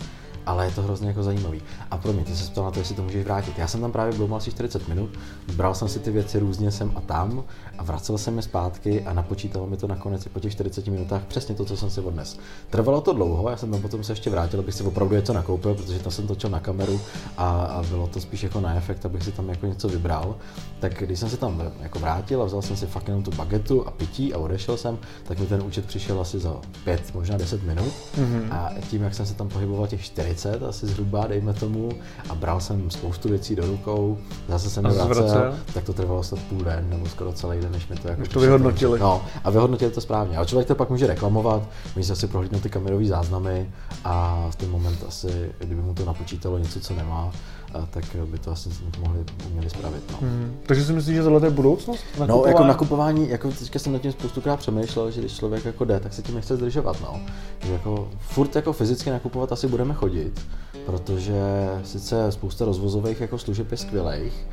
ale 0.48 0.64
je 0.64 0.70
to 0.70 0.82
hrozně 0.82 1.08
jako 1.08 1.22
zajímavý. 1.22 1.62
A 1.90 1.96
pro 1.96 2.12
mě, 2.12 2.24
ty 2.24 2.36
se 2.36 2.50
ptal 2.50 2.64
na 2.64 2.70
to, 2.70 2.78
jestli 2.78 2.94
to 2.94 3.02
můžeš 3.02 3.24
vrátit. 3.24 3.58
Já 3.58 3.66
jsem 3.66 3.80
tam 3.80 3.92
právě 3.92 4.16
byl 4.16 4.34
asi 4.34 4.50
40 4.50 4.88
minut, 4.88 5.10
bral 5.52 5.74
jsem 5.74 5.88
si 5.88 5.98
ty 5.98 6.10
věci 6.10 6.38
různě 6.38 6.70
sem 6.70 6.92
a 6.96 7.00
tam 7.00 7.44
a 7.78 7.82
vracel 7.82 8.18
jsem 8.18 8.36
je 8.36 8.42
zpátky 8.42 9.02
a 9.02 9.12
napočítalo 9.12 9.66
mi 9.66 9.76
to 9.76 9.86
nakonec 9.86 10.26
i 10.26 10.28
po 10.28 10.40
těch 10.40 10.52
40 10.52 10.86
minutách 10.86 11.22
přesně 11.28 11.54
to, 11.54 11.64
co 11.64 11.76
jsem 11.76 11.90
si 11.90 12.00
odnes. 12.00 12.38
Trvalo 12.70 13.00
to 13.00 13.12
dlouho, 13.12 13.50
já 13.50 13.56
jsem 13.56 13.70
tam 13.70 13.82
potom 13.82 14.04
se 14.04 14.12
ještě 14.12 14.30
vrátil, 14.30 14.60
abych 14.60 14.74
si 14.74 14.82
opravdu 14.82 15.14
něco 15.14 15.32
nakoupil, 15.32 15.74
protože 15.74 15.98
tam 15.98 16.12
jsem 16.12 16.26
točil 16.26 16.50
na 16.50 16.60
kameru 16.60 17.00
a, 17.36 17.50
a 17.50 17.82
bylo 17.82 18.06
to 18.06 18.20
spíš 18.20 18.42
jako 18.42 18.60
na 18.60 18.74
efekt, 18.74 19.06
abych 19.06 19.22
si 19.22 19.32
tam 19.32 19.48
jako 19.48 19.66
něco 19.66 19.88
vybral. 19.88 20.36
Tak 20.80 20.94
když 20.94 21.18
jsem 21.18 21.30
se 21.30 21.36
tam 21.36 21.62
jako 21.80 21.98
vrátil 21.98 22.42
a 22.42 22.44
vzal 22.44 22.62
jsem 22.62 22.76
si 22.76 22.86
fakt 22.86 23.08
jenom 23.08 23.22
tu 23.22 23.30
bagetu 23.30 23.86
a 23.86 23.90
pití 23.90 24.34
a 24.34 24.38
odešel 24.38 24.76
jsem, 24.76 24.98
tak 25.24 25.38
mi 25.38 25.46
ten 25.46 25.62
účet 25.62 25.86
přišel 25.86 26.20
asi 26.20 26.38
za 26.38 26.56
5, 26.84 27.14
možná 27.14 27.36
10 27.36 27.62
minut. 27.62 27.92
Mm-hmm. 28.16 28.52
A 28.52 28.70
tím, 28.90 29.02
jak 29.02 29.14
jsem 29.14 29.26
se 29.26 29.34
tam 29.34 29.48
pohyboval 29.48 29.86
těch 29.86 30.04
40 30.04 30.38
40 30.38 30.62
asi 30.62 30.86
zhruba, 30.86 31.26
dejme 31.26 31.54
tomu, 31.54 31.88
a 32.28 32.34
bral 32.34 32.60
jsem 32.60 32.90
spoustu 32.90 33.28
věcí 33.28 33.56
do 33.56 33.66
rukou, 33.66 34.18
zase 34.48 34.70
jsem 34.70 34.84
vracel, 34.84 35.06
vracel, 35.06 35.54
tak 35.74 35.84
to 35.84 35.92
trvalo 35.92 36.22
snad 36.22 36.40
půl 36.40 36.64
den 36.64 36.86
nebo 36.90 37.06
skoro 37.06 37.32
celý 37.32 37.60
den, 37.60 37.67
než 37.68 37.88
mi 37.88 37.96
to 37.96 38.08
jako... 38.08 38.26
to 38.26 38.40
vyhodnotili. 38.40 38.98
No, 38.98 39.22
a 39.44 39.50
vyhodnotili 39.50 39.90
to 39.90 40.00
správně. 40.00 40.36
A 40.36 40.44
člověk 40.44 40.68
to 40.68 40.74
pak 40.74 40.90
může 40.90 41.06
reklamovat, 41.06 41.62
může 41.96 42.06
si 42.06 42.12
asi 42.12 42.26
prohlídnout 42.26 42.62
ty 42.62 42.70
kamerové 42.70 43.04
záznamy 43.04 43.70
a 44.04 44.46
v 44.50 44.56
ten 44.56 44.70
moment 44.70 45.04
asi, 45.08 45.50
kdyby 45.58 45.82
mu 45.82 45.94
to 45.94 46.04
napočítalo 46.04 46.58
něco, 46.58 46.80
co 46.80 46.94
nemá, 46.94 47.32
a 47.74 47.86
tak 47.86 48.04
by 48.24 48.38
to 48.38 48.50
asi 48.50 48.68
mohli 48.98 49.24
uměli 49.46 49.70
spravit. 49.70 50.02
No. 50.12 50.18
Hmm. 50.20 50.56
Takže 50.66 50.84
si 50.84 50.92
myslíš, 50.92 51.16
že 51.16 51.22
tohle 51.22 51.46
je 51.46 51.50
budoucnost? 51.50 52.04
Nakupování? 52.18 52.42
No, 52.42 52.48
jako 52.48 52.64
nakupování, 52.64 53.28
jako 53.28 53.50
teďka 53.50 53.78
jsem 53.78 53.92
nad 53.92 54.02
tím 54.02 54.12
spoustukrát 54.12 54.58
přemýšlel, 54.58 55.10
že 55.10 55.20
když 55.20 55.36
člověk 55.36 55.64
jako 55.64 55.84
jde, 55.84 56.00
tak 56.00 56.12
se 56.12 56.22
tím 56.22 56.34
nechce 56.34 56.56
zdržovat. 56.56 56.96
No. 57.00 57.20
Že 57.66 57.72
jako 57.72 58.08
furt 58.20 58.56
jako 58.56 58.72
fyzicky 58.72 59.10
nakupovat 59.10 59.52
asi 59.52 59.68
budeme 59.68 59.94
chodit, 59.94 60.46
protože 60.86 61.42
sice 61.84 62.32
spousta 62.32 62.64
rozvozových 62.64 63.20
jako 63.20 63.38
služeb 63.38 63.70
je 63.70 63.76
skvělých, 63.76 64.46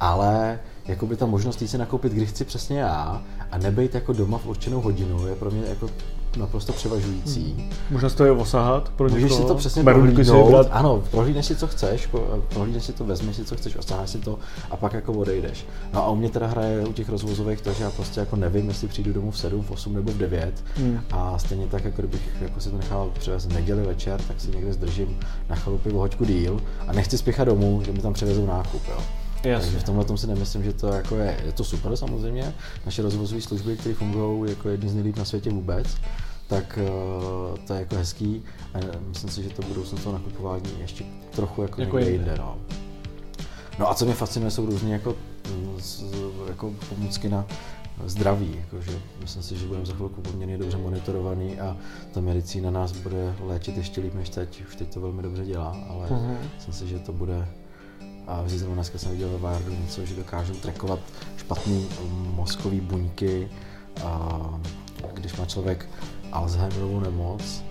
ale 0.00 0.58
jako 0.88 1.06
by 1.06 1.16
ta 1.16 1.26
možnost 1.26 1.62
jít 1.62 1.68
si 1.68 1.78
nakoupit, 1.78 2.12
kdy 2.12 2.26
chci 2.26 2.44
přesně 2.44 2.78
já 2.78 3.22
a 3.50 3.58
nebejt 3.58 3.94
jako 3.94 4.12
doma 4.12 4.38
v 4.38 4.46
určenou 4.46 4.80
hodinu 4.80 5.26
je 5.26 5.34
pro 5.34 5.50
mě 5.50 5.62
jako 5.68 5.90
naprosto 6.36 6.72
převažující. 6.72 7.54
Hmm. 7.58 7.70
Možná 7.90 8.08
to 8.10 8.24
je 8.24 8.30
osahat 8.30 8.88
pro 8.88 9.08
Můžeš 9.08 9.32
si 9.32 9.42
to 9.42 9.54
přesně 9.54 9.82
prohlídnout. 9.82 10.66
Ano, 10.70 11.02
prohlídneš 11.10 11.46
si, 11.46 11.56
co 11.56 11.66
chceš, 11.66 12.08
prohlídneš 12.48 12.84
si 12.84 12.92
to, 12.92 13.04
vezmeš 13.04 13.36
si, 13.36 13.44
co 13.44 13.56
chceš, 13.56 13.76
osaháš 13.76 14.10
si 14.10 14.18
to 14.18 14.38
a 14.70 14.76
pak 14.76 14.92
jako 14.92 15.12
odejdeš. 15.12 15.66
No 15.92 16.02
a 16.02 16.10
u 16.10 16.16
mě 16.16 16.30
teda 16.30 16.46
hraje 16.46 16.86
u 16.86 16.92
těch 16.92 17.08
rozvozových 17.08 17.60
to, 17.60 17.72
že 17.72 17.84
já 17.84 17.90
prostě 17.90 18.20
jako 18.20 18.36
nevím, 18.36 18.68
jestli 18.68 18.88
přijdu 18.88 19.12
domů 19.12 19.30
v 19.30 19.38
7, 19.38 19.62
v 19.62 19.70
8 19.70 19.94
nebo 19.94 20.12
v 20.12 20.16
9 20.16 20.64
hmm. 20.76 21.00
a 21.10 21.38
stejně 21.38 21.66
tak, 21.66 21.84
jako 21.84 22.02
kdybych 22.02 22.22
jako 22.40 22.60
si 22.60 22.70
to 22.70 22.76
nechal 22.76 23.10
převést 23.18 23.46
v 23.46 23.52
neděli 23.52 23.82
večer, 23.82 24.20
tak 24.28 24.40
si 24.40 24.50
někde 24.50 24.72
zdržím 24.72 25.18
na 25.48 25.56
chalupě 25.56 25.92
o 25.92 25.98
hoďku 25.98 26.24
díl 26.24 26.60
a 26.88 26.92
nechci 26.92 27.18
spěchat 27.18 27.48
domů, 27.48 27.82
že 27.84 27.92
mi 27.92 27.98
tam 27.98 28.12
převezou 28.12 28.46
nákup. 28.46 28.82
Jo. 28.88 28.98
Jasně. 29.44 29.64
Takže 29.64 29.78
v 29.78 29.84
tomhle 29.84 30.04
tom 30.04 30.18
si 30.18 30.26
nemyslím, 30.26 30.64
že 30.64 30.72
to 30.72 30.86
jako 30.86 31.16
je, 31.16 31.40
je 31.46 31.52
to 31.52 31.64
super 31.64 31.96
samozřejmě. 31.96 32.54
Naše 32.86 33.02
rozvozové 33.02 33.40
služby, 33.40 33.76
které 33.76 33.94
fungují 33.94 34.50
jako 34.50 34.68
jedny 34.68 34.88
z 34.88 34.94
nejlíp 34.94 35.16
na 35.16 35.24
světě 35.24 35.50
vůbec, 35.50 35.86
tak 36.46 36.78
uh, 36.82 37.58
to 37.58 37.72
je 37.72 37.80
jako 37.80 37.94
hezký 37.94 38.42
a 38.74 38.78
myslím 39.08 39.30
si, 39.30 39.42
že 39.42 39.50
to 39.50 39.62
budoucnost 39.62 40.02
toho 40.02 40.12
nakupování 40.12 40.70
ještě 40.80 41.04
trochu 41.30 41.62
jako, 41.62 41.80
jako 41.80 41.98
někde 41.98 42.12
jinde. 42.12 42.34
No. 42.38 42.58
no 43.78 43.90
a 43.90 43.94
co 43.94 44.04
mě 44.04 44.14
fascinuje, 44.14 44.50
jsou 44.50 44.66
různé 44.66 44.90
jako, 44.90 45.16
jako 46.48 46.74
pomůcky 46.88 47.28
na 47.28 47.46
zdraví. 48.06 48.56
Jakože 48.60 48.98
myslím 49.20 49.42
si, 49.42 49.56
že 49.56 49.66
budeme 49.66 49.86
za 49.86 49.94
chvilku 49.94 50.20
poměrně 50.20 50.58
dobře 50.58 50.76
monitorovaný 50.76 51.60
a 51.60 51.76
ta 52.12 52.20
medicína 52.20 52.70
nás 52.70 52.92
bude 52.92 53.34
léčit 53.40 53.76
ještě 53.76 54.00
líp 54.00 54.14
než 54.14 54.28
teď. 54.28 54.62
Už 54.68 54.76
teď 54.76 54.94
to 54.94 55.00
velmi 55.00 55.22
dobře 55.22 55.44
dělá, 55.44 55.76
ale 55.88 56.08
uh-huh. 56.08 56.36
myslím 56.54 56.74
si, 56.74 56.88
že 56.88 56.98
to 56.98 57.12
bude 57.12 57.48
a 58.28 58.42
zrovna 58.46 58.74
dneska 58.74 58.98
jsem 58.98 59.10
viděl 59.10 59.28
ve 59.38 59.50
Wiredu 59.50 59.76
něco, 59.82 60.06
že 60.06 60.14
dokážou 60.14 60.54
trackovat 60.54 61.00
špatný 61.36 61.88
mozkový 62.34 62.80
buňky 62.80 63.48
a 64.04 64.38
když 65.14 65.36
má 65.36 65.46
člověk 65.46 65.88
Alzheimerovou 66.32 67.00
nemoc 67.00 67.64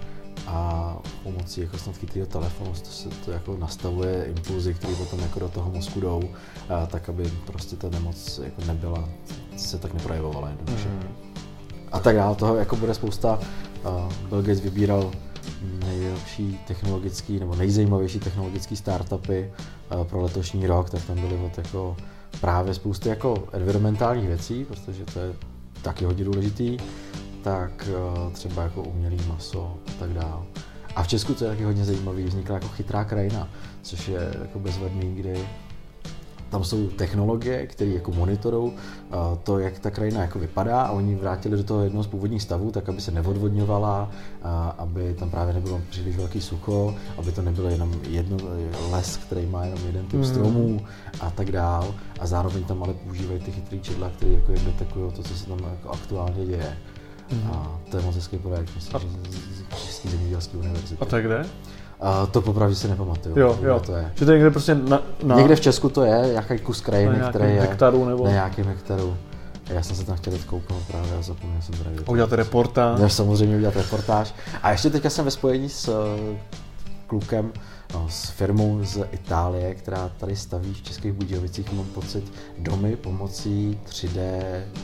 a 0.47 0.97
pomocí 1.23 1.61
jako 1.61 1.77
snad 1.77 1.97
chytrého 1.97 2.27
telefonu 2.27 2.73
to 2.73 2.89
se 2.89 3.09
to 3.09 3.31
jako 3.31 3.57
nastavuje 3.57 4.25
impulzy, 4.25 4.73
které 4.73 4.95
potom 4.95 5.19
jako 5.19 5.39
do 5.39 5.49
toho 5.49 5.71
mozku 5.71 5.99
jdou, 5.99 6.21
a 6.69 6.85
tak 6.85 7.09
aby 7.09 7.31
prostě 7.45 7.75
ta 7.75 7.89
nemoc 7.89 8.39
jako 8.43 8.61
nebyla, 8.65 9.09
se 9.57 9.77
tak 9.77 9.93
neprojevovala 9.93 10.49
jednoduše. 10.49 10.87
Mm. 10.87 11.03
A 11.91 11.99
tak 11.99 12.15
dále, 12.15 12.35
toho 12.35 12.55
jako 12.55 12.75
bude 12.75 12.93
spousta. 12.93 13.39
Bill 14.29 14.41
Gates 14.41 14.59
vybíral 14.59 15.11
nejlepší 15.85 16.59
technologický 16.67 17.39
nebo 17.39 17.55
nejzajímavější 17.55 18.19
technologické 18.19 18.75
startupy 18.75 19.51
uh, 19.95 20.03
pro 20.03 20.21
letošní 20.21 20.67
rok, 20.67 20.89
tak 20.89 21.05
tam 21.05 21.21
byly 21.21 21.51
jako 21.57 21.97
právě 22.41 22.73
spousty 22.73 23.09
jako 23.09 23.43
environmentálních 23.51 24.27
věcí, 24.27 24.65
protože 24.65 25.05
to 25.05 25.19
je 25.19 25.33
taky 25.81 26.05
hodně 26.05 26.25
důležitý 26.25 26.77
tak 27.47 27.89
eh, 27.89 28.31
třeba 28.31 28.63
jako 28.63 28.83
umělý 28.83 29.17
maso 29.27 29.77
a 29.87 29.91
tak 29.99 30.09
dále. 30.09 30.45
A 30.95 31.03
v 31.03 31.07
Česku 31.07 31.33
to 31.33 31.43
je 31.43 31.49
taky 31.49 31.63
hodně 31.63 31.85
zajímavý, 31.85 32.23
vznikla 32.23 32.55
jako 32.55 32.67
chytrá 32.67 33.03
krajina, 33.03 33.49
což 33.81 34.07
je 34.07 34.35
jako 34.41 34.59
bezvadný, 34.59 35.15
kdy 35.15 35.47
tam 36.49 36.63
jsou 36.63 36.87
technologie, 36.87 37.67
které 37.67 37.91
jako 37.91 38.11
monitorují 38.11 38.71
eh, 38.75 39.15
to, 39.43 39.59
jak 39.59 39.79
ta 39.79 39.91
krajina 39.91 40.21
jako 40.21 40.39
vypadá 40.39 40.81
a 40.81 40.91
oni 40.91 41.15
vrátili 41.15 41.57
do 41.57 41.63
toho 41.63 41.83
jednoho 41.83 42.03
z 42.03 42.07
původních 42.07 42.41
stavů, 42.41 42.71
tak 42.71 42.89
aby 42.89 43.01
se 43.01 43.11
neodvodňovala, 43.11 44.11
aby 44.77 45.13
tam 45.13 45.29
právě 45.29 45.53
nebylo 45.53 45.81
příliš 45.89 46.17
velký 46.17 46.41
sucho, 46.41 46.95
aby 47.17 47.31
to 47.31 47.41
nebylo 47.41 47.69
jenom 47.69 47.93
jedno 48.09 48.37
les, 48.91 49.17
který 49.17 49.45
má 49.45 49.65
jenom 49.65 49.85
jeden 49.85 50.05
typ 50.05 50.19
mm. 50.19 50.25
stromů 50.25 50.81
a 51.19 51.31
tak 51.31 51.51
dál. 51.51 51.95
A 52.19 52.27
zároveň 52.27 52.63
tam 52.63 52.83
ale 52.83 52.93
používají 52.93 53.39
ty 53.39 53.51
chytrý 53.51 53.79
čidla, 53.79 54.09
které 54.09 54.31
jako 54.31 54.51
detekují 54.51 55.11
to, 55.11 55.23
co 55.23 55.35
se 55.35 55.47
tam 55.47 55.59
jako 55.59 55.89
aktuálně 55.89 56.45
děje. 56.45 56.77
Mm. 57.31 57.51
A 57.51 57.79
to 57.91 57.97
je 57.97 58.03
moc 58.03 58.15
hezký 58.15 58.37
projekt, 58.37 58.69
myslím, 58.75 58.99
že 58.99 59.77
z 59.77 59.85
České 59.85 60.09
zemědělské 60.09 60.57
univerzity. 60.57 61.01
A 61.01 61.05
to 61.05 61.15
je 61.15 61.23
kde? 61.23 61.45
A 61.99 62.25
to 62.25 62.41
popravdě 62.41 62.75
si 62.75 62.87
nepamatuju. 62.87 63.39
Jo, 63.39 63.59
jo. 63.61 63.79
To 63.85 63.95
je. 63.95 64.11
Že 64.15 64.25
to 64.25 64.31
je 64.31 64.37
někde 64.37 64.51
prostě 64.51 64.75
na, 64.75 65.01
na... 65.23 65.35
Někde 65.35 65.55
v 65.55 65.61
Česku 65.61 65.89
to 65.89 66.03
je, 66.03 66.33
jaký 66.33 66.59
kus 66.59 66.81
krajiny, 66.81 67.19
na 67.19 67.29
který 67.29 67.55
je. 67.55 67.61
hektaru 67.61 68.05
nebo? 68.05 68.25
Na 68.25 68.31
nějakém 68.31 68.65
hektaru. 68.65 69.17
Já 69.69 69.83
jsem 69.83 69.95
se 69.95 70.05
tam 70.05 70.17
chtěl 70.17 70.33
kouknout 70.45 70.83
právě 70.87 71.11
a 71.19 71.21
zapomněl 71.21 71.61
jsem 71.61 71.75
právě. 71.79 71.99
Udělat 72.01 72.31
reportáž. 72.33 72.99
Já 72.99 73.09
samozřejmě 73.09 73.55
udělat 73.57 73.75
reportáž. 73.75 74.33
A 74.63 74.71
ještě 74.71 74.89
teďka 74.89 75.09
jsem 75.09 75.25
ve 75.25 75.31
spojení 75.31 75.69
s 75.69 75.87
uh, 75.87 76.37
klukem 77.07 77.51
s 78.07 78.29
firmou 78.29 78.83
z 78.83 79.07
Itálie, 79.11 79.75
která 79.75 80.09
tady 80.09 80.35
staví 80.35 80.73
v 80.73 80.81
Českých 80.81 81.13
Budějovicích, 81.13 81.73
mám 81.73 81.85
pocit, 81.85 82.33
domy 82.57 82.95
pomocí 82.95 83.79
3D 83.85 84.19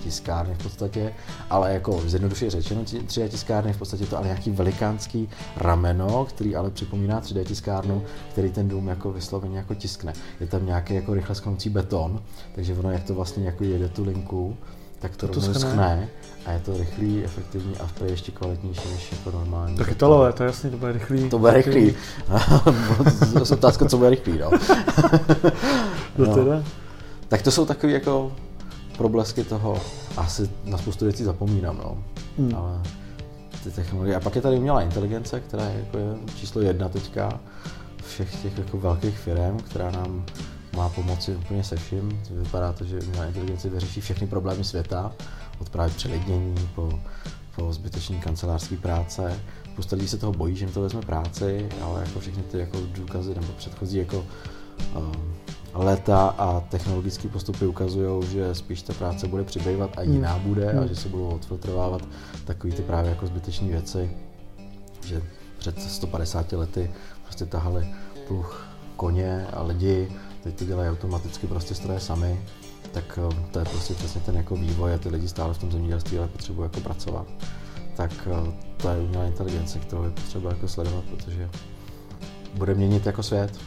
tiskárny 0.04 0.54
v 0.54 0.64
podstatě, 0.64 1.14
ale 1.50 1.74
jako 1.74 2.02
zjednodušeně 2.06 2.52
řečeno 2.52 2.84
3D 2.84 3.28
tiskárny 3.28 3.74
v 3.74 3.78
podstatě 3.78 4.06
to 4.06 4.18
ale 4.18 4.26
nějaký 4.26 4.52
velikánský 4.52 5.30
rameno, 5.58 6.26
který 6.26 6.56
ale 6.56 6.72
připomíná 6.72 7.22
3D 7.22 7.44
tiskárnu, 7.44 8.04
který 8.32 8.52
ten 8.52 8.68
dům 8.68 8.88
jako 8.88 9.12
vysloveně 9.12 9.58
jako 9.58 9.76
tiskne. 9.76 10.14
Je 10.40 10.48
tam 10.48 10.66
nějaký 10.66 10.94
jako 10.94 11.14
rychle 11.14 11.36
sknoucí 11.36 11.70
beton, 11.70 12.24
takže 12.56 12.74
ono 12.74 12.92
jak 12.92 13.04
to 13.04 13.16
vlastně 13.16 13.46
jako 13.46 13.64
jede 13.64 13.90
tu 13.90 14.04
linku, 14.04 14.58
tak 15.04 15.18
to, 15.18 15.28
to 15.28 15.40
rovnou 15.40 15.54
schne 15.54 16.10
a 16.46 16.52
je 16.52 16.60
to 16.60 16.78
rychlý, 16.78 17.24
efektivní 17.24 17.78
a 17.78 17.88
to 17.98 18.06
je 18.06 18.12
ještě 18.12 18.32
kvalitnější 18.32 18.90
než 18.92 19.12
jako 19.12 19.32
normální. 19.32 19.78
Tak 19.78 19.92
Italové, 19.92 20.34
to 20.34 20.44
je 20.44 20.48
jasný, 20.48 20.72
to 20.72 20.78
bude 20.78 20.92
rychlý. 20.92 21.30
To 21.30 21.40
bude 21.40 21.54
rychlý. 21.54 21.96
to 23.34 23.40
je 23.40 23.42
otázka, 23.52 23.86
co 23.86 23.98
bude 23.98 24.10
rychlý, 24.10 24.38
no. 24.40 24.52
no. 26.18 26.36
Teda? 26.36 26.64
Tak 27.28 27.42
to 27.42 27.52
jsou 27.52 27.66
takové 27.66 27.94
jako 27.94 28.32
problesky 28.98 29.44
toho, 29.44 29.82
asi 30.18 30.50
na 30.64 30.78
spoustu 30.78 31.06
věcí 31.06 31.24
zapomínám, 31.24 31.78
no. 31.78 32.04
Hmm. 32.38 32.56
Ale 32.56 32.82
ty 33.64 33.72
technologie. 33.72 34.16
A 34.16 34.20
pak 34.20 34.36
je 34.36 34.42
tady 34.42 34.58
umělá 34.58 34.82
inteligence, 34.82 35.40
která 35.40 35.66
je, 35.66 35.80
jako 35.80 35.98
je 35.98 36.06
číslo 36.36 36.62
jedna 36.62 36.90
teďka 36.90 37.40
všech 38.08 38.42
těch 38.42 38.58
jako 38.58 38.78
velkých 38.78 39.18
firm, 39.18 39.58
která 39.58 39.92
nám 39.92 40.26
má 40.76 40.90
pomoci 40.90 41.36
úplně 41.36 41.64
se 41.64 41.76
vším. 41.76 42.22
Vypadá 42.32 42.74
to, 42.74 42.86
že 42.86 43.00
umělá 43.00 43.26
inteligence 43.26 43.70
vyřeší 43.70 44.02
všechny 44.02 44.28
problémy 44.28 44.64
světa, 44.64 45.12
od 45.60 45.70
právě 45.70 45.94
přelidnění 45.94 46.70
po, 46.76 47.00
po 47.56 47.74
zbytečný 47.74 48.20
kancelářský 48.20 48.78
práce. 48.78 49.40
Spousta 49.74 49.96
lidí 49.96 50.08
se 50.08 50.18
toho 50.18 50.32
bojí, 50.32 50.56
že 50.56 50.66
jim 50.66 50.74
to 50.74 50.82
vezme 50.82 51.02
práci, 51.02 51.70
ale 51.82 52.00
jako 52.00 52.20
všechny 52.20 52.44
ty 52.44 52.60
jako 52.60 52.78
důkazy 52.92 53.36
nebo 53.36 53.48
předchozí 53.58 53.98
jako 53.98 54.26
um, 54.98 55.34
leta 55.74 56.28
a 56.38 56.60
technologické 56.60 57.28
postupy 57.28 57.66
ukazují, 57.68 58.28
že 58.28 58.56
spíš 58.56 58.82
ta 58.82 58.94
práce 58.94 59.28
bude 59.28 59.44
přibývat 59.44 59.98
a 59.98 60.02
jiná 60.02 60.34
hmm. 60.34 60.44
bude 60.44 60.74
a 60.74 60.80
hmm. 60.80 60.88
že 60.88 60.96
se 60.96 61.10
budou 61.10 61.28
odfiltrovávat 61.28 62.02
takové 62.46 62.74
ty 62.74 62.82
právě 62.82 63.10
jako 63.10 63.28
zbytečné 63.28 63.68
věci, 63.68 64.12
že 65.06 65.22
před 65.58 65.82
150 65.82 66.52
lety 66.52 66.92
prostě 67.24 67.46
tahali 67.46 67.88
pluch 68.28 68.68
koně 68.96 69.48
a 69.54 69.64
lidi 69.64 70.12
teď 70.44 70.56
to 70.56 70.66
dělají 70.66 70.90
automaticky 70.90 71.48
prostě 71.48 71.76
stroje 71.76 72.00
sami, 72.00 72.42
tak 72.92 73.20
eh, 73.32 73.36
to 73.52 73.60
je 73.60 73.66
prostě 73.66 73.94
přesně 73.94 74.22
ten 74.22 74.36
jako 74.36 74.56
vývoj 74.56 74.94
a 74.94 74.98
ty 74.98 75.10
lidi 75.10 75.28
stále 75.28 75.54
v 75.54 75.58
tom 75.58 75.72
zemědělství 75.72 76.18
ale 76.18 76.28
potřebují 76.28 76.66
jako 76.66 76.80
pracovat. 76.80 77.28
Tak 77.96 78.12
eh, 78.28 78.52
to 78.78 78.90
je 78.90 79.00
umělá 79.00 79.26
inteligence, 79.26 79.80
kterou 79.80 80.04
je 80.04 80.10
potřeba 80.10 80.50
jako 80.50 80.68
sledovat, 80.68 81.04
protože 81.04 81.50
bude 82.54 82.74
měnit 82.74 83.06
jako 83.06 83.24
svět. 83.24 83.58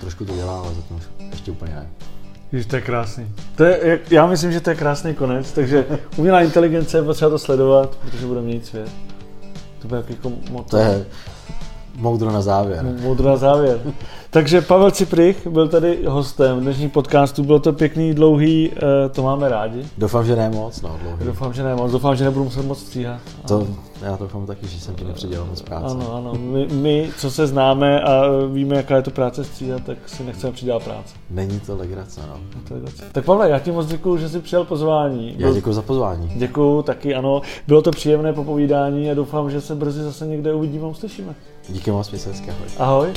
Trošku 0.00 0.24
to 0.24 0.34
dělá, 0.34 0.60
ale 0.60 0.74
zatím 0.74 1.00
ještě 1.30 1.50
úplně 1.50 1.74
ne. 1.74 1.90
Jež 2.52 2.66
to 2.66 2.76
je 2.76 2.82
krásný. 2.82 3.32
To 3.56 3.64
je, 3.64 4.00
já 4.10 4.26
myslím, 4.26 4.52
že 4.52 4.60
to 4.60 4.70
je 4.70 4.76
krásný 4.76 5.14
konec, 5.14 5.52
takže 5.52 5.86
umělá 6.16 6.40
inteligence 6.40 6.98
je 6.98 7.02
potřeba 7.02 7.30
to 7.30 7.38
sledovat, 7.38 7.96
protože 7.96 8.26
bude 8.26 8.40
měnit 8.40 8.66
svět. 8.66 8.90
To 9.78 9.88
bude 9.88 10.04
jako 10.08 10.32
motor. 10.50 10.70
To 10.70 10.76
je 10.76 11.06
moudro 11.94 12.32
na 12.32 12.42
závěr. 12.42 12.84
Moudro 12.84 13.28
na 13.28 13.36
závěr. 13.36 13.80
Takže 14.30 14.60
Pavel 14.60 14.90
Ciprich 14.90 15.46
byl 15.46 15.68
tady 15.68 15.98
hostem 16.06 16.60
dnešní 16.60 16.88
podcastu, 16.88 17.44
bylo 17.44 17.58
to 17.58 17.72
pěkný, 17.72 18.14
dlouhý, 18.14 18.70
eh, 18.76 19.08
to 19.08 19.22
máme 19.22 19.48
rádi. 19.48 19.86
Doufám, 19.98 20.24
že 20.24 20.36
ne 20.36 20.50
moc, 20.50 20.82
no 20.82 20.96
dlouhý. 21.02 21.24
Doufám, 21.24 21.52
že 21.52 21.62
ne 21.62 21.74
moc, 21.74 21.92
doufám, 21.92 22.16
že 22.16 22.24
nebudu 22.24 22.44
muset 22.44 22.66
moc 22.66 22.78
stříhat. 22.78 23.20
To, 23.48 23.66
já 24.02 24.16
doufám 24.16 24.46
taky, 24.46 24.66
že 24.68 24.80
jsem 24.80 24.94
ti 24.94 25.04
nepředělal 25.04 25.46
moc 25.46 25.62
práce. 25.62 25.94
Ano, 25.94 26.14
ano, 26.14 26.32
my, 26.34 26.66
my, 26.66 27.10
co 27.18 27.30
se 27.30 27.46
známe 27.46 28.00
a 28.00 28.22
víme, 28.52 28.76
jaká 28.76 28.96
je 28.96 29.02
to 29.02 29.10
práce 29.10 29.44
stříhat, 29.44 29.84
tak 29.84 29.98
si 30.06 30.24
nechceme 30.24 30.52
přidělat 30.52 30.82
práci. 30.82 31.14
Není 31.30 31.60
to 31.60 31.76
legrace, 31.76 32.20
no. 32.28 32.40
To 32.68 32.74
legrace. 32.74 33.04
Tak 33.12 33.24
Pavle, 33.24 33.50
já 33.50 33.58
ti 33.58 33.72
moc 33.72 33.86
děkuji, 33.86 34.16
že 34.16 34.28
jsi 34.28 34.40
přijal 34.40 34.64
pozvání. 34.64 35.34
Já 35.38 35.52
děkuji 35.52 35.72
za 35.72 35.82
pozvání. 35.82 36.32
Děkuji 36.36 36.82
taky, 36.82 37.14
ano. 37.14 37.42
Bylo 37.66 37.82
to 37.82 37.90
příjemné 37.90 38.32
popovídání 38.32 39.10
a 39.10 39.14
doufám, 39.14 39.50
že 39.50 39.60
se 39.60 39.74
brzy 39.74 40.02
zase 40.02 40.26
někde 40.26 40.54
uvidíme 40.54 40.84
a 40.84 40.88
uslyšíme. 40.88 41.34
Díky 41.68 41.90
moc, 41.90 42.10
mějte 42.10 42.30
Ahoj. 42.30 42.68
ahoj. 42.78 43.12